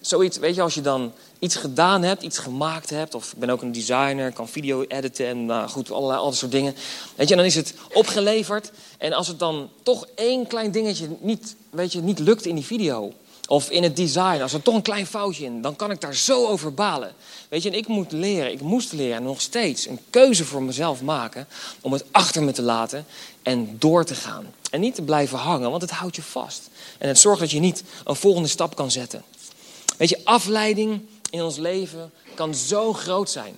zoiets, 0.00 0.38
weet 0.38 0.54
je, 0.54 0.62
als 0.62 0.74
je 0.74 0.80
dan 0.80 1.12
iets 1.44 1.56
gedaan 1.56 2.02
hebt, 2.02 2.22
iets 2.22 2.38
gemaakt 2.38 2.90
hebt, 2.90 3.14
of 3.14 3.32
ik 3.32 3.38
ben 3.38 3.50
ook 3.50 3.62
een 3.62 3.72
designer, 3.72 4.32
kan 4.32 4.48
video 4.48 4.82
editen 4.82 5.26
en 5.26 5.44
uh, 5.44 5.68
goed, 5.68 5.90
allerlei 5.90 6.18
al 6.18 6.24
dat 6.24 6.36
soort 6.36 6.52
dingen. 6.52 6.74
Weet 7.14 7.28
je, 7.28 7.36
dan 7.36 7.44
is 7.44 7.54
het 7.54 7.74
opgeleverd. 7.92 8.70
En 8.98 9.12
als 9.12 9.28
het 9.28 9.38
dan 9.38 9.70
toch 9.82 10.06
één 10.14 10.46
klein 10.46 10.70
dingetje 10.70 11.08
niet, 11.20 11.56
weet 11.70 11.92
je, 11.92 12.00
niet 12.00 12.18
lukt 12.18 12.46
in 12.46 12.54
die 12.54 12.64
video, 12.64 13.12
of 13.48 13.70
in 13.70 13.82
het 13.82 13.96
design, 13.96 14.42
als 14.42 14.52
er 14.52 14.62
toch 14.62 14.74
een 14.74 14.82
klein 14.82 15.06
foutje 15.06 15.44
in, 15.44 15.62
dan 15.62 15.76
kan 15.76 15.90
ik 15.90 16.00
daar 16.00 16.14
zo 16.14 16.46
over 16.46 16.74
balen. 16.74 17.12
Weet 17.48 17.62
je, 17.62 17.70
en 17.70 17.76
ik 17.76 17.86
moet 17.86 18.12
leren, 18.12 18.52
ik 18.52 18.60
moest 18.60 18.92
leren 18.92 19.16
en 19.16 19.22
nog 19.22 19.40
steeds 19.40 19.86
een 19.86 20.00
keuze 20.10 20.44
voor 20.44 20.62
mezelf 20.62 21.02
maken 21.02 21.46
om 21.80 21.92
het 21.92 22.04
achter 22.10 22.42
me 22.42 22.52
te 22.52 22.62
laten 22.62 23.06
en 23.42 23.76
door 23.78 24.04
te 24.04 24.14
gaan. 24.14 24.46
En 24.70 24.80
niet 24.80 24.94
te 24.94 25.02
blijven 25.02 25.38
hangen, 25.38 25.70
want 25.70 25.82
het 25.82 25.90
houdt 25.90 26.16
je 26.16 26.22
vast. 26.22 26.68
En 26.98 27.08
het 27.08 27.18
zorgt 27.18 27.40
dat 27.40 27.50
je 27.50 27.60
niet 27.60 27.82
een 28.04 28.16
volgende 28.16 28.48
stap 28.48 28.76
kan 28.76 28.90
zetten. 28.90 29.24
Weet 29.96 30.08
je, 30.08 30.20
afleiding 30.24 31.00
in 31.34 31.42
ons 31.42 31.56
leven 31.56 32.12
kan 32.34 32.54
zo 32.54 32.92
groot 32.92 33.30
zijn. 33.30 33.56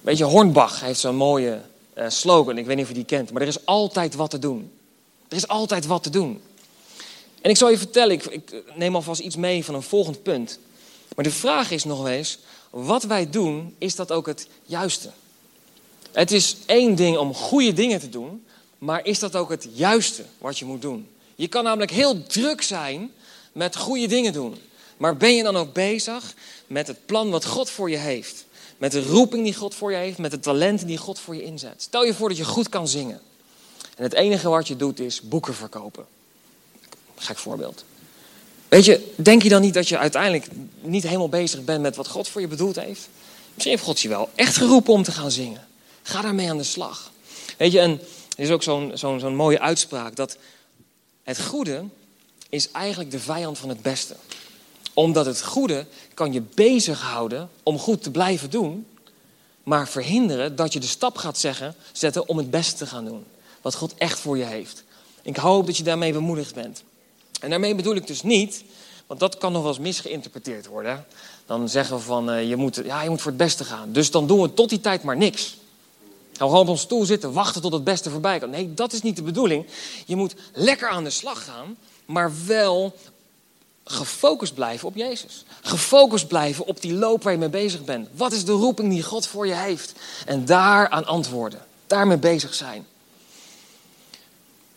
Weet 0.00 0.18
je, 0.18 0.24
Hornbach 0.24 0.80
heeft 0.80 1.00
zo'n 1.00 1.16
mooie 1.16 1.60
uh, 1.94 2.04
slogan, 2.08 2.58
ik 2.58 2.66
weet 2.66 2.76
niet 2.76 2.84
of 2.84 2.90
je 2.90 2.96
die 2.96 3.04
kent, 3.04 3.32
maar 3.32 3.42
er 3.42 3.48
is 3.48 3.66
altijd 3.66 4.14
wat 4.14 4.30
te 4.30 4.38
doen. 4.38 4.72
Er 5.28 5.36
is 5.36 5.48
altijd 5.48 5.86
wat 5.86 6.02
te 6.02 6.10
doen. 6.10 6.42
En 7.40 7.50
ik 7.50 7.56
zal 7.56 7.70
je 7.70 7.78
vertellen, 7.78 8.12
ik, 8.12 8.24
ik 8.24 8.62
neem 8.74 8.94
alvast 8.94 9.20
iets 9.20 9.36
mee 9.36 9.64
van 9.64 9.74
een 9.74 9.82
volgend 9.82 10.22
punt. 10.22 10.58
Maar 11.14 11.24
de 11.24 11.30
vraag 11.30 11.70
is 11.70 11.84
nog 11.84 12.06
eens, 12.06 12.38
wat 12.70 13.02
wij 13.02 13.30
doen, 13.30 13.74
is 13.78 13.94
dat 13.94 14.12
ook 14.12 14.26
het 14.26 14.48
juiste? 14.64 15.10
Het 16.12 16.32
is 16.32 16.56
één 16.66 16.94
ding 16.94 17.16
om 17.16 17.34
goede 17.34 17.72
dingen 17.72 18.00
te 18.00 18.08
doen, 18.08 18.44
maar 18.78 19.04
is 19.04 19.18
dat 19.18 19.36
ook 19.36 19.50
het 19.50 19.68
juiste 19.72 20.24
wat 20.38 20.58
je 20.58 20.64
moet 20.64 20.82
doen? 20.82 21.08
Je 21.34 21.48
kan 21.48 21.64
namelijk 21.64 21.90
heel 21.90 22.22
druk 22.22 22.62
zijn 22.62 23.12
met 23.52 23.76
goede 23.76 24.06
dingen 24.06 24.32
doen. 24.32 24.56
Maar 25.00 25.16
ben 25.16 25.36
je 25.36 25.42
dan 25.42 25.56
ook 25.56 25.72
bezig 25.72 26.34
met 26.66 26.86
het 26.86 27.06
plan 27.06 27.30
wat 27.30 27.44
God 27.44 27.70
voor 27.70 27.90
je 27.90 27.96
heeft? 27.96 28.44
Met 28.78 28.92
de 28.92 29.02
roeping 29.02 29.44
die 29.44 29.54
God 29.54 29.74
voor 29.74 29.90
je 29.90 29.96
heeft, 29.96 30.18
met 30.18 30.30
de 30.30 30.40
talenten 30.40 30.86
die 30.86 30.96
God 30.96 31.18
voor 31.18 31.34
je 31.34 31.42
inzet. 31.42 31.82
Stel 31.82 32.04
je 32.04 32.14
voor 32.14 32.28
dat 32.28 32.38
je 32.38 32.44
goed 32.44 32.68
kan 32.68 32.88
zingen. 32.88 33.20
En 33.96 34.02
het 34.02 34.12
enige 34.12 34.48
wat 34.48 34.68
je 34.68 34.76
doet 34.76 35.00
is 35.00 35.20
boeken 35.20 35.54
verkopen. 35.54 36.06
Gek 37.16 37.38
voorbeeld. 37.38 37.84
Weet 38.68 38.84
je, 38.84 39.12
denk 39.16 39.42
je 39.42 39.48
dan 39.48 39.60
niet 39.60 39.74
dat 39.74 39.88
je 39.88 39.98
uiteindelijk 39.98 40.46
niet 40.80 41.02
helemaal 41.02 41.28
bezig 41.28 41.64
bent 41.64 41.82
met 41.82 41.96
wat 41.96 42.08
God 42.08 42.28
voor 42.28 42.40
je 42.40 42.48
bedoeld 42.48 42.76
heeft? 42.76 43.08
Misschien 43.54 43.72
heeft 43.72 43.84
God 43.84 44.00
je 44.00 44.08
wel 44.08 44.28
echt 44.34 44.56
geroepen 44.56 44.92
om 44.92 45.02
te 45.02 45.12
gaan 45.12 45.30
zingen. 45.30 45.66
Ga 46.02 46.22
daarmee 46.22 46.50
aan 46.50 46.58
de 46.58 46.62
slag. 46.62 47.12
Weet 47.56 47.72
je, 47.72 47.80
en 47.80 48.00
er 48.36 48.44
is 48.44 48.50
ook 48.50 48.62
zo'n 48.62 48.90
zo'n 48.94 49.20
zo'n 49.20 49.36
mooie 49.36 49.60
uitspraak 49.60 50.16
dat 50.16 50.36
het 51.22 51.40
goede 51.40 51.84
is 52.48 52.70
eigenlijk 52.70 53.10
de 53.10 53.20
vijand 53.20 53.58
van 53.58 53.68
het 53.68 53.82
beste. 53.82 54.16
Omdat 54.94 55.26
het 55.26 55.42
goede 55.42 55.86
kan 56.14 56.32
je 56.32 56.42
bezighouden 56.54 57.50
om 57.62 57.78
goed 57.78 58.02
te 58.02 58.10
blijven 58.10 58.50
doen, 58.50 58.86
maar 59.62 59.88
verhinderen 59.88 60.56
dat 60.56 60.72
je 60.72 60.80
de 60.80 60.86
stap 60.86 61.16
gaat 61.16 61.38
zeggen, 61.38 61.74
zetten 61.92 62.28
om 62.28 62.36
het 62.36 62.50
beste 62.50 62.76
te 62.76 62.86
gaan 62.86 63.04
doen. 63.04 63.24
Wat 63.60 63.74
God 63.74 63.94
echt 63.94 64.18
voor 64.18 64.38
je 64.38 64.44
heeft. 64.44 64.84
Ik 65.22 65.36
hoop 65.36 65.66
dat 65.66 65.76
je 65.76 65.82
daarmee 65.82 66.12
bemoedigd 66.12 66.54
bent. 66.54 66.82
En 67.40 67.50
daarmee 67.50 67.74
bedoel 67.74 67.94
ik 67.94 68.06
dus 68.06 68.22
niet, 68.22 68.64
want 69.06 69.20
dat 69.20 69.38
kan 69.38 69.52
nog 69.52 69.62
wel 69.62 69.70
eens 69.70 69.80
misgeïnterpreteerd 69.80 70.66
worden. 70.66 71.06
Dan 71.46 71.68
zeggen 71.68 71.96
we 71.96 72.02
van, 72.02 72.30
uh, 72.30 72.48
je, 72.48 72.56
moet, 72.56 72.80
ja, 72.84 73.02
je 73.02 73.10
moet 73.10 73.20
voor 73.20 73.30
het 73.30 73.40
beste 73.40 73.64
gaan. 73.64 73.92
Dus 73.92 74.10
dan 74.10 74.26
doen 74.26 74.40
we 74.40 74.54
tot 74.54 74.68
die 74.68 74.80
tijd 74.80 75.02
maar 75.02 75.16
niks. 75.16 75.58
Gaan 76.32 76.48
we 76.48 76.54
gewoon 76.54 76.60
op 76.60 76.68
ons 76.68 76.80
stoel 76.80 77.04
zitten, 77.04 77.32
wachten 77.32 77.62
tot 77.62 77.72
het 77.72 77.84
beste 77.84 78.10
voorbij 78.10 78.38
komt. 78.38 78.50
Nee, 78.50 78.74
dat 78.74 78.92
is 78.92 79.02
niet 79.02 79.16
de 79.16 79.22
bedoeling. 79.22 79.66
Je 80.06 80.16
moet 80.16 80.34
lekker 80.52 80.88
aan 80.88 81.04
de 81.04 81.10
slag 81.10 81.44
gaan, 81.44 81.76
maar 82.04 82.32
wel 82.46 82.94
gefocust 83.90 84.54
blijven 84.54 84.88
op 84.88 84.96
Jezus. 84.96 85.44
Gefocust 85.60 86.28
blijven 86.28 86.66
op 86.66 86.80
die 86.80 86.92
loop 86.92 87.22
waar 87.22 87.32
je 87.32 87.38
mee 87.38 87.48
bezig 87.48 87.84
bent. 87.84 88.08
Wat 88.12 88.32
is 88.32 88.44
de 88.44 88.52
roeping 88.52 88.90
die 88.90 89.02
God 89.02 89.26
voor 89.26 89.46
je 89.46 89.54
heeft? 89.54 89.92
En 90.26 90.44
daaraan 90.44 91.04
antwoorden. 91.04 91.60
Daarmee 91.86 92.18
bezig 92.18 92.54
zijn. 92.54 92.86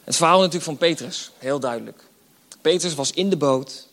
Het 0.04 0.16
verhaal 0.16 0.38
natuurlijk 0.38 0.66
van 0.66 0.78
Petrus, 0.78 1.32
heel 1.38 1.60
duidelijk. 1.60 2.04
Petrus 2.62 2.96
was 2.96 3.12
in 3.12 3.30
de 3.30 3.38
boot. 3.38 3.88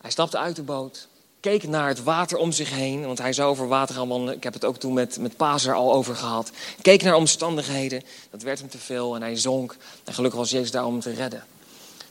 Hij 0.00 0.10
stapte 0.10 0.38
uit 0.38 0.56
de 0.56 0.62
boot. 0.62 1.08
Keek 1.40 1.68
naar 1.68 1.88
het 1.88 2.02
water 2.02 2.38
om 2.38 2.52
zich 2.52 2.70
heen. 2.70 3.06
Want 3.06 3.18
hij 3.18 3.32
zou 3.32 3.50
over 3.50 3.68
water 3.68 3.94
gaan 3.94 4.08
wandelen. 4.08 4.34
Ik 4.34 4.42
heb 4.42 4.52
het 4.52 4.64
ook 4.64 4.76
toen 4.76 4.92
met, 4.92 5.18
met 5.18 5.36
Paser 5.36 5.74
al 5.74 5.92
over 5.92 6.16
gehad. 6.16 6.50
Keek 6.82 7.02
naar 7.02 7.14
omstandigheden. 7.14 8.02
Dat 8.30 8.42
werd 8.42 8.58
hem 8.58 8.68
te 8.68 8.78
veel 8.78 9.14
en 9.14 9.22
hij 9.22 9.36
zonk. 9.36 9.76
En 10.04 10.14
gelukkig 10.14 10.40
was 10.40 10.50
Jezus 10.50 10.70
daar 10.70 10.84
om 10.84 11.00
te 11.00 11.12
redden. 11.12 11.44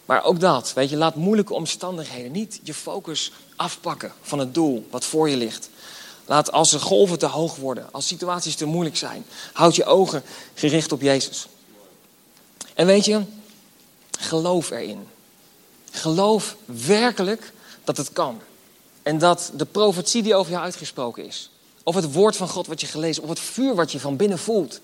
Maar 0.06 0.24
ook 0.24 0.40
dat, 0.40 0.74
weet 0.74 0.90
je, 0.90 0.98
laat 0.98 1.16
moeilijke 1.16 1.54
omstandigheden 1.54 2.32
niet 2.32 2.60
je 2.64 2.74
focus 2.74 3.32
afpakken 3.56 4.14
van 4.22 4.40
het 4.40 4.54
doel 4.54 4.88
wat 4.90 5.06
voor 5.06 5.30
je 5.30 5.38
ligt. 5.38 5.70
Laat 6.26 6.52
als 6.52 6.72
de 6.72 6.80
golven 6.80 7.20
te 7.20 7.26
hoog 7.26 7.56
worden, 7.56 7.88
als 7.92 8.08
situaties 8.08 8.56
te 8.56 8.66
moeilijk 8.66 8.98
zijn, 8.98 9.26
houd 9.54 9.76
je 9.76 9.86
ogen 9.86 10.24
gericht 10.54 10.92
op 10.92 11.02
Jezus. 11.02 11.48
En 12.74 12.86
weet 12.86 13.06
je, 13.06 13.22
geloof 14.20 14.72
erin. 14.72 15.08
Geloof 15.92 16.56
werkelijk 16.66 17.54
dat 17.84 17.98
het 17.98 18.14
kan. 18.14 18.42
En 19.04 19.18
dat 19.18 19.52
de 19.56 19.66
profetie 19.66 20.24
die 20.24 20.36
over 20.36 20.52
jou 20.52 20.64
uitgesproken 20.64 21.26
is, 21.26 21.50
of 21.84 21.96
het 21.96 22.14
woord 22.14 22.36
van 22.36 22.50
God 22.50 22.68
wat 22.68 22.82
je 22.82 22.88
gelezen, 22.88 23.24
of 23.24 23.30
het 23.30 23.40
vuur 23.40 23.76
wat 23.76 23.92
je 23.92 24.00
van 24.00 24.16
binnen 24.16 24.40
voelt. 24.40 24.80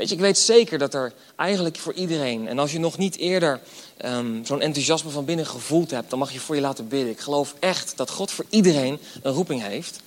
Weet 0.00 0.08
je, 0.08 0.14
ik 0.14 0.20
weet 0.20 0.38
zeker 0.38 0.78
dat 0.78 0.94
er 0.94 1.12
eigenlijk 1.36 1.76
voor 1.76 1.92
iedereen, 1.92 2.48
en 2.48 2.58
als 2.58 2.72
je 2.72 2.78
nog 2.78 2.98
niet 2.98 3.16
eerder 3.16 3.60
um, 4.04 4.44
zo'n 4.44 4.60
enthousiasme 4.60 5.10
van 5.10 5.24
binnen 5.24 5.46
gevoeld 5.46 5.90
hebt, 5.90 6.10
dan 6.10 6.18
mag 6.18 6.32
je 6.32 6.40
voor 6.40 6.54
je 6.54 6.60
laten 6.60 6.88
bidden. 6.88 7.10
Ik 7.10 7.20
geloof 7.20 7.54
echt 7.58 7.96
dat 7.96 8.10
God 8.10 8.30
voor 8.30 8.44
iedereen 8.48 8.98
een 9.22 9.32
roeping 9.32 9.62
heeft. 9.62 10.00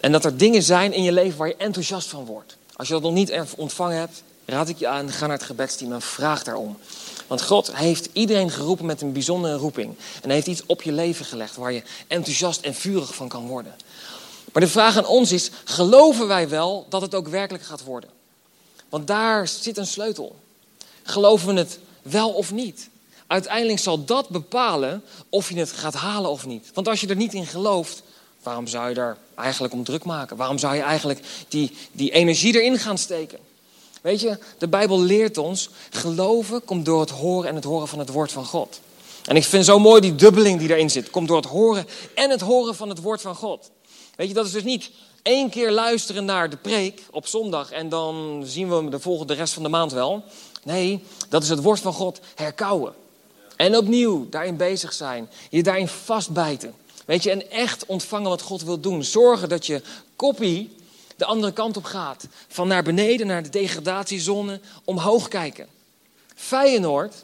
En 0.00 0.12
dat 0.12 0.24
er 0.24 0.36
dingen 0.36 0.62
zijn 0.62 0.92
in 0.92 1.02
je 1.02 1.12
leven 1.12 1.38
waar 1.38 1.48
je 1.48 1.56
enthousiast 1.56 2.08
van 2.08 2.24
wordt. 2.24 2.56
Als 2.76 2.88
je 2.88 2.94
dat 2.94 3.02
nog 3.02 3.12
niet 3.12 3.40
ontvangen 3.56 3.96
hebt, 3.96 4.22
raad 4.44 4.68
ik 4.68 4.78
je 4.78 4.88
aan, 4.88 5.10
ga 5.10 5.26
naar 5.26 5.36
het 5.36 5.46
gebedsteam 5.46 5.92
en 5.92 6.02
vraag 6.02 6.42
daarom. 6.42 6.78
Want 7.26 7.42
God 7.42 7.76
heeft 7.76 8.08
iedereen 8.12 8.50
geroepen 8.50 8.86
met 8.86 9.00
een 9.00 9.12
bijzondere 9.12 9.56
roeping. 9.56 9.94
En 10.22 10.30
heeft 10.30 10.46
iets 10.46 10.62
op 10.66 10.82
je 10.82 10.92
leven 10.92 11.24
gelegd 11.24 11.56
waar 11.56 11.72
je 11.72 11.82
enthousiast 12.06 12.60
en 12.60 12.74
vurig 12.74 13.14
van 13.14 13.28
kan 13.28 13.46
worden. 13.46 13.74
Maar 14.52 14.62
de 14.62 14.68
vraag 14.68 14.96
aan 14.96 15.06
ons 15.06 15.32
is, 15.32 15.50
geloven 15.64 16.26
wij 16.26 16.48
wel 16.48 16.86
dat 16.88 17.02
het 17.02 17.14
ook 17.14 17.28
werkelijk 17.28 17.64
gaat 17.64 17.84
worden? 17.84 18.21
Want 18.92 19.06
daar 19.06 19.48
zit 19.48 19.76
een 19.76 19.86
sleutel. 19.86 20.36
Geloven 21.02 21.54
we 21.54 21.60
het 21.60 21.78
wel 22.02 22.30
of 22.30 22.52
niet? 22.52 22.88
Uiteindelijk 23.26 23.78
zal 23.78 24.04
dat 24.04 24.28
bepalen 24.28 25.02
of 25.28 25.48
je 25.48 25.58
het 25.58 25.72
gaat 25.72 25.94
halen 25.94 26.30
of 26.30 26.46
niet. 26.46 26.70
Want 26.74 26.88
als 26.88 27.00
je 27.00 27.06
er 27.06 27.16
niet 27.16 27.34
in 27.34 27.46
gelooft, 27.46 28.02
waarom 28.42 28.66
zou 28.66 28.88
je 28.88 28.94
daar 28.94 29.16
eigenlijk 29.34 29.74
om 29.74 29.84
druk 29.84 30.04
maken? 30.04 30.36
Waarom 30.36 30.58
zou 30.58 30.74
je 30.74 30.80
eigenlijk 30.80 31.20
die, 31.48 31.76
die 31.92 32.10
energie 32.10 32.54
erin 32.54 32.78
gaan 32.78 32.98
steken? 32.98 33.38
Weet 34.00 34.20
je, 34.20 34.38
de 34.58 34.68
Bijbel 34.68 35.00
leert 35.00 35.38
ons, 35.38 35.68
geloven 35.90 36.64
komt 36.64 36.84
door 36.84 37.00
het 37.00 37.10
horen 37.10 37.48
en 37.48 37.54
het 37.54 37.64
horen 37.64 37.88
van 37.88 37.98
het 37.98 38.08
woord 38.08 38.32
van 38.32 38.44
God. 38.44 38.80
En 39.24 39.36
ik 39.36 39.44
vind 39.44 39.64
zo 39.64 39.78
mooi 39.78 40.00
die 40.00 40.14
dubbeling 40.14 40.58
die 40.58 40.70
erin 40.70 40.90
zit. 40.90 41.10
Komt 41.10 41.28
door 41.28 41.36
het 41.36 41.46
horen 41.46 41.86
en 42.14 42.30
het 42.30 42.40
horen 42.40 42.74
van 42.74 42.88
het 42.88 43.00
woord 43.00 43.20
van 43.20 43.34
God. 43.34 43.70
Weet 44.16 44.28
je, 44.28 44.34
dat 44.34 44.46
is 44.46 44.52
dus 44.52 44.64
niet 44.64 44.90
één 45.22 45.50
keer 45.50 45.70
luisteren 45.70 46.24
naar 46.24 46.50
de 46.50 46.56
preek 46.56 47.02
op 47.10 47.26
zondag 47.26 47.70
en 47.70 47.88
dan 47.88 48.42
zien 48.46 48.68
we 48.68 48.88
de 48.88 49.00
volgende 49.00 49.32
de 49.32 49.38
rest 49.38 49.54
van 49.54 49.62
de 49.62 49.68
maand 49.68 49.92
wel. 49.92 50.24
Nee, 50.62 51.04
dat 51.28 51.42
is 51.42 51.48
het 51.48 51.62
woord 51.62 51.80
van 51.80 51.92
God 51.92 52.20
herkauwen. 52.34 52.94
En 53.56 53.76
opnieuw 53.76 54.28
daarin 54.30 54.56
bezig 54.56 54.92
zijn. 54.92 55.30
Je 55.50 55.62
daarin 55.62 55.88
vastbijten. 55.88 56.74
Weet 57.04 57.22
je, 57.22 57.30
en 57.30 57.50
echt 57.50 57.86
ontvangen 57.86 58.28
wat 58.28 58.42
God 58.42 58.62
wil 58.62 58.80
doen. 58.80 59.04
Zorgen 59.04 59.48
dat 59.48 59.66
je 59.66 59.82
kopie 60.16 60.76
de 61.16 61.24
andere 61.24 61.52
kant 61.52 61.76
op 61.76 61.84
gaat. 61.84 62.26
Van 62.48 62.68
naar 62.68 62.82
beneden, 62.82 63.26
naar 63.26 63.42
de 63.42 63.48
degradatiezone, 63.48 64.60
omhoog 64.84 65.28
kijken. 65.28 65.66
Feyenoord, 66.34 67.14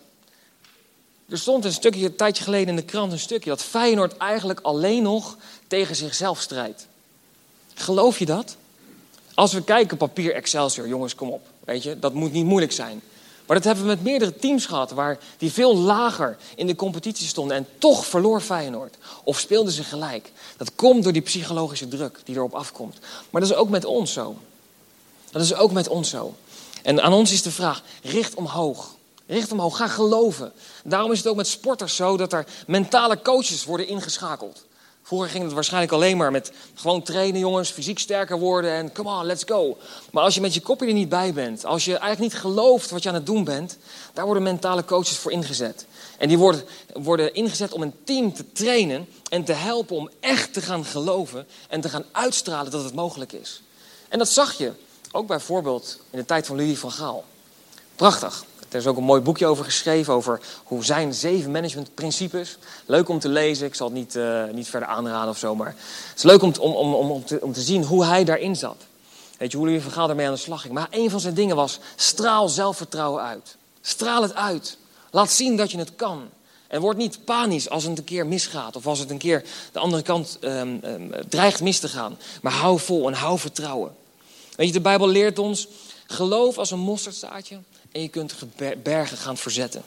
er 1.28 1.38
stond 1.38 1.64
een 1.64 1.72
stukje, 1.72 2.04
een 2.04 2.16
tijdje 2.16 2.44
geleden 2.44 2.68
in 2.68 2.76
de 2.76 2.82
krant 2.82 3.12
een 3.12 3.18
stukje, 3.18 3.50
dat 3.50 3.62
Feyenoord 3.62 4.16
eigenlijk 4.16 4.60
alleen 4.60 5.02
nog 5.02 5.36
tegen 5.66 5.96
zichzelf 5.96 6.40
strijdt. 6.40 6.86
Geloof 7.78 8.18
je 8.18 8.26
dat? 8.26 8.56
Als 9.34 9.52
we 9.52 9.62
kijken 9.62 9.96
papier 9.96 10.34
Excelsior, 10.34 10.88
jongens, 10.88 11.14
kom 11.14 11.30
op. 11.30 11.46
Weet 11.64 11.82
je, 11.82 11.98
dat 11.98 12.14
moet 12.14 12.32
niet 12.32 12.44
moeilijk 12.44 12.72
zijn. 12.72 13.02
Maar 13.46 13.56
dat 13.56 13.64
hebben 13.64 13.84
we 13.84 13.90
met 13.90 14.02
meerdere 14.02 14.36
teams 14.36 14.66
gehad 14.66 14.90
waar 14.90 15.18
die 15.38 15.52
veel 15.52 15.76
lager 15.76 16.36
in 16.54 16.66
de 16.66 16.74
competitie 16.74 17.26
stonden 17.26 17.56
en 17.56 17.66
toch 17.78 18.06
verloor 18.06 18.40
Feyenoord. 18.40 18.96
Of 19.24 19.38
speelden 19.38 19.72
ze 19.72 19.84
gelijk. 19.84 20.32
Dat 20.56 20.74
komt 20.74 21.02
door 21.02 21.12
die 21.12 21.22
psychologische 21.22 21.88
druk 21.88 22.20
die 22.24 22.36
erop 22.36 22.54
afkomt. 22.54 22.98
Maar 23.30 23.40
dat 23.40 23.50
is 23.50 23.56
ook 23.56 23.68
met 23.68 23.84
ons 23.84 24.12
zo. 24.12 24.36
Dat 25.30 25.42
is 25.42 25.54
ook 25.54 25.72
met 25.72 25.88
ons 25.88 26.10
zo. 26.10 26.34
En 26.82 27.02
aan 27.02 27.12
ons 27.12 27.32
is 27.32 27.42
de 27.42 27.50
vraag, 27.50 27.82
richt 28.02 28.34
omhoog. 28.34 28.96
Richt 29.26 29.52
omhoog, 29.52 29.76
ga 29.76 29.88
geloven. 29.88 30.52
Daarom 30.84 31.12
is 31.12 31.18
het 31.18 31.26
ook 31.26 31.36
met 31.36 31.46
sporters 31.46 31.96
zo 31.96 32.16
dat 32.16 32.32
er 32.32 32.46
mentale 32.66 33.22
coaches 33.22 33.64
worden 33.64 33.86
ingeschakeld. 33.86 34.64
Vroeger 35.08 35.28
ging 35.28 35.44
het 35.44 35.52
waarschijnlijk 35.52 35.92
alleen 35.92 36.16
maar 36.16 36.30
met 36.30 36.52
gewoon 36.74 37.02
trainen, 37.02 37.40
jongens, 37.40 37.70
fysiek 37.70 37.98
sterker 37.98 38.38
worden 38.38 38.70
en 38.70 38.92
come 38.92 39.10
on, 39.10 39.24
let's 39.24 39.44
go. 39.46 39.76
Maar 40.10 40.22
als 40.22 40.34
je 40.34 40.40
met 40.40 40.54
je 40.54 40.60
kopje 40.60 40.86
er 40.86 40.92
niet 40.92 41.08
bij 41.08 41.32
bent, 41.32 41.64
als 41.64 41.84
je 41.84 41.90
eigenlijk 41.90 42.32
niet 42.32 42.40
gelooft 42.40 42.90
wat 42.90 43.02
je 43.02 43.08
aan 43.08 43.14
het 43.14 43.26
doen 43.26 43.44
bent, 43.44 43.78
daar 44.12 44.24
worden 44.24 44.42
mentale 44.42 44.84
coaches 44.84 45.16
voor 45.16 45.32
ingezet. 45.32 45.86
En 46.18 46.28
die 46.28 46.38
worden, 46.38 46.62
worden 46.92 47.34
ingezet 47.34 47.72
om 47.72 47.82
een 47.82 47.94
team 48.04 48.34
te 48.34 48.52
trainen 48.52 49.08
en 49.28 49.44
te 49.44 49.52
helpen 49.52 49.96
om 49.96 50.10
echt 50.20 50.52
te 50.52 50.60
gaan 50.60 50.84
geloven 50.84 51.46
en 51.68 51.80
te 51.80 51.88
gaan 51.88 52.04
uitstralen 52.12 52.70
dat 52.70 52.84
het 52.84 52.94
mogelijk 52.94 53.32
is. 53.32 53.62
En 54.08 54.18
dat 54.18 54.28
zag 54.28 54.52
je 54.58 54.72
ook 55.12 55.26
bijvoorbeeld 55.26 55.98
in 56.10 56.18
de 56.18 56.24
tijd 56.24 56.46
van 56.46 56.56
Louis 56.56 56.78
van 56.78 56.92
Gaal. 56.92 57.24
Prachtig. 57.96 58.44
Er 58.68 58.78
is 58.78 58.86
ook 58.86 58.96
een 58.96 59.04
mooi 59.04 59.20
boekje 59.20 59.46
over 59.46 59.64
geschreven, 59.64 60.14
over 60.14 60.40
hoe 60.64 60.84
zijn 60.84 61.14
zeven 61.14 61.50
managementprincipes. 61.50 62.58
Leuk 62.86 63.08
om 63.08 63.18
te 63.18 63.28
lezen, 63.28 63.66
ik 63.66 63.74
zal 63.74 63.86
het 63.86 63.96
niet, 63.96 64.14
uh, 64.14 64.44
niet 64.52 64.68
verder 64.68 64.88
aanraden 64.88 65.30
of 65.30 65.38
zo, 65.38 65.54
maar 65.54 65.74
het 66.08 66.16
is 66.16 66.22
leuk 66.22 66.42
om, 66.42 66.52
om, 66.58 66.94
om, 66.94 67.10
om, 67.10 67.24
te, 67.24 67.38
om 67.42 67.52
te 67.52 67.60
zien 67.60 67.84
hoe 67.84 68.04
hij 68.04 68.24
daarin 68.24 68.56
zat. 68.56 68.76
Weet 69.38 69.50
je, 69.50 69.56
hoe 69.56 69.66
Louis 69.66 69.82
van 69.82 70.06
daarmee 70.06 70.26
aan 70.26 70.32
de 70.32 70.38
slag 70.38 70.60
ging. 70.60 70.74
Maar 70.74 70.88
een 70.90 71.10
van 71.10 71.20
zijn 71.20 71.34
dingen 71.34 71.56
was, 71.56 71.78
straal 71.96 72.48
zelfvertrouwen 72.48 73.22
uit. 73.22 73.56
Straal 73.80 74.22
het 74.22 74.34
uit. 74.34 74.76
Laat 75.10 75.30
zien 75.30 75.56
dat 75.56 75.70
je 75.70 75.78
het 75.78 75.96
kan. 75.96 76.28
En 76.66 76.80
word 76.80 76.96
niet 76.96 77.24
panisch 77.24 77.70
als 77.70 77.84
het 77.84 77.98
een 77.98 78.04
keer 78.04 78.26
misgaat. 78.26 78.76
Of 78.76 78.86
als 78.86 78.98
het 78.98 79.10
een 79.10 79.18
keer 79.18 79.44
de 79.72 79.78
andere 79.78 80.02
kant 80.02 80.38
um, 80.40 80.80
um, 80.84 81.12
dreigt 81.28 81.60
mis 81.60 81.78
te 81.78 81.88
gaan. 81.88 82.18
Maar 82.42 82.52
hou 82.52 82.78
vol 82.78 83.06
en 83.06 83.14
hou 83.14 83.38
vertrouwen. 83.38 83.94
Weet 84.56 84.66
je, 84.66 84.72
de 84.72 84.80
Bijbel 84.80 85.08
leert 85.08 85.38
ons, 85.38 85.68
geloof 86.06 86.58
als 86.58 86.70
een 86.70 86.78
mosterdzaadje 86.78 87.58
en 87.92 88.02
je 88.02 88.08
kunt 88.08 88.34
bergen 88.82 89.16
gaan 89.16 89.36
verzetten. 89.36 89.82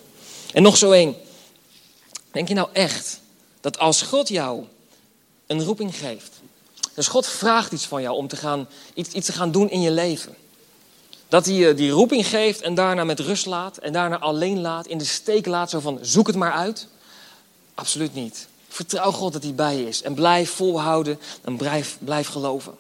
En 0.54 0.64
nog 0.64 0.78
zo 0.78 0.92
één. 0.92 1.16
Denk 2.32 2.48
je 2.48 2.54
nou 2.54 2.70
echt 2.74 3.20
dat 3.62 3.80
als 3.80 4.02
God 4.02 4.28
jou 4.28 4.64
een 5.48 5.64
roeping 5.64 5.96
geeft, 5.96 6.32
dus 6.94 7.08
God 7.08 7.28
vraagt 7.28 7.72
iets 7.72 7.86
van 7.86 8.02
jou 8.02 8.16
om 8.16 8.28
te 8.28 8.36
gaan, 8.36 8.68
iets, 8.94 9.10
iets 9.10 9.26
te 9.26 9.32
gaan 9.32 9.52
doen 9.52 9.70
in 9.70 9.82
je 9.82 9.92
leven, 9.92 10.36
dat 11.28 11.46
hij 11.46 11.56
je 11.56 11.74
die 11.74 11.92
roeping 11.92 12.28
geeft 12.28 12.62
en 12.62 12.76
daarna 12.76 13.04
met 13.04 13.20
rust 13.20 13.46
laat 13.46 13.78
en 13.78 13.94
daarna 13.94 14.20
alleen 14.20 14.62
laat, 14.62 14.88
in 14.88 14.98
de 14.98 15.06
steek 15.06 15.46
laat, 15.46 15.70
zo 15.70 15.80
van 15.80 16.00
zoek 16.02 16.28
het 16.28 16.36
maar 16.36 16.52
uit? 16.52 16.88
Absoluut 17.74 18.14
niet. 18.14 18.48
Vertrouw 18.68 19.12
God 19.12 19.34
dat 19.34 19.44
hij 19.44 19.54
bij 19.54 19.78
je 19.78 19.88
is 19.88 20.02
en 20.02 20.14
blijf 20.14 20.52
volhouden 20.52 21.20
en 21.44 21.56
blijf, 21.58 21.98
blijf 22.00 22.28
geloven. 22.28 22.74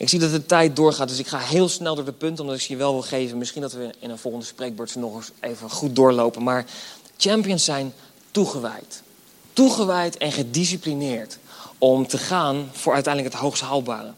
Ik 0.00 0.08
zie 0.08 0.18
dat 0.18 0.30
de 0.30 0.46
tijd 0.46 0.76
doorgaat, 0.76 1.08
dus 1.08 1.18
ik 1.18 1.26
ga 1.26 1.38
heel 1.38 1.68
snel 1.68 1.94
door 1.94 2.04
de 2.04 2.12
punten, 2.12 2.44
omdat 2.44 2.60
ik 2.60 2.66
je 2.66 2.76
wel 2.76 2.92
wil 2.92 3.02
geven. 3.02 3.38
Misschien 3.38 3.62
dat 3.62 3.72
we 3.72 3.90
in 3.98 4.10
een 4.10 4.18
volgende 4.18 4.46
spreekbeurt 4.46 4.94
nog 4.94 5.14
eens 5.14 5.30
even 5.40 5.70
goed 5.70 5.96
doorlopen. 5.96 6.42
Maar 6.42 6.64
champions 7.16 7.64
zijn 7.64 7.92
toegewijd. 8.30 9.02
Toegewijd 9.52 10.16
en 10.16 10.32
gedisciplineerd 10.32 11.38
om 11.78 12.06
te 12.06 12.18
gaan 12.18 12.70
voor 12.72 12.94
uiteindelijk 12.94 13.34
het 13.34 13.42
hoogst 13.42 13.62
haalbare. 13.62 14.12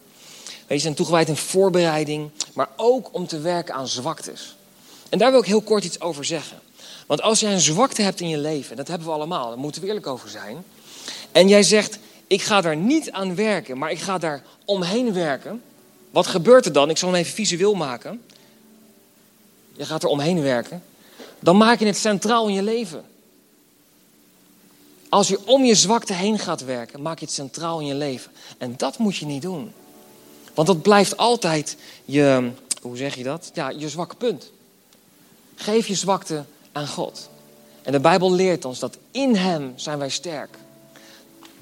Weet 0.67 0.81
zijn 0.81 0.95
toegewijd 0.95 1.29
in 1.29 1.37
voorbereiding, 1.37 2.31
maar 2.55 2.69
ook 2.77 3.09
om 3.13 3.27
te 3.27 3.41
werken 3.41 3.75
aan 3.75 3.89
zwaktes. 3.89 4.57
En 5.09 5.19
daar 5.19 5.31
wil 5.31 5.41
ik 5.41 5.47
heel 5.47 5.63
kort 5.63 5.85
iets 5.85 6.01
over 6.01 6.25
zeggen. 6.25 6.59
Want 7.07 7.23
als 7.23 7.41
jij 7.41 7.53
een 7.53 7.61
zwakte 7.61 8.03
hebt 8.03 8.21
in 8.21 8.29
je 8.29 8.39
leven, 8.39 8.77
dat 8.77 8.89
hebben 8.89 9.07
we 9.07 9.13
allemaal, 9.13 9.49
daar 9.49 9.59
moeten 9.59 9.81
we 9.81 9.87
eerlijk 9.87 10.07
over 10.07 10.29
zijn. 10.29 10.65
en 11.33 11.49
jij 11.49 11.63
zegt, 11.63 11.99
ik 12.27 12.43
ga 12.43 12.61
daar 12.61 12.77
niet 12.77 13.11
aan 13.11 13.35
werken, 13.35 13.79
maar 13.79 13.91
ik 13.91 14.01
ga 14.01 14.19
daar 14.19 14.43
omheen 14.65 15.13
werken. 15.13 15.63
Wat 16.13 16.27
gebeurt 16.27 16.65
er 16.67 16.73
dan? 16.73 16.91
Ik 16.91 16.97
zal 16.97 17.09
hem 17.09 17.19
even 17.19 17.33
visueel 17.33 17.75
maken. 17.75 18.23
Je 19.77 19.85
gaat 19.85 20.03
er 20.03 20.09
omheen 20.09 20.43
werken. 20.43 20.83
Dan 21.41 21.57
maak 21.57 21.79
je 21.79 21.87
het 21.87 21.97
centraal 21.97 22.49
in 22.49 22.55
je 22.55 22.63
leven. 22.63 23.05
Als 25.09 25.29
je 25.29 25.47
om 25.47 25.65
je 25.65 25.75
zwakte 25.75 26.13
heen 26.13 26.39
gaat 26.39 26.65
werken, 26.65 27.03
maak 27.03 27.19
je 27.19 27.25
het 27.25 27.35
centraal 27.35 27.81
in 27.81 27.87
je 27.87 27.95
leven. 27.95 28.33
En 28.59 28.75
dat 28.77 28.99
moet 28.99 29.17
je 29.17 29.27
niet 29.27 29.43
doen. 29.43 29.73
Want 30.55 30.67
dat 30.67 30.83
blijft 30.83 31.17
altijd 31.17 31.77
je, 32.05 32.51
hoe 32.83 32.97
zeg 32.97 33.15
je 33.15 33.23
dat? 33.23 33.51
Ja, 33.55 33.69
je 33.69 33.89
zwakke 33.89 34.17
punt. 34.17 34.51
Geef 35.55 35.87
je 35.87 35.95
zwakte 35.95 36.45
aan 36.73 36.89
God. 36.89 37.29
En 37.83 37.93
de 37.93 38.01
Bijbel 38.01 38.33
leert 38.33 38.65
ons 38.65 38.79
dat 38.79 38.97
in 39.11 39.37
Hem 39.37 39.73
zijn 39.77 39.99
wij 39.99 40.09
sterk. 40.09 40.57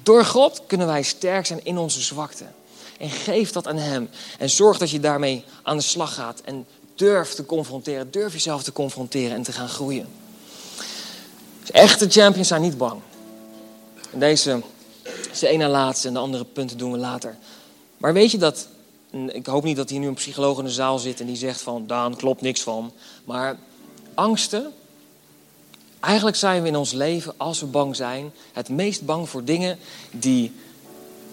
Door 0.03 0.25
God 0.25 0.61
kunnen 0.67 0.87
wij 0.87 1.01
sterk 1.01 1.45
zijn 1.45 1.65
in 1.65 1.77
onze 1.77 2.01
zwakte. 2.01 2.45
En 3.01 3.09
geef 3.09 3.51
dat 3.51 3.67
aan 3.67 3.77
Hem. 3.77 4.09
En 4.37 4.49
zorg 4.49 4.77
dat 4.77 4.89
je 4.89 4.99
daarmee 4.99 5.43
aan 5.63 5.77
de 5.77 5.83
slag 5.83 6.13
gaat. 6.13 6.41
En 6.41 6.65
durf 6.95 7.33
te 7.33 7.45
confronteren. 7.45 8.11
Durf 8.11 8.33
jezelf 8.33 8.63
te 8.63 8.71
confronteren 8.71 9.35
en 9.35 9.43
te 9.43 9.51
gaan 9.51 9.69
groeien. 9.69 10.07
Dus 11.59 11.71
echte 11.71 12.09
champions 12.09 12.47
zijn 12.47 12.61
niet 12.61 12.77
bang. 12.77 13.01
En 14.11 14.19
deze 14.19 14.61
is 15.31 15.39
de 15.39 15.47
ene 15.47 15.67
laatste 15.67 16.07
en 16.07 16.13
de 16.13 16.19
andere 16.19 16.45
punten 16.45 16.77
doen 16.77 16.91
we 16.91 16.97
later. 16.97 17.37
Maar 17.97 18.13
weet 18.13 18.31
je 18.31 18.37
dat, 18.37 18.67
ik 19.27 19.45
hoop 19.45 19.63
niet 19.63 19.77
dat 19.77 19.89
hier 19.89 19.99
nu 19.99 20.07
een 20.07 20.13
psycholoog 20.13 20.57
in 20.57 20.63
de 20.63 20.71
zaal 20.71 20.99
zit 20.99 21.19
en 21.19 21.25
die 21.25 21.35
zegt 21.35 21.61
van, 21.61 21.87
Daan, 21.87 22.15
klopt 22.15 22.41
niks 22.41 22.61
van. 22.61 22.93
Maar 23.25 23.57
angsten, 24.13 24.73
eigenlijk 25.99 26.37
zijn 26.37 26.61
we 26.61 26.67
in 26.67 26.75
ons 26.75 26.91
leven, 26.91 27.33
als 27.37 27.59
we 27.59 27.65
bang 27.65 27.95
zijn, 27.95 28.31
het 28.53 28.69
meest 28.69 29.05
bang 29.05 29.29
voor 29.29 29.43
dingen 29.43 29.77
die 30.11 30.51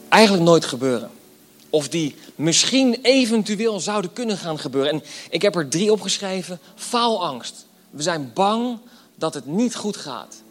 eigenlijk 0.09 0.45
nooit 0.45 0.65
gebeuren. 0.65 1.11
Of 1.71 1.89
die 1.89 2.15
misschien 2.35 2.99
eventueel 3.03 3.81
zouden 3.81 4.13
kunnen 4.13 4.39
gaan 4.39 4.59
gebeuren. 4.59 4.93
En 4.93 5.03
ik 5.31 5.43
heb 5.43 5.57
er 5.57 5.69
drie 5.69 5.93
opgeschreven. 5.93 6.61
Faalangst. 6.75 7.67
We 7.91 8.03
zijn 8.03 8.31
bang 8.35 8.79
dat 9.15 9.35
het 9.35 9.47
niet 9.47 9.75
goed 9.75 9.97
gaat. 9.97 10.43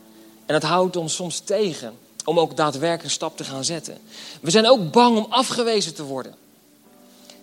En 0.46 0.54
dat 0.54 0.64
houdt 0.64 0.96
ons 0.96 1.16
soms 1.16 1.40
tegen 1.40 1.98
om 2.24 2.40
ook 2.40 2.58
daadwerkelijk 2.58 3.04
een 3.04 3.10
stap 3.10 3.38
te 3.38 3.44
gaan 3.44 3.64
zetten. 3.64 3.98
We 4.42 4.52
zijn 4.52 4.70
ook 4.70 4.92
bang 4.92 5.18
om 5.18 5.26
afgewezen 5.30 5.94
te 5.94 6.04
worden. 6.04 6.36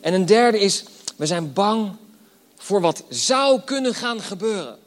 En 0.00 0.14
een 0.14 0.26
derde 0.26 0.60
is, 0.60 0.84
we 1.16 1.26
zijn 1.26 1.52
bang 1.52 1.96
voor 2.56 2.80
wat 2.80 3.02
zou 3.08 3.60
kunnen 3.60 3.94
gaan 3.94 4.20
gebeuren. 4.20 4.78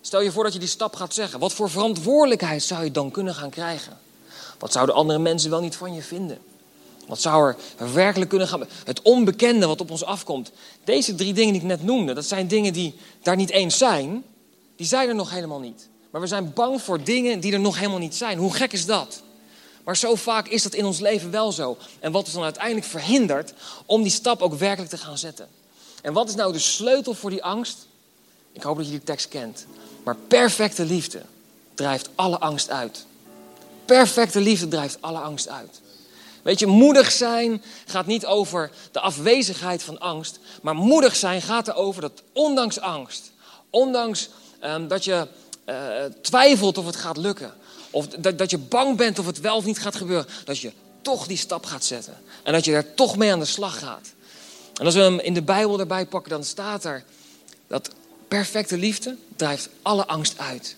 Stel 0.00 0.20
je 0.20 0.32
voor 0.32 0.44
dat 0.44 0.52
je 0.52 0.58
die 0.58 0.68
stap 0.68 0.96
gaat 0.96 1.14
zeggen. 1.14 1.38
Wat 1.38 1.52
voor 1.52 1.70
verantwoordelijkheid 1.70 2.62
zou 2.62 2.84
je 2.84 2.90
dan 2.90 3.10
kunnen 3.10 3.34
gaan 3.34 3.50
krijgen? 3.50 3.98
Wat 4.58 4.72
zouden 4.72 4.94
andere 4.94 5.18
mensen 5.18 5.50
wel 5.50 5.60
niet 5.60 5.76
van 5.76 5.94
je 5.94 6.02
vinden? 6.02 6.38
Wat 7.06 7.20
zou 7.20 7.54
er 7.76 7.92
werkelijk 7.92 8.30
kunnen 8.30 8.48
gaan? 8.48 8.64
Het 8.84 9.02
onbekende 9.02 9.66
wat 9.66 9.80
op 9.80 9.90
ons 9.90 10.04
afkomt. 10.04 10.50
Deze 10.84 11.14
drie 11.14 11.32
dingen 11.32 11.52
die 11.52 11.62
ik 11.62 11.68
net 11.68 11.82
noemde, 11.82 12.12
dat 12.12 12.24
zijn 12.24 12.48
dingen 12.48 12.72
die 12.72 12.94
daar 13.22 13.36
niet 13.36 13.50
eens 13.50 13.78
zijn. 13.78 14.24
Die 14.76 14.86
zijn 14.86 15.08
er 15.08 15.14
nog 15.14 15.30
helemaal 15.30 15.60
niet. 15.60 15.88
Maar 16.10 16.20
we 16.20 16.26
zijn 16.26 16.52
bang 16.52 16.82
voor 16.82 17.02
dingen 17.02 17.40
die 17.40 17.52
er 17.52 17.60
nog 17.60 17.76
helemaal 17.76 17.98
niet 17.98 18.14
zijn. 18.14 18.38
Hoe 18.38 18.54
gek 18.54 18.72
is 18.72 18.86
dat? 18.86 19.22
Maar 19.84 19.96
zo 19.96 20.14
vaak 20.14 20.48
is 20.48 20.62
dat 20.62 20.74
in 20.74 20.84
ons 20.84 21.00
leven 21.00 21.30
wel 21.30 21.52
zo. 21.52 21.76
En 22.00 22.12
wat 22.12 22.26
is 22.26 22.32
dan 22.32 22.42
uiteindelijk 22.42 22.86
verhindert 22.86 23.52
om 23.86 24.02
die 24.02 24.12
stap 24.12 24.42
ook 24.42 24.54
werkelijk 24.54 24.90
te 24.90 24.98
gaan 24.98 25.18
zetten? 25.18 25.48
En 26.02 26.12
wat 26.12 26.28
is 26.28 26.34
nou 26.34 26.52
de 26.52 26.58
sleutel 26.58 27.14
voor 27.14 27.30
die 27.30 27.44
angst? 27.44 27.86
Ik 28.52 28.62
hoop 28.62 28.76
dat 28.76 28.84
je 28.84 28.90
die 28.90 29.02
tekst 29.02 29.28
kent. 29.28 29.66
Maar 30.04 30.16
perfecte 30.16 30.84
liefde 30.84 31.22
drijft 31.74 32.08
alle 32.14 32.38
angst 32.38 32.70
uit. 32.70 33.06
Perfecte 33.84 34.40
liefde 34.40 34.68
drijft 34.68 34.96
alle 35.00 35.18
angst 35.18 35.48
uit. 35.48 35.80
Weet 36.44 36.58
je, 36.58 36.66
moedig 36.66 37.12
zijn 37.12 37.62
gaat 37.86 38.06
niet 38.06 38.26
over 38.26 38.70
de 38.92 39.00
afwezigheid 39.00 39.82
van 39.82 39.98
angst. 39.98 40.38
Maar 40.62 40.74
moedig 40.74 41.16
zijn 41.16 41.42
gaat 41.42 41.68
erover 41.68 42.00
dat 42.00 42.22
ondanks 42.32 42.80
angst, 42.80 43.32
ondanks 43.70 44.28
ehm, 44.60 44.86
dat 44.86 45.04
je 45.04 45.26
uh, 45.66 45.74
twijfelt 46.22 46.78
of 46.78 46.86
het 46.86 46.96
gaat 46.96 47.16
lukken, 47.16 47.54
of 47.90 48.08
dat, 48.08 48.38
dat 48.38 48.50
je 48.50 48.58
bang 48.58 48.96
bent 48.96 49.18
of 49.18 49.26
het 49.26 49.40
wel 49.40 49.56
of 49.56 49.64
niet 49.64 49.78
gaat 49.78 49.96
gebeuren, 49.96 50.26
dat 50.44 50.58
je 50.58 50.72
toch 51.02 51.26
die 51.26 51.36
stap 51.36 51.64
gaat 51.64 51.84
zetten. 51.84 52.16
En 52.42 52.52
dat 52.52 52.64
je 52.64 52.72
daar 52.72 52.94
toch 52.94 53.16
mee 53.16 53.32
aan 53.32 53.38
de 53.38 53.44
slag 53.44 53.78
gaat. 53.78 54.12
En 54.74 54.84
als 54.84 54.94
we 54.94 55.00
hem 55.00 55.18
in 55.18 55.34
de 55.34 55.42
Bijbel 55.42 55.80
erbij 55.80 56.06
pakken, 56.06 56.30
dan 56.30 56.44
staat 56.44 56.84
er 56.84 57.04
dat 57.66 57.90
perfecte 58.28 58.76
liefde 58.76 59.16
drijft 59.36 59.68
alle 59.82 60.06
angst 60.06 60.38
uit. 60.38 60.76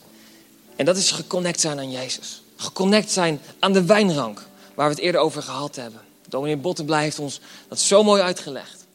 En 0.76 0.84
dat 0.84 0.96
is 0.96 1.10
geconnect 1.10 1.60
zijn 1.60 1.78
aan 1.78 1.90
Jezus. 1.90 2.42
Geconnect 2.56 3.10
zijn 3.10 3.40
aan 3.58 3.72
de 3.72 3.84
wijnrank, 3.84 4.46
waar 4.76 4.88
we 4.88 4.94
het 4.94 5.02
eerder 5.04 5.20
over 5.20 5.42
gehad 5.42 5.76
hebben. 5.76 6.00
Dominee 6.28 6.56
Bottenblij 6.56 7.02
heeft 7.02 7.18
ons 7.18 7.40
dat 7.68 7.80
zo 7.80 8.02
mooi 8.02 8.22
uitgelegd. 8.22 8.86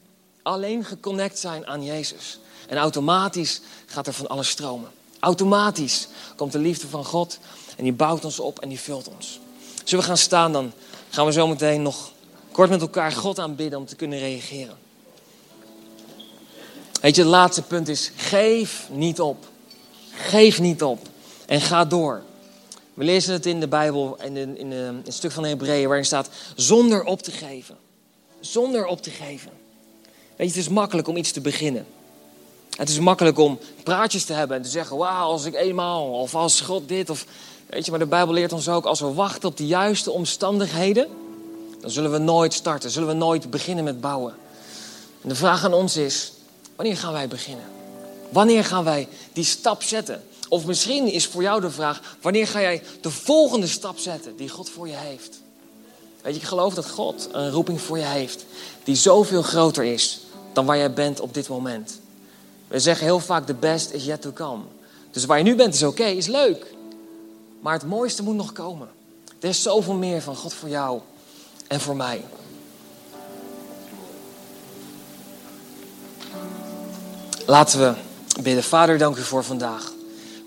Alleen 0.41 0.85
geconnect 0.85 1.39
zijn 1.39 1.67
aan 1.67 1.83
Jezus. 1.83 2.39
En 2.67 2.77
automatisch 2.77 3.61
gaat 3.85 4.07
er 4.07 4.13
van 4.13 4.27
alles 4.27 4.49
stromen. 4.49 4.89
Automatisch 5.19 6.07
komt 6.35 6.51
de 6.51 6.59
liefde 6.59 6.87
van 6.87 7.05
God 7.05 7.39
en 7.77 7.83
die 7.83 7.93
bouwt 7.93 8.25
ons 8.25 8.39
op 8.39 8.59
en 8.59 8.69
die 8.69 8.79
vult 8.79 9.07
ons. 9.07 9.39
Zullen 9.83 10.03
we 10.03 10.09
gaan 10.09 10.17
staan, 10.17 10.51
dan 10.51 10.71
gaan 11.09 11.25
we 11.25 11.31
zo 11.31 11.47
meteen 11.47 11.81
nog 11.81 12.11
kort 12.51 12.69
met 12.69 12.81
elkaar 12.81 13.11
God 13.11 13.39
aanbidden 13.39 13.79
om 13.79 13.85
te 13.85 13.95
kunnen 13.95 14.19
reageren. 14.19 14.77
Weet 17.01 17.15
je, 17.15 17.21
het 17.21 17.31
laatste 17.31 17.61
punt 17.61 17.87
is: 17.87 18.11
geef 18.15 18.87
niet 18.89 19.21
op. 19.21 19.45
Geef 20.11 20.59
niet 20.59 20.83
op. 20.83 21.07
En 21.45 21.61
ga 21.61 21.85
door. 21.85 22.21
We 22.93 23.03
lezen 23.03 23.33
het 23.33 23.45
in 23.45 23.59
de 23.59 23.67
Bijbel, 23.67 24.17
in, 24.23 24.37
in, 24.37 24.57
in, 24.57 24.71
een 24.71 25.03
stuk 25.07 25.31
van 25.31 25.45
Hebreeën, 25.45 25.87
waarin 25.87 26.05
staat: 26.05 26.29
zonder 26.55 27.03
op 27.03 27.21
te 27.21 27.31
geven. 27.31 27.77
Zonder 28.39 28.85
op 28.85 29.01
te 29.01 29.09
geven. 29.09 29.51
Weet 30.35 30.49
je, 30.49 30.57
het 30.57 30.67
is 30.67 30.69
makkelijk 30.69 31.07
om 31.07 31.17
iets 31.17 31.31
te 31.31 31.41
beginnen. 31.41 31.85
Het 32.75 32.89
is 32.89 32.99
makkelijk 32.99 33.37
om 33.37 33.59
praatjes 33.83 34.23
te 34.23 34.33
hebben 34.33 34.57
en 34.57 34.63
te 34.63 34.69
zeggen: 34.69 34.97
Wauw, 34.97 35.29
als 35.29 35.45
ik 35.45 35.55
eenmaal, 35.55 36.11
of 36.11 36.35
als 36.35 36.61
God 36.61 36.87
dit, 36.87 37.09
of 37.09 37.25
Weet 37.71 37.85
je, 37.85 37.91
maar 37.91 37.99
de 37.99 38.05
Bijbel 38.05 38.33
leert 38.33 38.53
ons 38.53 38.69
ook, 38.69 38.85
als 38.85 38.99
we 38.99 39.13
wachten 39.13 39.49
op 39.49 39.57
de 39.57 39.67
juiste 39.67 40.11
omstandigheden, 40.11 41.07
dan 41.79 41.91
zullen 41.91 42.11
we 42.11 42.17
nooit 42.17 42.53
starten, 42.53 42.91
zullen 42.91 43.07
we 43.07 43.13
nooit 43.13 43.49
beginnen 43.49 43.83
met 43.83 44.01
bouwen. 44.01 44.35
En 45.21 45.29
de 45.29 45.35
vraag 45.35 45.65
aan 45.65 45.73
ons 45.73 45.97
is, 45.97 46.33
wanneer 46.75 46.97
gaan 46.97 47.13
wij 47.13 47.27
beginnen? 47.27 47.65
Wanneer 48.29 48.63
gaan 48.63 48.83
wij 48.83 49.07
die 49.33 49.43
stap 49.43 49.83
zetten? 49.83 50.23
Of 50.51 50.65
misschien 50.65 51.07
is 51.07 51.25
voor 51.25 51.41
jou 51.41 51.61
de 51.61 51.71
vraag, 51.71 52.17
wanneer 52.21 52.47
ga 52.47 52.61
jij 52.61 52.83
de 53.01 53.11
volgende 53.11 53.67
stap 53.67 53.97
zetten 53.97 54.35
die 54.35 54.49
God 54.49 54.69
voor 54.69 54.87
je 54.87 54.95
heeft? 54.95 55.41
Weet 56.21 56.33
je, 56.33 56.39
ik 56.39 56.47
geloof 56.47 56.73
dat 56.73 56.89
God 56.89 57.29
een 57.31 57.51
roeping 57.51 57.81
voor 57.81 57.97
je 57.97 58.05
heeft 58.05 58.45
die 58.83 58.95
zoveel 58.95 59.41
groter 59.41 59.83
is 59.83 60.19
dan 60.53 60.65
waar 60.65 60.77
jij 60.77 60.93
bent 60.93 61.19
op 61.19 61.33
dit 61.33 61.47
moment. 61.47 61.99
We 62.67 62.79
zeggen 62.79 63.05
heel 63.05 63.19
vaak, 63.19 63.45
the 63.45 63.53
best 63.53 63.91
is 63.91 64.05
yet 64.05 64.21
to 64.21 64.31
come. 64.31 64.63
Dus 65.11 65.25
waar 65.25 65.37
je 65.37 65.43
nu 65.43 65.55
bent 65.55 65.73
is 65.73 65.83
oké, 65.83 66.03
is 66.03 66.27
leuk. 66.27 66.73
Maar 67.59 67.73
het 67.73 67.85
mooiste 67.85 68.23
moet 68.23 68.35
nog 68.35 68.51
komen. 68.51 68.89
Er 69.39 69.49
is 69.49 69.61
zoveel 69.61 69.93
meer 69.93 70.21
van 70.21 70.35
God 70.35 70.53
voor 70.53 70.69
jou 70.69 70.99
en 71.67 71.79
voor 71.79 71.95
mij. 71.95 72.23
Laten 77.45 77.79
we 77.79 77.93
bidden. 78.41 78.63
Vader, 78.63 78.97
dank 78.97 79.17
u 79.17 79.21
voor 79.21 79.43
vandaag. 79.43 79.91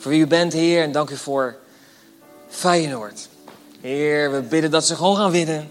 Voor 0.05 0.13
wie 0.13 0.23
u 0.23 0.27
bent, 0.27 0.53
Heer, 0.53 0.83
en 0.83 0.93
dank 0.93 1.11
u 1.11 1.17
voor 1.17 1.57
Feyenoord. 2.49 3.29
Heer, 3.81 4.33
we 4.33 4.41
bidden 4.41 4.71
dat 4.71 4.87
ze 4.87 4.97
gewoon 4.97 5.17
gaan 5.17 5.31
winnen. 5.31 5.71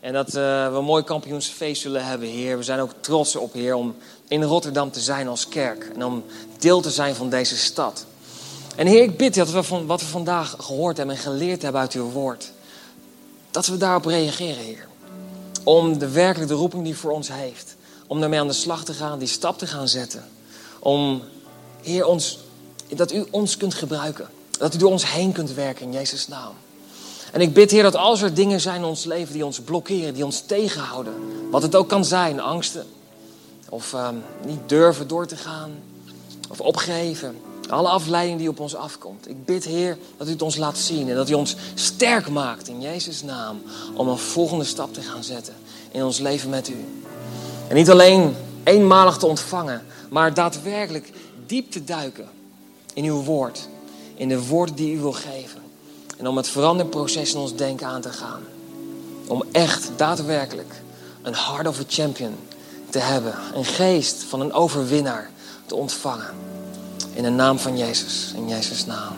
En 0.00 0.12
dat 0.12 0.26
uh, 0.26 0.32
we 0.32 0.76
een 0.76 0.84
mooi 0.84 1.04
kampioensfeest 1.04 1.82
zullen 1.82 2.04
hebben, 2.04 2.28
Heer. 2.28 2.56
We 2.56 2.62
zijn 2.62 2.80
ook 2.80 2.90
trots 3.00 3.36
op, 3.36 3.52
Heer, 3.52 3.74
om 3.74 3.96
in 4.28 4.42
Rotterdam 4.42 4.90
te 4.90 5.00
zijn 5.00 5.28
als 5.28 5.48
kerk. 5.48 5.90
En 5.94 6.04
om 6.04 6.24
deel 6.58 6.80
te 6.80 6.90
zijn 6.90 7.14
van 7.14 7.30
deze 7.30 7.56
stad. 7.56 8.06
En 8.76 8.86
Heer, 8.86 9.02
ik 9.02 9.16
bid 9.16 9.34
dat 9.34 9.50
we 9.50 9.62
van 9.62 9.86
wat 9.86 10.00
we 10.00 10.06
vandaag 10.06 10.56
gehoord 10.58 10.96
hebben 10.96 11.16
en 11.16 11.22
geleerd 11.22 11.62
hebben 11.62 11.80
uit 11.80 11.92
uw 11.92 12.10
woord, 12.10 12.52
dat 13.50 13.66
we 13.66 13.76
daarop 13.76 14.04
reageren, 14.04 14.64
Heer. 14.64 14.86
Om 15.64 15.98
de 15.98 16.08
werkelijke 16.08 16.54
roeping 16.54 16.84
die 16.84 16.96
voor 16.96 17.10
ons 17.10 17.28
heeft, 17.32 17.76
om 18.06 18.20
daarmee 18.20 18.40
aan 18.40 18.46
de 18.46 18.52
slag 18.52 18.84
te 18.84 18.94
gaan, 18.94 19.18
die 19.18 19.28
stap 19.28 19.58
te 19.58 19.66
gaan 19.66 19.88
zetten. 19.88 20.24
Om, 20.78 21.22
Heer, 21.82 22.06
ons, 22.06 22.38
dat 22.96 23.12
u 23.12 23.24
ons 23.30 23.56
kunt 23.56 23.74
gebruiken. 23.74 24.28
Dat 24.58 24.74
u 24.74 24.78
door 24.78 24.90
ons 24.90 25.12
heen 25.12 25.32
kunt 25.32 25.54
werken 25.54 25.86
in 25.86 25.92
Jezus' 25.92 26.28
naam. 26.28 26.52
En 27.32 27.40
ik 27.40 27.52
bid, 27.52 27.70
Heer, 27.70 27.82
dat 27.82 27.96
als 27.96 28.22
er 28.22 28.34
dingen 28.34 28.60
zijn 28.60 28.76
in 28.76 28.84
ons 28.84 29.04
leven 29.04 29.32
die 29.32 29.44
ons 29.44 29.60
blokkeren, 29.60 30.14
die 30.14 30.24
ons 30.24 30.40
tegenhouden, 30.40 31.14
wat 31.50 31.62
het 31.62 31.76
ook 31.76 31.88
kan 31.88 32.04
zijn, 32.04 32.40
angsten, 32.40 32.86
of 33.68 33.92
uh, 33.92 34.08
niet 34.46 34.60
durven 34.66 35.08
door 35.08 35.26
te 35.26 35.36
gaan, 35.36 35.70
of 36.48 36.60
opgeven, 36.60 37.36
alle 37.68 37.88
afleiding 37.88 38.38
die 38.38 38.48
op 38.48 38.60
ons 38.60 38.74
afkomt. 38.74 39.28
Ik 39.28 39.44
bid, 39.44 39.64
Heer, 39.64 39.98
dat 40.16 40.26
u 40.26 40.30
het 40.30 40.42
ons 40.42 40.56
laat 40.56 40.78
zien 40.78 41.08
en 41.08 41.14
dat 41.14 41.30
u 41.30 41.34
ons 41.34 41.56
sterk 41.74 42.28
maakt 42.28 42.68
in 42.68 42.80
Jezus' 42.80 43.22
naam 43.22 43.62
om 43.94 44.08
een 44.08 44.18
volgende 44.18 44.64
stap 44.64 44.94
te 44.94 45.02
gaan 45.02 45.24
zetten 45.24 45.54
in 45.90 46.04
ons 46.04 46.18
leven 46.18 46.50
met 46.50 46.68
u. 46.68 46.84
En 47.68 47.74
niet 47.74 47.90
alleen 47.90 48.34
eenmalig 48.64 49.16
te 49.16 49.26
ontvangen, 49.26 49.82
maar 50.10 50.34
daadwerkelijk 50.34 51.10
diep 51.46 51.70
te 51.70 51.84
duiken 51.84 52.28
in 52.92 53.04
uw 53.04 53.22
woord, 53.22 53.68
in 54.14 54.28
de 54.28 54.46
woorden 54.46 54.74
die 54.74 54.94
u 54.94 55.00
wil 55.00 55.12
geven. 55.12 55.60
En 56.18 56.28
om 56.28 56.36
het 56.36 56.48
veranderproces 56.48 57.32
in 57.32 57.40
ons 57.40 57.54
denken 57.54 57.86
aan 57.86 58.00
te 58.00 58.12
gaan. 58.12 58.42
Om 59.26 59.44
echt 59.52 59.90
daadwerkelijk 59.96 60.82
een 61.22 61.34
heart 61.34 61.66
of 61.66 61.80
a 61.80 61.84
champion 61.88 62.34
te 62.90 62.98
hebben. 62.98 63.34
Een 63.54 63.64
geest 63.64 64.22
van 64.22 64.40
een 64.40 64.52
overwinnaar 64.52 65.30
te 65.66 65.74
ontvangen. 65.74 66.34
In 67.12 67.22
de 67.22 67.30
naam 67.30 67.58
van 67.58 67.78
Jezus. 67.78 68.32
In 68.36 68.48
Jezus' 68.48 68.86
naam. 68.86 69.16